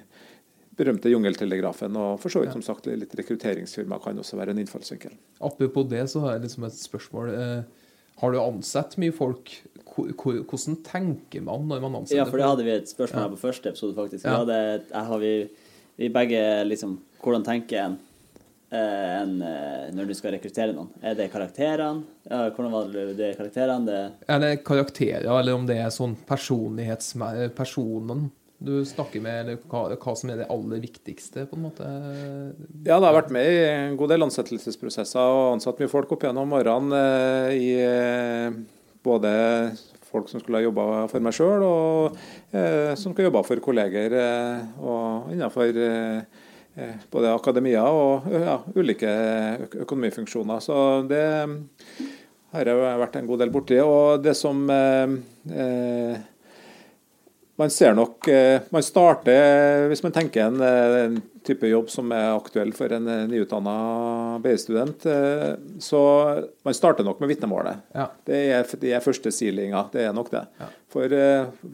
berømte 0.80 1.12
jungeltelegrafen. 1.12 2.00
Og 2.00 2.16
for 2.24 2.32
så 2.32 2.46
vidt 2.46 2.56
som 2.56 2.64
sagt 2.64 2.88
litt 2.88 3.20
rekrutteringsfirma 3.20 4.00
kan 4.04 4.24
også 4.24 4.40
være 4.40 4.56
en 4.56 4.64
innfallsvinkel. 4.64 5.20
Apropos 5.44 5.92
det, 5.92 6.06
så 6.14 6.24
har 6.24 6.38
jeg 6.38 6.48
liksom 6.48 6.70
et 6.70 6.80
spørsmål. 6.80 7.36
Eh, 7.36 7.81
har 8.20 8.34
du 8.34 8.38
ansett 8.42 8.98
mye 9.02 9.14
folk? 9.16 9.54
Hvordan 9.92 10.78
tenker 10.88 11.42
man 11.44 11.66
når 11.68 11.82
man 11.84 11.98
ansetter 12.00 12.22
Ja, 12.22 12.28
for 12.30 12.40
det 12.40 12.48
hadde 12.48 12.66
vi 12.66 12.72
et 12.74 12.90
spørsmål 12.90 13.26
her 13.26 13.34
på 13.34 13.42
første 13.42 13.74
episode, 13.74 13.94
faktisk. 13.98 14.24
Ja. 14.26 14.32
Vi, 14.32 14.38
hadde, 14.44 15.04
har 15.10 15.20
vi 15.22 15.34
vi 16.02 16.10
begge 16.10 16.64
liksom 16.66 16.96
Hvordan 17.22 17.44
tenker 17.46 17.84
en, 17.84 17.98
eh, 18.74 19.22
en 19.22 19.42
eh, 19.46 19.94
når 19.94 20.06
du 20.10 20.14
skal 20.18 20.34
rekruttere 20.34 20.74
noen? 20.74 20.90
Er 21.06 21.14
det 21.20 21.34
karakterene? 21.34 22.02
Ja, 22.26 22.50
hvordan 22.50 22.72
var 22.74 22.86
det, 22.90 23.14
det 23.20 23.38
karakterene? 23.38 23.86
Det... 23.86 24.12
Er 24.26 24.40
det 24.42 24.50
er 24.50 24.66
karakterer, 24.66 25.30
eller 25.30 25.54
om 25.54 25.68
det 25.70 25.78
er 25.84 25.92
sånn 25.94 26.16
personlighetspersonen 26.26 28.32
du 28.62 28.74
snakker 28.86 29.24
med, 29.24 29.50
hva, 29.72 29.88
hva, 29.96 30.14
som 30.18 30.30
er 30.30 30.44
det 30.44 30.50
aller 30.54 30.84
viktigste, 30.84 31.48
på 31.50 31.58
en 31.58 31.64
måte? 31.66 31.88
Ja, 32.86 33.00
det 33.00 33.08
har 33.08 33.18
vært 33.18 33.34
med 33.34 33.48
i 33.50 33.64
en 33.66 33.98
god 33.98 34.14
del 34.14 34.28
ansettelsesprosesser 34.28 35.34
og 35.34 35.56
ansatt 35.56 35.82
mye 35.82 35.90
folk 35.92 36.14
opp 36.14 36.28
gjennom 36.28 36.54
årene 36.60 37.02
eh, 37.02 37.58
i 37.58 37.72
både 39.02 39.32
folk 40.12 40.30
som 40.30 40.42
skulle 40.42 40.60
ha 40.60 40.66
jobba 40.66 40.86
for 41.12 41.24
meg 41.24 41.36
sjøl, 41.36 41.66
og 41.66 42.22
eh, 42.54 42.94
som 43.00 43.16
skal 43.16 43.30
jobbe 43.30 43.44
for 43.48 43.64
kolleger 43.64 44.16
eh, 44.20 44.64
og 44.84 45.32
innenfor 45.34 45.82
eh, 45.88 46.42
eh, 46.76 46.98
både 47.12 47.34
akademia 47.34 47.86
og 47.88 48.28
ja, 48.36 48.58
ulike 48.76 49.12
økonomifunksjoner. 49.86 50.64
Så 50.64 50.78
det 51.10 51.24
har 52.52 52.68
jeg 52.68 53.00
vært 53.06 53.18
en 53.18 53.30
god 53.30 53.44
del 53.44 53.54
borti. 53.54 53.80
Og 53.84 54.22
det 54.24 54.36
som 54.38 54.66
eh, 54.70 55.16
eh, 55.56 56.20
man 57.62 57.74
ser 57.74 57.94
nok 57.98 58.28
Man 58.74 58.84
starter, 58.86 59.88
hvis 59.92 60.02
man 60.04 60.16
tenker 60.16 60.50
en, 60.50 60.62
en 60.62 61.20
type 61.46 61.68
jobb 61.68 61.90
som 61.90 62.12
er 62.14 62.32
aktuell 62.36 62.72
for 62.76 62.94
en 62.94 63.08
eh, 63.10 63.28
nyutdanna 63.30 63.76
BI-student, 64.44 65.06
eh, 65.10 65.54
så 65.82 66.02
man 66.66 66.78
starter 66.78 67.06
nok 67.06 67.22
med 67.22 67.32
vitnemålet. 67.34 67.82
Ja. 67.98 68.08
Det, 68.28 68.42
er, 68.54 68.74
det 68.82 68.94
er 68.94 69.04
første 69.04 69.34
silinga, 69.34 69.88
det 69.94 70.06
er 70.06 70.14
nok 70.16 70.32
det. 70.34 70.44
Ja. 70.62 70.70
For 70.92 71.16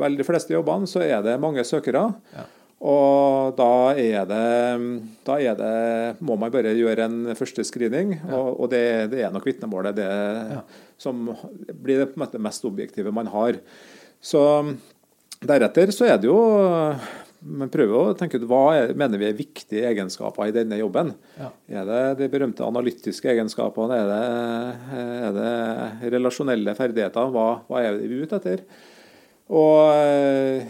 vel 0.02 0.20
de 0.20 0.28
fleste 0.28 0.56
jobbene 0.56 0.88
så 0.90 1.04
er 1.04 1.20
det 1.26 1.40
mange 1.44 1.66
søkere. 1.68 2.08
Ja. 2.36 2.46
Og 2.88 3.56
da 3.58 3.98
er, 3.98 4.28
det, 4.30 4.42
da 5.26 5.38
er 5.42 5.56
det 5.58 6.18
må 6.22 6.36
man 6.38 6.52
bare 6.54 6.76
gjøre 6.78 7.08
en 7.10 7.32
første 7.36 7.66
screening, 7.66 8.14
og, 8.30 8.52
og 8.54 8.70
det, 8.70 8.84
det, 9.16 9.24
er 9.26 9.34
nok 9.34 9.48
vitnemålet 9.50 9.98
det 9.98 10.12
som 11.02 11.32
blir 11.74 12.06
det 12.06 12.38
mest 12.38 12.68
objektive 12.70 13.12
man 13.14 13.32
har. 13.34 13.58
Så 14.22 14.44
Deretter 15.48 15.94
så 15.96 16.10
er 16.10 16.20
det 16.22 16.30
jo 16.30 16.42
men 17.48 17.70
prøver 17.72 17.96
å 17.96 18.16
tenke 18.18 18.40
ut 18.40 18.48
hva 18.50 18.62
er, 18.76 18.92
mener 18.98 19.22
vi 19.22 19.28
er 19.30 19.38
viktige 19.38 19.86
egenskaper 19.92 20.50
i 20.50 20.56
denne 20.56 20.80
jobben. 20.80 21.14
Ja. 21.38 21.52
Er 21.80 21.88
det 21.88 22.02
de 22.24 22.30
berømte 22.34 22.66
analytiske 22.66 23.30
egenskapene? 23.32 24.00
Er 24.02 24.10
det, 24.10 24.98
er 25.28 25.38
det 25.38 26.12
relasjonelle 26.18 26.74
ferdigheter? 26.78 27.30
Hva, 27.34 27.48
hva, 27.70 27.84
er 27.84 28.02
vi 28.02 28.24
ute 28.24 28.42
etter? 28.42 28.66
Og, 29.54 30.68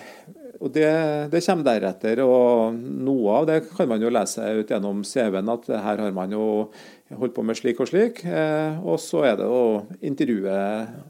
og 0.59 0.73
det, 0.75 0.91
det, 1.32 1.43
kommer 1.47 1.69
deretter. 1.71 2.21
Og 2.28 2.78
noe 2.78 3.41
av 3.41 3.49
det 3.49 3.61
kan 3.71 3.89
man 3.89 4.03
jo 4.03 4.13
lese 4.13 4.51
ut 4.59 4.75
gjennom 4.75 5.01
CV-en, 5.07 5.55
at 5.55 5.71
her 5.71 6.05
har 6.05 6.15
man 6.15 6.36
jo 6.36 6.47
holdt 7.15 7.38
på 7.38 7.47
med 7.47 7.57
slik 7.57 7.80
og 7.82 7.89
slik. 7.89 8.25
Og 8.28 8.99
så 9.01 9.23
er 9.32 9.39
det 9.39 9.47
å 9.47 9.86
intervjue 10.03 10.57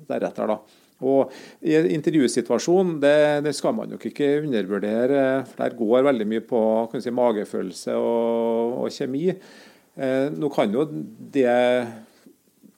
deretter, 0.08 0.54
da. 0.54 0.86
Og 1.06 1.34
I 1.62 1.76
en 1.78 1.92
intervjusituasjon 1.94 2.96
det, 3.04 3.18
det, 3.46 3.54
skal 3.54 3.76
man 3.78 3.92
nok 3.94 4.08
ikke 4.10 4.40
undervurdere. 4.42 5.46
for 5.46 5.62
Der 5.64 5.78
går 5.78 6.08
veldig 6.10 6.28
mye 6.30 6.46
på 6.46 6.62
si, 6.98 7.14
magefølelse 7.14 7.94
og, 8.02 8.78
og 8.82 8.94
kjemi. 8.94 9.30
Eh, 9.30 10.28
nå 10.34 10.50
kan 10.54 10.74
jo 10.74 10.88
det 11.34 11.54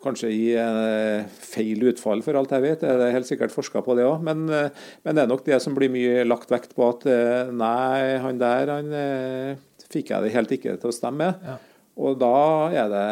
kanskje 0.03 0.31
gi 0.31 0.51
eh, 0.59 1.27
feil 1.43 1.83
utfall, 1.91 2.23
for 2.23 2.39
alt 2.39 2.53
jeg 2.55 2.63
vet. 2.63 2.83
Det 2.83 3.07
er 3.07 3.15
helt 3.15 3.27
sikkert 3.27 3.55
forska 3.55 3.83
på 3.85 3.95
det 3.99 4.07
òg. 4.07 4.23
Men, 4.25 4.45
eh, 4.51 4.69
men, 5.03 5.15
det 5.15 5.23
er 5.23 5.31
nok 5.31 5.45
det 5.47 5.59
som 5.63 5.75
blir 5.77 5.91
mye 5.91 6.23
lagt 6.27 6.51
vekt 6.51 6.75
på 6.77 6.87
at 6.91 7.07
eh, 7.09 7.51
nei, 7.51 8.19
han 8.23 8.39
der 8.39 8.73
han 8.75 8.93
eh, 8.95 9.59
fikk 9.89 10.13
jeg 10.13 10.25
det 10.25 10.35
helt 10.35 10.55
ikke 10.55 10.77
til 10.79 10.91
å 10.91 10.95
stemme 10.95 11.31
med. 11.31 11.47
Ja. 11.47 11.57
Og 11.99 12.19
da 12.19 12.35
er 12.71 12.91
det 12.93 13.07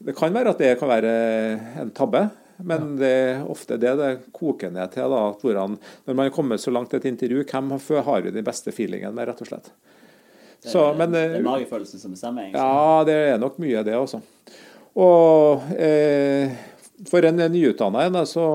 Det 0.00 0.14
kan 0.16 0.32
være 0.34 0.54
at 0.54 0.58
det 0.58 0.78
kan 0.80 0.90
være 0.90 1.10
en 1.82 1.90
tabbe. 1.94 2.24
Men 2.66 2.96
det 3.00 3.10
er 3.10 3.44
ofte 3.50 3.78
det 3.80 3.92
det 3.98 4.10
koker 4.36 4.72
ned 4.74 4.92
til. 4.94 5.10
Da, 5.12 5.22
hvordan, 5.40 5.76
når 6.06 6.18
man 6.18 6.28
er 6.28 6.34
kommet 6.34 6.62
så 6.62 6.72
langt 6.74 6.92
til 6.92 7.00
et 7.00 7.08
intervju, 7.10 7.44
hvem 7.50 7.74
har 8.06 8.26
jo 8.26 8.34
den 8.34 8.46
beste 8.46 8.74
feelingen 8.74 9.14
med, 9.16 9.30
rett 9.30 9.42
og 9.44 9.50
slett. 9.50 9.70
Det 10.60 10.68
er, 10.68 10.72
så, 10.74 10.86
men, 10.96 11.14
det 11.14 11.22
er 11.38 11.44
magefølelsen 11.44 12.02
som 12.02 12.12
bestemmer? 12.12 12.48
Egentlig. 12.48 12.60
Ja, 12.60 13.04
det 13.08 13.18
er 13.30 13.38
nok 13.40 13.60
mye 13.62 13.84
det 13.86 13.96
også. 13.96 14.20
Og 15.00 15.70
eh, 15.80 16.52
for 17.08 17.24
en 17.24 17.40
nyutdanna 17.52 18.08
en, 18.08 18.18
så 18.28 18.46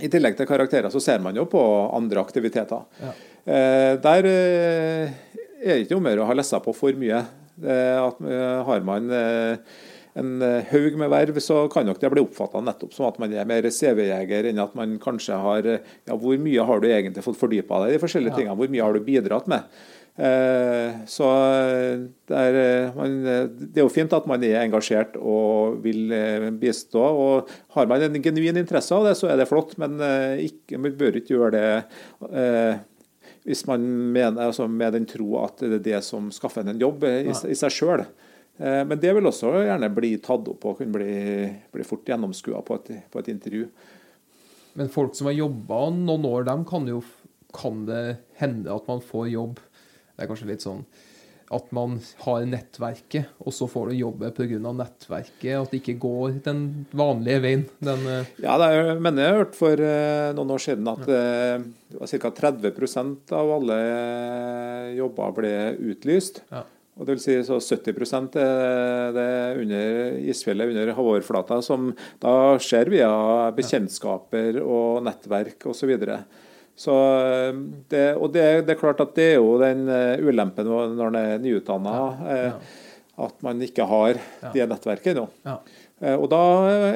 i 0.00 0.08
tillegg 0.12 0.36
til 0.38 0.48
karakterer, 0.48 0.92
så 0.92 1.00
ser 1.02 1.20
man 1.24 1.36
jo 1.36 1.46
på 1.50 1.60
andre 1.96 2.22
aktiviteter. 2.22 2.86
Ja. 3.02 3.12
Eh, 3.46 3.92
der 4.02 4.28
eh, 4.30 5.18
er 5.60 5.74
det 5.74 5.84
ikke 5.86 5.98
om 5.98 6.08
å 6.08 6.28
ha 6.28 6.36
lest 6.36 6.56
på 6.64 6.74
for 6.76 6.96
mye. 6.98 7.20
at 7.66 8.24
eh, 8.24 8.64
Har 8.68 8.80
man 8.84 9.10
eh, 9.10 9.76
en 10.16 10.32
eh, 10.44 10.70
haug 10.70 10.96
med 11.00 11.12
verv, 11.12 11.40
så 11.44 11.64
kan 11.72 11.86
nok 11.88 12.00
det 12.00 12.12
bli 12.14 12.24
oppfatta 12.24 12.62
nettopp 12.64 12.94
som 12.96 13.08
at 13.10 13.20
man 13.22 13.34
er 13.36 13.48
mer 13.48 13.68
CV-jeger 13.68 14.50
enn 14.50 14.62
at 14.62 14.76
man 14.78 14.96
kanskje 15.02 15.36
har 15.42 15.68
Ja, 15.76 16.16
hvor 16.16 16.38
mye 16.40 16.64
har 16.68 16.80
du 16.80 16.88
egentlig 16.88 17.24
fått 17.26 17.40
fordypa 17.40 17.82
deg 17.84 17.92
i 17.92 17.96
de 17.96 18.02
forskjellige 18.02 18.34
ja. 18.34 18.40
tingene? 18.40 18.58
Hvor 18.58 18.72
mye 18.72 18.84
har 18.86 18.96
du 18.96 19.06
bidratt 19.06 19.48
med? 19.50 19.68
Eh, 20.16 20.94
så 21.12 21.28
det 22.24 22.36
er, 22.40 22.56
eh, 22.56 22.96
man, 22.96 23.16
det 23.20 23.76
er, 23.76 23.84
jo 23.84 23.92
fint 23.92 24.14
at 24.16 24.24
man 24.28 24.44
er 24.46 24.62
engasjert 24.62 25.18
og 25.20 25.82
vil 25.84 26.14
bistå. 26.60 27.02
og 27.04 27.52
Har 27.76 27.88
man 27.90 28.06
en 28.06 28.22
genuin 28.22 28.56
interesse 28.56 28.96
av 28.96 29.04
det, 29.10 29.16
så 29.20 29.28
er 29.28 29.40
det 29.40 29.48
flott, 29.50 29.76
men 29.82 30.00
ikke, 30.40 30.80
man 30.80 30.96
bør 30.96 31.20
ikke 31.20 31.36
gjøre 31.36 31.56
det 31.56 31.66
eh, 32.32 32.84
hvis 33.46 33.62
man 33.68 33.84
mener, 34.10 34.40
altså 34.48 34.66
med 34.66 34.96
den 34.96 35.04
tro 35.06 35.36
at 35.44 35.60
det 35.62 35.76
er 35.78 35.84
det 35.84 35.98
som 36.02 36.32
skaffer 36.34 36.64
en 36.64 36.72
en 36.72 36.80
jobb 36.82 37.04
i, 37.06 37.28
i 37.30 37.54
seg 37.54 37.70
sjøl. 37.70 38.02
Eh, 38.58 38.82
men 38.88 39.00
det 39.00 39.12
vil 39.16 39.28
også 39.28 39.52
gjerne 39.66 39.92
bli 39.92 40.14
tatt 40.24 40.48
opp 40.52 40.64
og 40.68 40.80
kunne 40.80 40.96
bli, 40.96 41.16
bli 41.72 41.86
fort 41.86 42.08
gjennomskua 42.08 42.62
på, 42.66 42.78
på, 42.84 43.22
et 43.22 43.32
intervju. 43.32 43.66
Men 44.76 44.92
folk 44.92 45.16
som 45.16 45.30
har 45.30 45.36
jobba 45.36 45.86
noen 45.96 46.28
år, 46.28 46.46
dem 46.48 46.64
kan 46.68 46.88
jo 46.88 47.02
kan 47.56 47.84
det 47.88 48.18
hende 48.40 48.72
at 48.72 48.88
man 48.88 49.04
får 49.04 49.30
jobb. 49.32 49.60
Det 50.16 50.24
er 50.24 50.28
kanskje 50.28 50.50
litt 50.50 50.64
sånn 50.64 50.82
at 51.54 51.68
man 51.70 51.92
har 52.24 52.42
nettverket, 52.50 53.28
og 53.38 53.54
så 53.54 53.68
får 53.70 53.92
du 53.92 54.00
jobbe 54.00 54.32
pga. 54.34 54.58
nettverket. 54.58 55.52
At 55.54 55.70
det 55.70 55.78
ikke 55.78 55.94
går 56.02 56.40
den 56.42 56.62
vanlige 56.90 57.42
veien. 57.44 57.62
Den, 57.78 58.02
eh, 58.10 58.32
ja, 58.42 58.56
det 58.58 58.66
er, 58.66 58.90
mener 58.98 59.22
jeg 59.22 59.30
har 59.30 59.44
hørt 59.44 59.54
for 59.54 59.78
uh, 59.78 60.34
noen 60.34 60.50
år 60.56 60.64
siden 60.64 60.90
at 60.90 61.06
ja. 61.06 62.08
ca. 62.18 62.32
30% 62.42 63.36
av 63.38 63.52
alle 63.60 63.78
jobber 64.98 65.36
ble 65.38 65.54
utlyst. 65.92 66.42
Ja. 66.50 66.64
Og 66.96 67.04
det 67.04 67.16
vil 67.16 67.20
si 67.20 67.36
så 67.44 67.58
70 67.60 68.38
er 68.40 69.12
det 69.12 69.30
under 69.60 70.18
isfjellet, 70.32 70.72
under 70.72 70.92
havoverflata, 70.96 71.60
som 71.64 71.90
da 72.22 72.56
skjer 72.62 72.88
via 72.92 73.10
bekjentskaper 73.56 74.62
og 74.64 75.02
nettverk 75.04 75.68
osv. 75.68 75.92
Så 75.92 76.18
så 76.76 76.94
det, 77.88 78.06
og 78.20 78.32
det, 78.34 78.44
det, 78.66 78.74
er 78.74 78.80
klart 78.80 79.00
at 79.00 79.14
det 79.16 79.30
er 79.32 79.38
jo 79.38 79.54
den 79.60 79.86
eh, 79.88 80.20
ulempen 80.20 80.68
når 80.68 81.06
en 81.06 81.18
er 81.22 81.38
nyutdanna, 81.40 81.94
eh, 82.32 82.74
at 83.24 83.44
man 83.44 83.62
ikke 83.64 83.86
har 83.88 84.20
det 84.52 84.66
nettverket 84.68 85.16
nå. 85.16 85.24
Ja. 85.46 85.56
og 86.18 86.26
da 86.28 86.40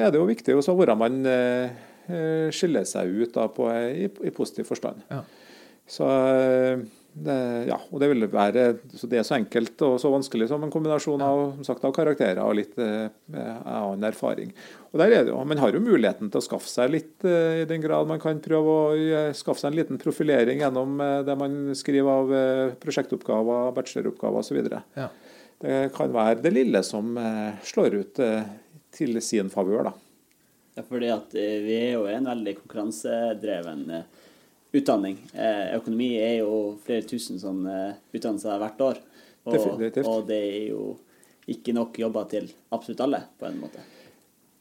er 0.05 0.11
det 0.13 0.19
jo 0.19 0.27
viktig 0.29 0.53
å 0.53 0.75
hvordan 0.77 0.99
man 1.01 1.15
skiller 2.53 2.85
seg 2.85 3.09
ut 3.09 3.33
da, 3.33 3.47
på, 3.49 3.65
i, 3.73 4.05
i, 4.05 4.33
positiv 4.35 4.69
forstand. 4.69 5.01
Så 5.89 6.05
det, 7.11 7.37
ja, 7.67 7.75
og 7.91 7.99
det 7.99 8.07
vil 8.07 8.23
være 8.31 8.65
så 8.95 9.07
det 9.11 9.19
er 9.19 9.25
så 9.27 9.35
enkelt 9.35 9.81
og 9.83 9.97
så 9.99 10.11
vanskelig 10.13 10.47
som 10.47 10.63
en 10.63 10.71
kombinasjon 10.71 11.23
av, 11.25 11.41
som 11.57 11.67
sagt, 11.67 11.83
av 11.87 11.91
karakterer 11.95 12.39
og 12.43 12.55
litt 12.55 12.77
eh, 12.79 13.09
annen 13.35 14.05
erfaring. 14.07 14.53
Og 14.91 15.01
der 15.01 15.15
er 15.17 15.25
det 15.25 15.33
jo, 15.33 15.41
Man 15.47 15.59
har 15.59 15.75
jo 15.75 15.83
muligheten 15.83 16.31
til 16.31 16.39
å 16.39 16.45
skaffe 16.45 16.71
seg 16.71 16.93
litt, 16.93 17.17
eh, 17.27 17.63
i 17.63 17.67
den 17.67 17.83
grad 17.83 18.07
man 18.07 18.21
kan 18.23 18.39
prøve 18.43 18.75
å 18.75 18.85
eh, 18.95 19.33
skaffe 19.35 19.63
seg 19.63 19.73
en 19.73 19.79
liten 19.81 19.99
profilering 19.99 20.63
gjennom 20.63 21.03
eh, 21.03 21.17
det 21.27 21.35
man 21.39 21.57
skriver 21.75 22.21
av 22.23 22.35
eh, 22.37 22.63
prosjektoppgaver, 22.79 23.73
bacheloroppgaver 23.75 24.45
osv. 24.45 24.61
Ja. 24.95 25.09
Det 25.61 25.81
kan 25.97 26.15
være 26.15 26.39
det 26.45 26.55
lille 26.55 26.79
som 26.87 27.11
eh, 27.19 27.59
slår 27.67 27.99
ut 27.99 28.23
til 28.95 29.21
sin 29.23 29.51
favør. 29.51 29.91
Ja, 30.77 30.83
fordi 30.87 31.09
at 31.11 31.33
vi 31.35 31.75
er 31.75 31.97
jo 31.97 32.05
en 32.07 32.29
veldig 32.29 32.53
konkurransedreven 32.61 33.83
eh, 33.91 34.20
utdanning. 34.75 35.17
Eh, 35.33 35.71
økonomi 35.77 36.11
er 36.21 36.37
jo 36.41 36.77
flere 36.85 37.05
tusen 37.07 37.39
sånn 37.41 37.63
eh, 37.67 37.95
utdannelser 38.15 38.59
hvert 38.61 38.83
år. 38.87 39.01
Og, 39.49 39.57
og, 40.05 40.27
det 40.27 40.37
er 40.37 40.67
jo 40.69 40.83
ikke 41.49 41.73
nok 41.73 41.97
jobber 41.97 42.27
til 42.29 42.51
absolutt 42.71 43.01
alle, 43.03 43.23
på 43.39 43.47
en 43.49 43.57
måte. 43.63 43.81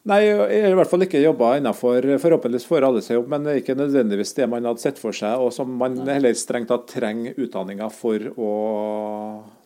Nei, 0.08 0.22
jeg 0.24 0.62
har 0.64 0.72
i 0.72 0.76
hvert 0.78 0.88
fall 0.88 1.04
ikke 1.04 1.20
jobba 1.20 1.50
innenfor 1.58 2.06
Forhåpentligvis 2.22 2.64
får 2.64 2.86
alle 2.86 3.02
seg 3.04 3.18
jobb, 3.18 3.26
men 3.34 3.44
det 3.44 3.52
er 3.52 3.58
ikke 3.60 3.76
nødvendigvis 3.76 4.32
det 4.38 4.46
man 4.48 4.64
hadde 4.64 4.80
sett 4.80 5.00
for 5.00 5.12
seg, 5.16 5.36
og 5.36 5.52
som 5.52 5.74
man 5.76 5.98
Nei. 5.98 6.14
heller 6.16 6.38
strengt 6.40 6.70
tatt 6.72 6.86
trenger 6.88 7.36
utdanninga 7.36 7.90
for, 7.92 8.24
å, 8.32 8.52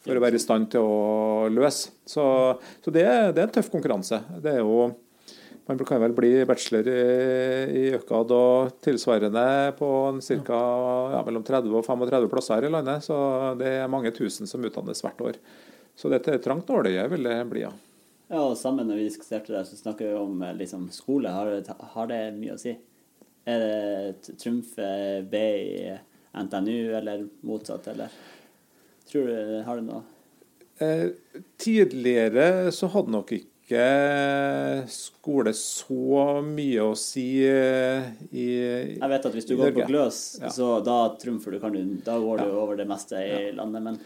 for 0.03 0.18
å 0.18 0.24
være 0.24 0.40
i 0.40 0.42
stand 0.42 0.72
til 0.74 0.82
å 0.82 1.47
løse. 1.55 1.95
Så, 2.03 2.26
så 2.82 2.90
det, 2.90 3.07
det, 3.07 3.38
er 3.38 3.47
en 3.47 3.55
tøff 3.55 3.70
konkurranse. 3.70 4.24
Det 4.42 4.57
er 4.57 4.64
jo 4.64 4.88
man 5.67 5.79
kan 5.79 6.01
vel 6.03 6.12
bli 6.12 6.31
bachelor 6.45 6.89
i, 6.93 7.05
i 7.73 7.85
ØKAD 7.97 8.33
og 8.37 8.75
tilsvarende 8.85 9.73
på 9.79 9.89
ca. 10.21 10.59
Ja, 11.15 11.23
mellom 11.25 11.45
30 11.47 11.79
og 11.79 11.87
35 11.87 12.29
plasser 12.33 12.59
her 12.59 12.69
i 12.69 12.73
landet. 12.75 13.07
Så 13.07 13.17
det 13.61 13.71
er 13.79 13.91
mange 13.93 14.12
tusen 14.12 14.51
som 14.51 14.65
utdannes 14.65 15.01
hvert 15.05 15.25
år. 15.25 15.39
Så 15.97 16.11
dette 16.12 16.35
er 16.35 16.43
trangt 16.45 16.69
nåløye 16.69 17.07
vil 17.15 17.29
det 17.31 17.39
bli, 17.49 17.65
ja. 17.65 17.73
Ja, 18.29 18.41
og 18.41 18.57
sammen 18.59 18.89
når 18.89 18.99
vi 18.99 19.09
diskuterte 19.09 19.55
det, 19.55 19.62
så 19.69 19.79
snakker 19.79 20.11
vi 20.11 20.19
om 20.19 20.43
liksom, 20.59 20.89
skole. 20.93 21.33
Har 21.33 21.49
det, 21.53 21.77
har 21.95 22.11
det, 22.11 22.21
mye 22.37 22.57
å 22.57 22.61
si? 22.61 22.75
Er 23.49 23.65
det 23.65 24.37
Trumf 24.41 24.75
B 25.31 25.43
i 25.61 25.95
NTNU, 26.35 26.79
eller 26.99 27.25
motsatt, 27.47 27.89
eller? 27.93 28.12
Tror 29.09 29.29
du, 29.29 29.37
har 29.65 29.81
det 29.81 29.87
noe? 29.87 30.03
Eh, 30.83 31.09
tidligere 31.61 32.73
så 32.75 32.89
hadde 32.91 33.12
nok 33.15 33.33
ikke 33.37 33.54
ikke 33.65 34.85
skole 34.93 35.55
så 35.57 36.43
mye 36.45 36.85
å 36.85 36.93
si 36.99 37.41
eh, 37.49 38.11
i 38.37 38.47
Jeg 38.99 39.09
vet 39.09 39.29
at 39.31 39.37
hvis 39.37 39.49
du 39.49 39.55
går 39.57 39.73
på 39.73 39.87
Gløs, 39.89 40.19
ja. 40.43 40.53
så 40.53 40.79
da 40.85 41.15
trumfer 41.21 41.57
du, 41.57 41.61
kan 41.62 41.73
du, 41.73 41.81
da 42.05 42.19
går 42.21 42.43
du 42.43 42.49
ja. 42.51 42.57
over 42.61 42.77
det 42.77 42.85
meste 42.89 43.17
i 43.17 43.31
ja. 43.33 43.55
landet. 43.57 43.87
men 43.87 44.01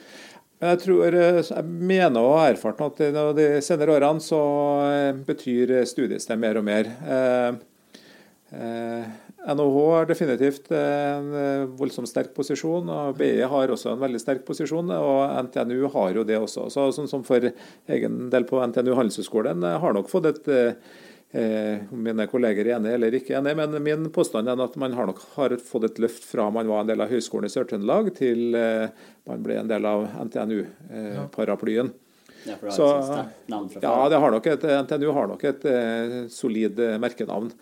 jeg 0.58 0.78
tror, 0.82 1.14
eh, 1.14 1.40
jeg 1.42 1.64
mener 1.66 2.22
og 2.22 2.38
har 2.38 2.52
erfart 2.54 2.84
at 2.86 3.02
de 3.38 3.48
senere 3.62 3.98
årene 3.98 4.22
så 4.22 4.42
eh, 4.86 5.10
betyr 5.26 5.74
studiested 5.90 6.38
mer 6.38 6.62
og 6.62 6.66
mer. 6.66 6.94
NHH 8.50 9.90
har 9.90 10.06
definitivt 10.06 10.70
en 10.72 11.34
eh, 11.36 11.64
voldsomt 11.78 12.08
sterk 12.08 12.30
posisjon. 12.36 12.88
og 12.88 13.18
BI 13.18 13.42
har 13.44 13.72
også 13.72 13.92
en 13.92 14.00
veldig 14.00 14.20
sterk 14.22 14.46
posisjon, 14.46 14.88
og 14.92 15.44
NTNU 15.48 15.88
har 15.92 16.16
jo 16.16 16.24
det 16.24 16.38
også. 16.40 16.68
Så, 16.72 16.88
sånn 16.96 17.10
som 17.10 17.26
For 17.28 17.44
egen 17.44 18.30
del 18.32 18.48
på 18.48 18.62
NTNU 18.64 18.94
Handelshøyskolen 18.96 19.64
eh, 19.64 19.78
har 19.82 19.94
nok 19.96 20.10
fått 20.10 20.30
et 20.32 20.50
eh, 20.54 21.84
om 21.92 22.00
mine 22.00 22.24
kolleger 22.30 22.64
er 22.64 22.78
enig 22.78 22.94
eller 22.96 23.14
ikke 23.18 23.36
enig, 23.36 23.52
men 23.58 23.76
min 23.84 24.06
påstand 24.12 24.48
er 24.48 24.60
at 24.64 24.76
man 24.80 24.94
har 24.96 25.10
nok 25.10 25.18
har 25.34 25.54
fått 25.60 25.90
et 25.90 25.98
løft 26.00 26.24
fra 26.24 26.46
man 26.48 26.70
var 26.70 26.82
en 26.82 26.88
del 26.88 27.04
av 27.04 27.12
Høgskolen 27.12 27.50
i 27.50 27.52
Sør-Trøndelag, 27.52 28.14
til 28.16 28.56
man 29.28 29.42
ble 29.44 29.58
en 29.60 29.68
del 29.68 29.84
av 29.84 30.06
NTNU-paraplyen. 30.24 31.92
Ja, 32.46 32.56
for 32.56 32.70
det 32.70 32.78
Så, 32.78 32.88
ja, 33.82 33.92
det 34.08 34.22
har 34.22 34.32
nok 34.32 34.48
et, 34.48 34.64
NTNU 34.86 35.12
har 35.12 35.28
nok 35.28 35.44
et 35.50 35.68
solid 36.32 36.80
merkenavn. 36.96 37.52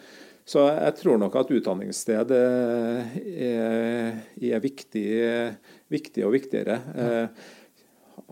Så 0.47 0.62
jeg 0.70 0.94
tror 1.01 1.18
nok 1.18 1.34
at 1.40 1.51
utdanningssted 1.51 2.32
er, 2.36 4.18
er 4.38 4.61
viktig, 4.62 5.07
viktig, 5.90 6.22
og 6.22 6.36
viktigere. 6.36 6.76
Ja. 6.94 7.22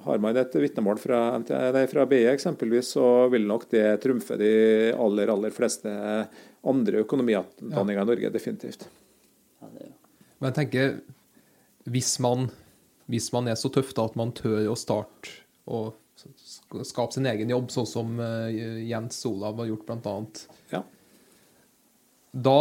Har 0.04 0.20
man 0.22 0.36
et 0.36 0.54
vitnemål 0.60 0.98
fra, 1.00 1.18
fra 1.42 2.04
BE 2.06 2.26
eksempelvis, 2.30 2.92
så 2.94 3.26
vil 3.32 3.46
nok 3.48 3.66
det 3.72 3.86
trumfe 4.04 4.36
de 4.38 4.52
aller, 4.94 5.32
aller 5.32 5.54
fleste 5.54 5.90
andre 6.64 7.02
økonomiutdanninger 7.02 8.00
ja. 8.00 8.06
i 8.06 8.10
Norge, 8.12 8.32
definitivt. 8.34 8.86
Men 9.64 10.50
jeg 10.50 10.56
tenker, 10.60 10.96
hvis 11.90 12.14
man, 12.22 12.46
hvis 13.10 13.30
man 13.34 13.50
er 13.50 13.58
så 13.58 13.72
tøff 13.72 13.94
da 13.96 14.06
at 14.10 14.18
man 14.20 14.34
tør 14.36 14.70
å 14.70 14.78
starte 14.78 15.40
og 15.64 15.94
skape 16.84 17.16
sin 17.16 17.26
egen 17.28 17.50
jobb, 17.50 17.72
sånn 17.72 17.88
som 17.88 18.20
eh, 18.22 18.84
Jens 18.88 19.18
Olav 19.28 19.58
har 19.60 19.70
gjort 19.72 19.86
blant 19.88 20.06
annet. 20.10 20.44
Da, 22.34 22.60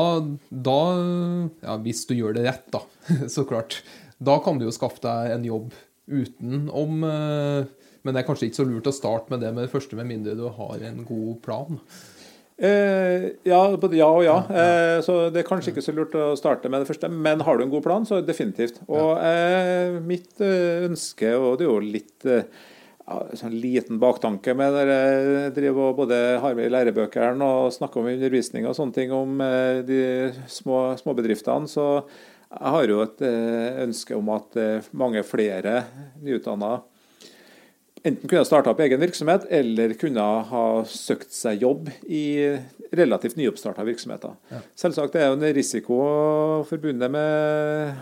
da 0.50 0.80
Ja, 1.64 1.78
hvis 1.82 2.06
du 2.10 2.14
gjør 2.18 2.38
det 2.38 2.46
rett, 2.48 2.68
da, 2.74 2.84
så 3.36 3.46
klart. 3.50 3.82
Da 4.24 4.38
kan 4.44 4.60
du 4.60 4.68
jo 4.68 4.76
skaffe 4.76 5.02
deg 5.04 5.34
en 5.34 5.48
jobb 5.48 5.74
utenom 6.04 7.04
eh, 7.08 7.70
Men 8.04 8.16
det 8.16 8.22
er 8.22 8.28
kanskje 8.28 8.50
ikke 8.50 8.60
så 8.60 8.66
lurt 8.68 8.90
å 8.92 8.96
starte 8.96 9.32
med 9.32 9.44
det 9.44 9.54
med 9.56 9.66
det 9.66 9.72
første, 9.72 9.98
med 10.00 10.10
mindre 10.10 10.36
du 10.38 10.48
har 10.52 10.84
en 10.84 11.06
god 11.08 11.40
plan. 11.46 11.80
Eh, 12.58 13.32
ja, 13.48 13.62
både 13.80 13.98
ja 13.98 14.10
og 14.14 14.24
ja. 14.26 14.36
Eh, 14.48 14.98
så 15.04 15.16
det 15.34 15.42
er 15.42 15.48
kanskje 15.48 15.74
ikke 15.74 15.84
så 15.84 15.96
lurt 15.96 16.14
å 16.16 16.34
starte 16.40 16.70
med 16.70 16.84
det 16.84 16.90
første. 16.92 17.10
Men 17.10 17.42
har 17.48 17.58
du 17.58 17.66
en 17.66 17.74
god 17.74 17.86
plan, 17.86 18.06
så 18.08 18.22
definitivt. 18.24 18.82
Og 18.88 19.18
eh, 19.24 19.98
mitt 20.06 20.44
eh, 20.44 20.86
ønske, 20.88 21.34
og 21.40 21.58
det 21.60 21.68
er 21.68 21.72
jo 21.72 21.96
litt 21.96 22.30
eh, 22.30 22.46
ja, 23.04 23.18
sånn 23.38 23.56
liten 23.60 24.00
baktanke 24.02 24.56
med 24.58 24.76
det 24.78 24.84
jeg 24.88 25.56
driver 25.58 25.90
og 25.90 26.00
både 26.04 26.20
har 26.44 26.56
med 26.58 26.70
i 26.70 26.74
lærebøkene 26.74 27.50
og 27.50 27.74
snakker 27.76 28.02
om 28.02 28.12
undervisning 28.14 28.68
og 28.70 28.78
sånne 28.78 28.96
ting 28.96 29.12
om 29.16 29.44
eh, 29.44 29.82
de 29.88 30.00
små 30.52 30.86
småbedriftene, 31.02 31.70
så 31.70 31.88
jeg 32.54 32.74
har 32.76 32.88
jo 32.88 33.04
et 33.04 33.24
eh, 33.28 33.84
ønske 33.84 34.16
om 34.16 34.34
at 34.36 34.60
eh, 34.62 34.90
mange 34.96 35.24
flere 35.28 35.84
nyutdanna 36.24 36.78
enten 38.04 38.28
kunne 38.28 38.44
starta 38.44 38.72
opp 38.72 38.82
egen 38.84 39.00
virksomhet, 39.00 39.46
eller 39.48 39.94
kunne 39.96 40.24
ha 40.50 40.64
søkt 40.92 41.32
seg 41.32 41.62
jobb 41.64 41.88
i 42.04 42.26
relativt 42.94 43.38
nyoppstarta 43.40 43.86
virksomheter. 43.88 44.34
Selvsagt 44.76 45.16
er 45.16 45.32
det 45.32 45.38
en 45.38 45.56
risiko 45.56 46.02
forbundet 46.68 47.14
med 47.16 48.02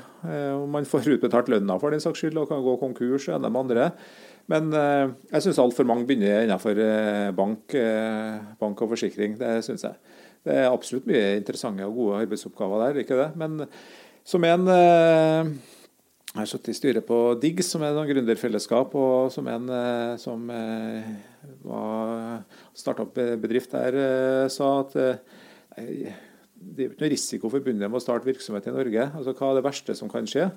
om 0.57 0.73
man 0.73 0.89
får 0.89 1.05
utbetalt 1.13 1.53
lønna 1.53 1.77
for 1.77 1.93
den 1.93 2.01
saks 2.01 2.17
skyld, 2.17 2.41
og 2.41 2.49
kan 2.49 2.65
gå 2.65 2.73
konkurs 2.81 3.29
og 3.29 3.37
ene 3.37 3.53
med 3.53 3.61
andre. 3.61 3.85
Men 4.51 4.71
eh, 4.75 5.11
jeg 5.31 5.45
syns 5.45 5.59
altfor 5.63 5.87
mange 5.87 6.05
begynner 6.07 6.43
innenfor 6.43 6.79
eh, 6.83 7.31
bank, 7.35 7.75
eh, 7.77 8.39
bank 8.59 8.83
og 8.83 8.93
forsikring. 8.93 9.37
Det 9.39 9.59
syns 9.65 9.85
jeg. 9.87 10.15
Det 10.45 10.55
er 10.57 10.71
absolutt 10.71 11.07
mye 11.09 11.35
interessante 11.37 11.85
og 11.85 11.99
gode 11.99 12.23
arbeidsoppgaver 12.25 12.87
der, 12.87 13.03
ikke 13.03 13.19
det? 13.19 13.29
Men 13.37 13.67
som 14.25 14.43
en 14.45 14.65
jeg 16.31 16.39
har 16.39 16.47
sittet 16.47 16.71
i 16.71 16.77
styret 16.77 17.05
på 17.05 17.17
DIGS, 17.41 17.73
som 17.73 17.83
er 17.83 17.91
et 17.91 18.09
gründerfellesskap, 18.09 18.93
og 18.95 19.31
som 19.33 19.49
en 19.51 19.67
som 20.21 20.45
starta 22.77 23.03
opp 23.03 23.19
bedrift 23.43 23.75
der, 23.75 23.97
sa 24.49 24.71
at 24.79 24.95
det 24.95 26.87
er 26.87 26.87
ikke 26.87 27.03
noe 27.03 27.11
risiko 27.11 27.51
forbundet 27.51 27.89
med 27.89 27.99
å 27.99 28.03
starte 28.03 28.29
virksomhet 28.29 28.69
i 28.71 28.73
Norge. 28.73 29.09
Altså, 29.11 29.35
Hva 29.35 29.51
er 29.51 29.59
det 29.59 29.67
verste 29.67 29.97
som 29.97 30.09
kan 30.09 30.29
skje? 30.29 30.47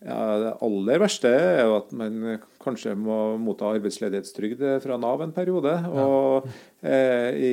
Ja, 0.00 0.16
Det 0.40 0.52
aller 0.64 1.00
verste 1.02 1.28
er 1.28 1.66
jo 1.66 1.74
at 1.76 1.90
man 1.92 2.38
kanskje 2.60 2.94
må 2.96 3.36
motta 3.40 3.68
arbeidsledighetstrygd 3.74 4.62
fra 4.80 4.96
Nav 5.00 5.20
en 5.20 5.34
periode. 5.36 5.74
og 5.92 6.46
eh, 6.80 7.36
i, 7.36 7.50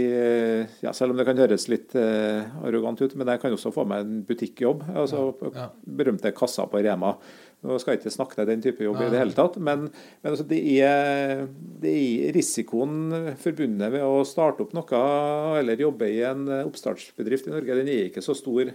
ja, 0.83 0.93
Selv 0.95 1.11
om 1.11 1.19
det 1.19 1.25
kan 1.27 1.39
høres 1.39 1.67
litt 1.67 1.95
eh, 1.99 2.47
arrogant 2.63 3.01
ut, 3.03 3.15
men 3.19 3.27
jeg 3.33 3.41
kan 3.41 3.55
også 3.55 3.73
få 3.75 3.83
meg 3.87 4.05
en 4.05 4.21
butikkjobb. 4.27 4.85
altså 4.95 5.33
Ja. 5.51 5.67
Berømte 5.83 6.31
kassa 6.31 6.69
på 6.71 6.79
Rema. 6.83 7.17
Nå 7.65 7.79
skal 7.81 7.95
jeg 7.95 8.03
ikke 8.03 8.13
snakke 8.15 8.37
til 8.37 8.47
den 8.47 8.61
type 8.63 8.85
jobb 8.85 9.01
i 9.01 9.09
det 9.09 9.17
hele 9.19 9.33
tatt, 9.35 9.57
men, 9.57 9.87
men 10.21 10.29
altså 10.29 10.45
det, 10.47 10.59
er, 10.85 11.47
det 11.81 11.89
er 11.91 12.35
risikoen 12.35 13.33
forbundet 13.41 13.91
med 13.95 14.05
å 14.05 14.21
starte 14.29 14.61
opp 14.63 14.75
noe 14.77 15.01
eller 15.57 15.81
jobbe 15.81 16.05
i 16.13 16.21
en 16.29 16.45
oppstartsbedrift 16.61 17.49
i 17.49 17.55
Norge, 17.55 17.79
den 17.81 17.89
er 17.89 18.11
ikke 18.11 18.21
så 18.21 18.37
stor 18.37 18.69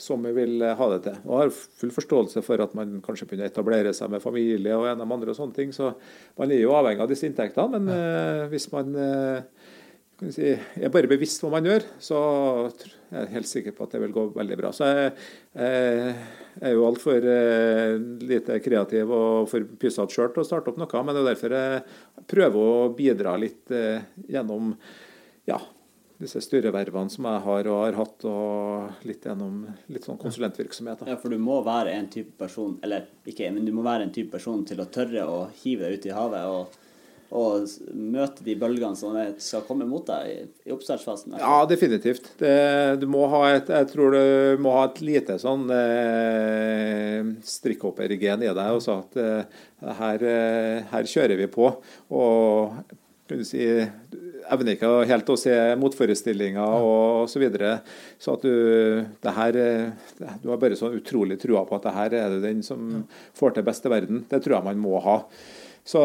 som 0.00 0.22
vi 0.24 0.32
vil 0.36 0.62
ha 0.62 0.88
det 0.94 1.02
til. 1.04 1.18
Og 1.26 1.38
har 1.40 1.52
full 1.52 1.92
forståelse 1.94 2.42
for 2.46 2.62
at 2.64 2.74
man 2.78 2.98
kanskje 3.04 3.28
begynner 3.28 3.50
å 3.50 3.52
etablere 3.52 3.92
seg 3.96 4.10
med 4.12 4.24
familie 4.24 4.78
og 4.78 4.88
en 4.90 5.04
av 5.04 5.14
andre 5.18 5.34
og 5.34 5.38
sånne 5.38 5.56
ting. 5.56 5.74
Så 5.76 5.92
man 6.40 6.52
er 6.52 6.62
jo 6.62 6.74
avhengig 6.76 7.04
av 7.04 7.12
disse 7.12 7.28
inntektene. 7.28 7.78
Men 7.78 7.92
eh, 7.94 8.48
hvis 8.52 8.68
man 8.72 8.96
eh, 8.98 9.70
kan 10.22 10.34
si, 10.34 10.52
er 10.54 10.92
bare 10.94 11.10
bevisst 11.10 11.42
hva 11.42 11.50
man 11.56 11.66
gjør, 11.66 11.84
så 12.02 12.20
jeg 13.12 13.18
er 13.20 13.34
helt 13.34 13.50
sikker 13.50 13.74
på 13.76 13.84
at 13.86 13.94
det 13.96 14.00
vil 14.04 14.14
gå 14.14 14.24
veldig 14.36 14.58
bra. 14.60 14.70
Så 14.74 14.88
jeg, 14.88 15.12
jeg 15.56 16.14
er 16.68 16.74
jo 16.76 16.86
altfor 16.86 17.28
eh, 17.34 17.96
lite 18.22 18.58
kreativ 18.64 19.12
og 19.12 19.50
for 19.50 19.66
pysete 19.80 20.14
sjøl 20.14 20.32
til 20.32 20.44
å 20.44 20.48
starte 20.48 20.72
opp 20.72 20.80
noe. 20.80 21.04
Men 21.04 21.18
det 21.18 21.24
er 21.24 21.30
derfor 21.32 21.56
jeg 21.58 22.26
prøver 22.30 22.74
å 22.74 22.90
bidra 22.96 23.36
litt 23.40 23.74
eh, 23.74 24.04
gjennom 24.30 24.74
ja, 25.48 25.58
disse 26.22 26.42
styrevervene 26.44 27.10
som 27.12 27.26
jeg 27.28 27.42
har 27.46 27.70
og 27.70 27.80
har 27.84 27.98
hatt, 27.98 28.28
og 28.28 29.08
litt 29.08 29.26
gjennom 29.26 29.64
litt 29.92 30.06
sånn 30.06 30.20
konsulentvirksomhet. 30.20 31.02
Da. 31.02 31.10
Ja, 31.12 31.18
for 31.20 31.32
du 31.32 31.40
må 31.42 31.60
være 31.66 31.96
en 31.96 32.08
type 32.12 32.36
person, 32.40 32.78
eller 32.84 33.08
ikke, 33.28 33.50
men 33.54 33.66
du 33.66 33.74
må 33.74 33.84
være 33.86 34.06
en 34.06 34.14
type 34.14 34.32
person 34.34 34.64
til 34.68 34.82
å 34.82 34.88
tørre 34.92 35.26
å 35.26 35.42
hive 35.62 35.86
deg 35.86 35.98
ut 35.98 36.08
i 36.08 36.14
havet 36.14 36.52
og, 36.52 36.78
og 37.32 37.92
møte 37.96 38.44
de 38.44 38.54
bølgene 38.60 38.98
som 38.98 39.16
skal 39.40 39.64
komme 39.66 39.86
mot 39.88 40.04
deg 40.08 40.30
i, 40.30 40.38
i 40.68 40.74
oppstartsfasen. 40.74 41.38
Ja, 41.40 41.62
definitivt. 41.68 42.32
Det, 42.40 42.54
du 43.00 43.08
må 43.10 43.24
ha 43.32 43.44
et, 43.54 43.72
jeg 43.72 43.90
tror 43.94 44.14
du 44.14 44.62
må 44.62 44.76
ha 44.76 44.86
et 44.90 45.00
lite 45.04 45.38
sånn 45.42 45.64
eh, 45.74 47.32
strikkhoppergen 47.48 48.44
i 48.44 48.52
deg. 48.52 48.66
og 48.76 48.82
sa 48.84 49.00
at 49.00 49.22
eh, 49.22 49.62
her, 50.02 50.26
eh, 50.28 50.90
her 50.92 51.14
kjører 51.14 51.40
vi 51.40 51.48
på. 51.56 51.72
Og 52.12 52.98
kan 53.32 53.40
du 53.40 53.48
si, 53.48 53.64
evner 54.50 54.76
ikke 54.76 54.90
helt 55.08 55.32
å 55.32 55.38
se 55.38 55.54
motforestillinger 55.80 56.84
og 56.84 57.30
så 57.30 57.42
videre. 57.42 57.76
Så 58.20 58.36
at 58.36 58.44
du 58.46 58.52
det 59.22 59.34
her, 59.38 59.56
eh, 59.56 60.30
Du 60.42 60.48
har 60.50 60.58
bare 60.58 60.78
sånn 60.78 60.98
utrolig 60.98 61.40
trua 61.40 61.64
på 61.66 61.76
at 61.76 61.82
det 61.82 61.96
her 61.96 62.14
er 62.14 62.30
det 62.30 62.42
den 62.42 62.62
som 62.62 63.04
får 63.34 63.54
til 63.54 63.62
beste 63.62 63.88
verden. 63.88 64.24
Det 64.28 64.42
tror 64.42 64.58
jeg 64.58 64.64
man 64.64 64.78
må 64.78 65.00
ha. 65.00 65.22
Så, 65.84 65.98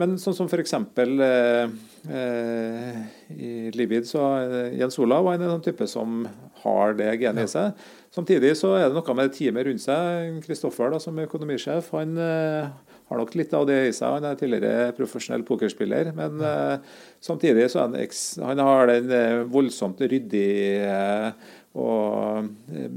men 0.00 0.16
sånn 0.16 0.34
som 0.34 0.48
f.eks. 0.48 0.72
Eh, 0.72 1.68
eh, 2.08 3.00
i 3.36 3.70
Libid, 3.76 4.06
så 4.08 4.24
Jens 4.72 4.98
Olav 4.98 5.26
var 5.26 5.36
en 5.36 5.50
sånn 5.52 5.66
type 5.66 5.86
som 5.86 6.22
har 6.62 6.94
det 6.96 7.10
genet 7.20 7.44
i 7.44 7.52
seg. 7.52 7.88
Samtidig 8.14 8.54
så 8.56 8.72
er 8.78 8.88
det 8.88 8.96
noe 8.96 9.14
med 9.18 9.34
teamet 9.36 9.68
rundt 9.68 9.84
seg. 9.84 10.38
Kristoffer 10.46 10.96
som 11.02 11.18
er 11.18 11.28
økonomisjef, 11.28 11.92
han 11.92 12.16
eh, 12.16 12.70
har 13.08 13.20
nok 13.20 13.34
litt 13.38 13.54
av 13.56 13.64
det 13.68 13.78
i 13.88 13.92
seg. 13.96 14.18
Han 14.18 14.26
er 14.28 14.36
tidligere 14.36 14.92
profesjonell 14.96 15.44
pokerspiller. 15.48 16.10
Men 16.16 16.42
uh, 16.44 16.98
samtidig 17.24 17.68
så 17.72 17.86
han, 17.86 17.96
han 18.44 18.62
har 18.64 18.90
den 18.90 19.12
eh, 19.14 19.44
voldsomt 19.48 20.00
ryddige 20.04 20.84
eh, 20.84 21.54
og 21.78 22.48
eh, 22.74 22.88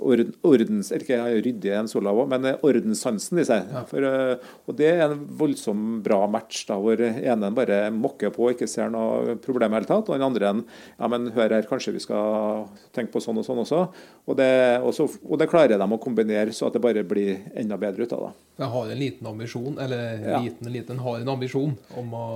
orden, 0.00 0.32
ordens, 0.46 0.90
eller 0.92 1.04
ikke 1.04 1.18
ryddig 1.44 1.72
en 1.76 1.90
sola 1.90 2.12
også, 2.14 2.28
men 2.32 2.48
eh, 2.50 2.64
ordenssansen 2.64 3.40
i 3.42 3.46
seg. 3.48 3.70
For, 3.90 4.06
eh, 4.08 4.50
og 4.68 4.78
det 4.78 4.90
er 4.94 5.04
en 5.08 5.24
voldsom 5.40 6.00
bra 6.04 6.22
match, 6.30 6.64
da, 6.68 6.78
hvor 6.80 7.00
ene 7.04 7.50
bare 7.56 7.80
mokker 7.94 8.32
på 8.34 8.48
og 8.48 8.54
ikke 8.56 8.68
ser 8.70 8.92
noe 8.94 9.36
problem 9.44 9.74
i 9.74 9.76
det 9.76 9.82
hele 9.82 9.90
tatt, 9.92 10.08
og 10.10 10.16
den 10.18 10.26
andre 10.28 10.52
en, 10.54 10.62
ja, 10.98 11.10
men 11.12 11.30
hør 11.36 11.56
her, 11.58 11.68
kanskje 11.70 11.96
vi 11.96 12.02
skal 12.04 12.64
tenke 12.96 13.12
på 13.14 13.22
sånn 13.24 13.40
og 13.42 13.46
sånn 13.46 13.62
også. 13.64 13.82
Og 14.24 14.38
det, 14.40 14.50
og 14.80 14.94
så, 14.96 15.08
og 15.28 15.40
det 15.40 15.50
klarer 15.52 15.76
de 15.78 15.90
å 15.96 16.00
kombinere 16.02 16.54
så 16.56 16.68
at 16.70 16.78
det 16.78 16.84
bare 16.84 17.04
blir 17.06 17.44
enda 17.54 17.78
bedre 17.80 18.06
ut 18.06 18.16
av 18.16 18.28
det. 18.28 18.32
Jeg 18.62 18.70
har 18.76 18.94
en 18.94 19.00
liten 19.04 19.28
ambisjon, 19.34 19.76
eller 19.82 20.02
Ja. 20.24 20.40
liten, 20.40 20.72
liten, 20.72 20.98
har 21.04 21.20
en 21.20 21.28
ambisjon 21.28 21.76
om 21.98 22.14
å 22.14 22.26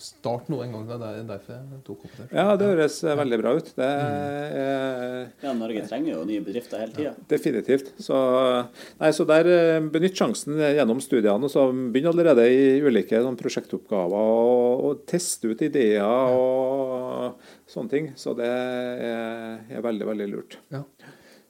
starte 0.00 0.50
noe 0.52 0.64
en 0.64 0.72
gang. 0.74 0.86
Det 0.88 0.96
er 1.10 1.26
derfor 1.28 1.56
jeg 1.56 1.80
tok 1.86 2.04
opp 2.06 2.14
det. 2.18 2.26
Ja, 2.36 2.46
det 2.58 2.68
høres 2.70 2.96
eh, 3.04 3.16
veldig 3.20 3.38
bra 3.42 3.52
ut. 3.58 3.70
Det 3.76 3.88
er 3.90 5.28
Ja, 5.44 5.52
Norge 5.56 5.84
trenger 5.88 6.14
jo 6.14 6.24
nye 6.28 6.44
bedrifter 6.44 6.82
hele 6.82 6.96
tida. 6.96 7.12
Definitivt. 7.30 7.92
Så, 8.00 8.16
nei, 9.02 9.12
så 9.16 9.26
der 9.28 9.50
eh, 9.52 9.78
benytt 9.92 10.18
sjansen 10.18 10.58
gjennom 10.60 11.02
studiene. 11.04 11.46
og 11.46 11.52
så 11.52 11.68
Begynn 11.70 12.10
allerede 12.12 12.48
i 12.50 12.80
ulike 12.84 13.20
sånn, 13.22 13.38
prosjektoppgaver 13.40 14.34
og, 14.40 14.84
og 14.88 15.06
teste 15.10 15.52
ut 15.52 15.64
ideer 15.68 16.04
og 16.06 17.40
sånne 17.70 17.92
ting. 17.94 18.12
Så 18.18 18.34
det 18.38 18.48
er, 18.48 19.64
er 19.68 19.84
veldig, 19.84 20.08
veldig 20.14 20.30
lurt. 20.32 20.58
Ja. 20.74 20.84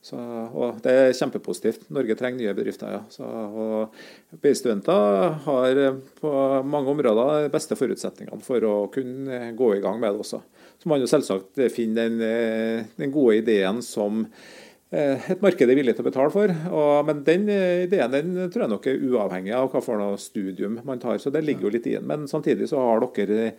Så, 0.01 0.16
og 0.16 0.78
det 0.80 0.92
er 0.96 1.11
kjempepositivt. 1.12 1.82
Norge 1.92 2.14
trenger 2.16 2.40
nye 2.40 2.55
bedrifter. 2.57 2.94
ja. 2.94 3.01
Så, 3.12 3.26
og 3.26 4.38
BI-studenter 4.40 5.34
har 5.44 5.80
eh, 5.82 5.98
på 6.22 6.30
mange 6.64 6.94
områder 6.94 7.44
de 7.44 7.51
beste 7.53 7.76
forutsetningene 7.76 8.40
for 8.44 8.64
å 8.64 8.74
kunne 8.92 9.51
gå 9.59 9.74
i 9.76 9.82
gang 9.84 10.01
med 10.01 10.14
det 10.16 10.24
også. 10.24 10.40
Så 10.80 10.88
må 10.88 10.96
man 10.96 11.05
jo 11.05 11.11
selvsagt 11.11 11.61
finne 11.74 12.07
den, 12.07 12.24
eh, 12.24 12.88
den 12.96 13.12
gode 13.12 13.42
ideen 13.42 13.82
som 13.84 14.22
eh, 14.24 15.26
et 15.34 15.44
marked 15.44 15.68
er 15.68 15.76
villig 15.76 15.92
til 15.98 16.07
å 16.07 16.09
betale 16.09 16.32
for. 16.32 16.55
Og, 16.70 16.92
men 17.11 17.20
den 17.26 17.44
ideen 17.53 18.14
den 18.14 18.38
tror 18.46 18.64
jeg 18.64 18.72
nok 18.72 18.88
er 18.88 19.05
uavhengig 19.05 19.53
av 19.59 19.68
hva 19.68 19.82
for 19.84 20.01
noe 20.01 20.16
studium 20.22 20.78
man 20.86 21.03
tar. 21.03 21.20
Så 21.20 21.28
det 21.34 21.44
ligger 21.44 21.68
jo 21.68 21.74
litt 21.76 21.90
i 21.90 21.98
den. 21.98 22.09
Men 22.09 22.24
samtidig 22.30 22.70
så 22.72 22.80
har 22.86 23.05
dere 23.05 23.53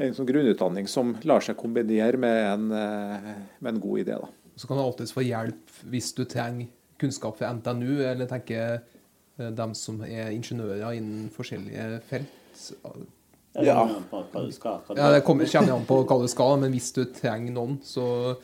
en 0.00 0.16
sånn 0.16 0.30
grunnutdanning 0.32 0.88
som 0.88 1.12
lar 1.28 1.44
seg 1.44 1.60
kombinere 1.60 2.16
med 2.18 2.40
en, 2.54 2.64
med 2.72 3.70
en 3.74 3.84
god 3.84 4.00
idé. 4.06 4.16
da. 4.16 4.32
Så 4.56 4.68
kan 4.70 4.78
du 4.78 4.84
alltids 4.84 5.14
få 5.14 5.24
hjelp 5.26 5.78
hvis 5.90 6.12
du 6.14 6.24
trenger 6.30 6.68
kunnskap 7.00 7.38
fra 7.40 7.50
NTNU, 7.56 7.98
eller 8.06 8.28
tenker 8.30 8.76
eh, 8.78 9.50
dem 9.50 9.74
som 9.74 9.98
er 10.06 10.30
ingeniører 10.34 10.94
innen 10.98 11.28
forskjellige 11.34 12.00
felt. 12.08 12.40
Ja. 13.62 13.84
Ja, 14.94 15.10
Det 15.14 15.20
kommer, 15.22 15.46
kommer 15.46 15.72
an 15.76 15.86
på 15.86 16.00
hva 16.02 16.16
du 16.22 16.28
skal, 16.30 16.56
men 16.62 16.74
hvis 16.74 16.90
du 16.94 17.04
trenger 17.14 17.54
noen, 17.54 17.80
så 17.86 18.36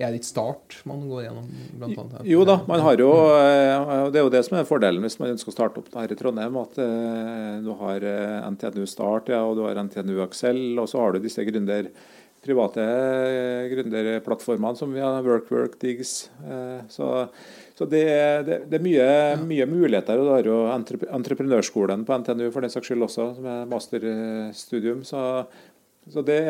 Er 0.00 0.14
det 0.14 0.22
ikke 0.22 0.30
Start 0.30 0.76
man 0.88 1.02
går 1.10 1.26
gjennom? 1.26 1.48
Blant 1.76 1.98
annet? 2.00 2.22
Jo 2.24 2.40
da, 2.48 2.56
man 2.66 2.80
har 2.80 2.96
jo 3.02 3.10
eh, 3.36 4.06
Det 4.10 4.20
er 4.20 4.24
jo 4.24 4.32
det 4.32 4.40
som 4.46 4.56
er 4.56 4.64
fordelen 4.64 5.04
hvis 5.04 5.18
man 5.20 5.34
ønsker 5.34 5.52
å 5.52 5.54
starte 5.54 5.82
opp 5.82 5.90
det 5.90 5.98
her 6.00 6.14
i 6.14 6.16
Trondheim. 6.16 6.56
At 6.62 6.78
eh, 6.80 7.58
du 7.66 7.74
har 7.82 8.06
NTNU 8.54 8.86
Start 8.88 9.28
ja, 9.34 9.42
og 9.44 9.58
du 9.58 9.66
har 9.66 9.78
NTNU 9.82 10.22
Aksel, 10.24 10.62
og 10.80 10.88
så 10.90 11.02
har 11.02 11.12
du 11.12 11.20
disse 11.26 11.44
gründer, 11.44 11.90
private 12.44 12.84
gründerplattformene 13.72 14.78
som 14.78 14.92
vi 14.94 15.02
har, 15.02 15.22
WorkWork, 15.26 15.78
Diggs. 15.82 16.30
eh, 16.44 16.80
Så, 16.88 17.08
så 17.76 17.86
det, 17.88 18.04
det, 18.46 18.58
det 18.70 18.78
er 18.78 18.84
mye, 18.84 19.08
mye 19.46 19.66
muligheter. 19.68 20.18
og 20.20 20.26
Du 20.26 20.32
har 20.34 20.48
jo 20.48 20.60
entreprenørskolen 21.16 22.04
på 22.08 22.18
NTNU 22.22 22.50
for 22.52 22.64
den 22.64 22.72
saks 22.72 22.90
skyld 22.90 23.06
også, 23.08 23.28
som 23.38 23.46
er 23.50 23.68
masterstudium. 23.70 25.02
Så, 25.08 25.24
så 26.10 26.24
det 26.26 26.40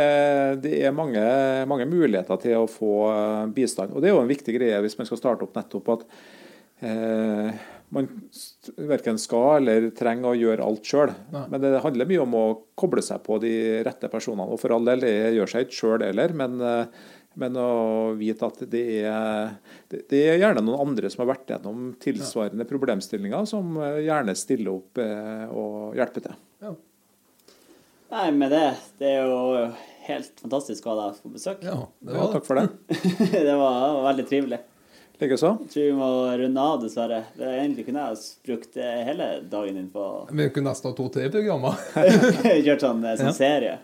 det 0.63 0.77
er 0.87 0.95
mange, 0.97 1.23
mange 1.71 1.87
muligheter 1.91 2.39
til 2.43 2.59
å 2.63 2.69
få 2.71 2.95
eh, 3.15 3.47
bistand. 3.57 3.95
Og 3.95 4.03
det 4.03 4.11
er 4.11 4.17
jo 4.17 4.23
en 4.25 4.31
viktig 4.31 4.57
greie 4.59 4.83
hvis 4.85 4.99
man 4.99 5.11
skal 5.11 5.21
starte 5.23 5.47
opp 5.47 5.59
nettopp 5.59 5.97
at 5.99 6.07
man 6.81 8.07
st- 8.33 8.73
verken 8.89 9.19
skal 9.21 9.61
eller 9.61 9.91
trenger 9.97 10.31
å 10.31 10.39
gjøre 10.39 10.65
alt 10.67 10.87
sjøl. 10.87 11.13
Men 11.35 11.61
det 11.63 11.81
handler 11.85 12.09
mye 12.09 12.23
om 12.23 12.37
å 12.39 12.45
koble 12.79 13.03
seg 13.05 13.23
på 13.27 13.39
de 13.43 13.53
rette 13.87 14.09
personene. 14.13 14.47
Og 14.49 14.61
for 14.63 14.75
all 14.77 14.87
del, 14.89 15.03
det 15.05 15.33
gjør 15.37 15.51
seg 15.51 15.67
ikke 15.67 15.79
sjøl 15.81 16.05
heller, 16.07 16.35
men, 16.39 16.61
eh, 16.63 17.09
men 17.41 17.59
å 17.59 18.15
vite 18.19 18.47
at 18.47 18.63
det 18.71 18.85
er, 19.11 19.53
det, 19.91 20.05
er 20.23 20.39
gjerne 20.41 20.63
noen 20.67 20.87
andre 20.89 21.11
som 21.11 21.25
har 21.25 21.33
vært 21.35 21.51
gjennom 21.53 21.91
tilsvarende 22.03 22.67
problemstillinger, 22.71 23.45
som 23.51 23.75
eh, 23.83 24.01
gjerne 24.07 24.37
stiller 24.39 24.73
opp 24.79 25.03
eh, 25.03 25.47
og 25.51 25.99
hjelper 25.99 26.29
til. 26.31 26.39
Ja. 26.63 26.75
Nei, 28.11 28.27
med 28.35 28.51
det 28.51 28.65
Det 28.99 29.07
er 29.07 29.29
jo 29.31 29.69
helt 30.09 30.41
fantastisk 30.43 30.87
å 30.87 30.95
ha 30.95 31.05
deg 31.05 31.21
på 31.23 31.31
besøk. 31.35 31.61
ja, 31.63 31.77
det 32.03 32.17
Ja, 32.17 32.27
takk 32.33 32.47
for 32.47 32.59
det. 32.59 32.69
det 33.35 33.55
var 33.59 34.01
veldig 34.09 34.27
trivelig. 34.31 34.59
Likeså. 35.21 35.51
Jeg 35.67 35.71
tror 35.75 35.85
vi 35.85 35.93
må 35.99 36.09
runde 36.41 36.63
av, 36.65 36.79
dessverre. 36.81 37.19
Det 37.37 37.45
er 37.45 37.59
Egentlig 37.61 37.85
kunne 37.91 38.05
jeg 38.09 38.23
brukt 38.49 38.77
eh, 38.81 39.01
hele 39.05 39.27
dagen 39.53 39.77
din 39.77 39.91
på 39.93 40.05
Vi 40.33 40.47
kunne 40.55 40.71
nesten 40.73 40.89
ha 40.91 40.97
to-tre 40.97 41.27
programmer. 41.33 41.77
Kjørt 42.65 42.85
sånn, 42.87 43.03
eh, 43.05 43.19
sånn 43.21 43.29
Ja. 43.29 43.35
serie. 43.37 43.75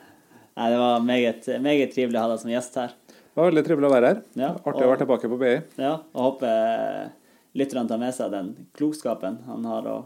Nei, 0.57 0.71
det 0.73 0.79
var 0.81 1.03
meget, 1.05 1.49
meget 1.61 1.93
trivelig 1.93 2.17
å 2.17 2.23
ha 2.25 2.31
deg 2.33 2.41
som 2.41 2.51
gjest 2.55 2.79
her. 2.81 2.95
Det 3.13 3.37
var 3.43 3.51
veldig 3.51 3.65
trivelig 3.67 3.89
å 3.91 3.93
være 3.93 4.09
her. 4.15 4.21
Ja, 4.41 4.51
Artig 4.65 4.87
å 4.87 4.91
være 4.95 5.01
tilbake 5.03 5.29
på 5.29 5.37
BI. 5.43 5.55
Ja, 5.83 5.91
og 6.17 6.23
håper 6.31 7.11
lytterne 7.61 7.89
tar 7.91 8.01
med 8.01 8.15
seg 8.17 8.31
den 8.33 8.49
klokskapen 8.79 9.37
han 9.45 9.67
har 9.69 9.89
å 9.93 9.97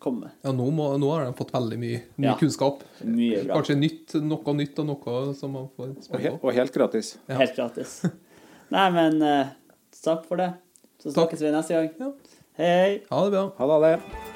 komme 0.00 0.24
med. 0.24 0.38
Ja, 0.46 0.54
nå, 0.56 0.70
må, 0.72 0.86
nå 0.96 1.10
har 1.12 1.26
de 1.28 1.34
fått 1.36 1.52
veldig 1.52 1.76
mye, 1.82 2.00
mye 2.16 2.30
Ja. 2.30 2.36
kunnskap. 2.40 2.80
Mye 3.04 3.42
bra. 3.44 3.58
Kanskje 3.60 3.76
nytt, 3.76 4.16
noe 4.24 4.54
nytt 4.56 4.80
og 4.80 4.88
noe 4.88 5.18
som 5.36 5.52
man 5.52 5.68
får 5.76 5.92
spille 6.06 6.32
på. 6.38 6.48
og 6.48 6.56
helt 6.56 6.72
gratis. 6.72 7.18
Ja. 7.28 7.36
Helt 7.42 7.56
gratis. 7.60 7.98
Nei, 8.72 8.86
men 8.96 9.20
uh, 9.20 9.52
takk 10.00 10.24
for 10.24 10.40
det. 10.40 10.48
Så 10.98 11.12
Takk. 11.12 11.14
snakkes 11.14 11.42
vi 11.42 11.50
neste 11.54 11.74
gang. 11.74 11.90
Ja. 12.00 12.10
Hei, 12.58 12.66
hei. 12.66 12.98
Ha 13.10 13.24
det 13.24 13.30
bra. 13.36 13.44
Ha 13.58 13.66
det. 13.86 14.27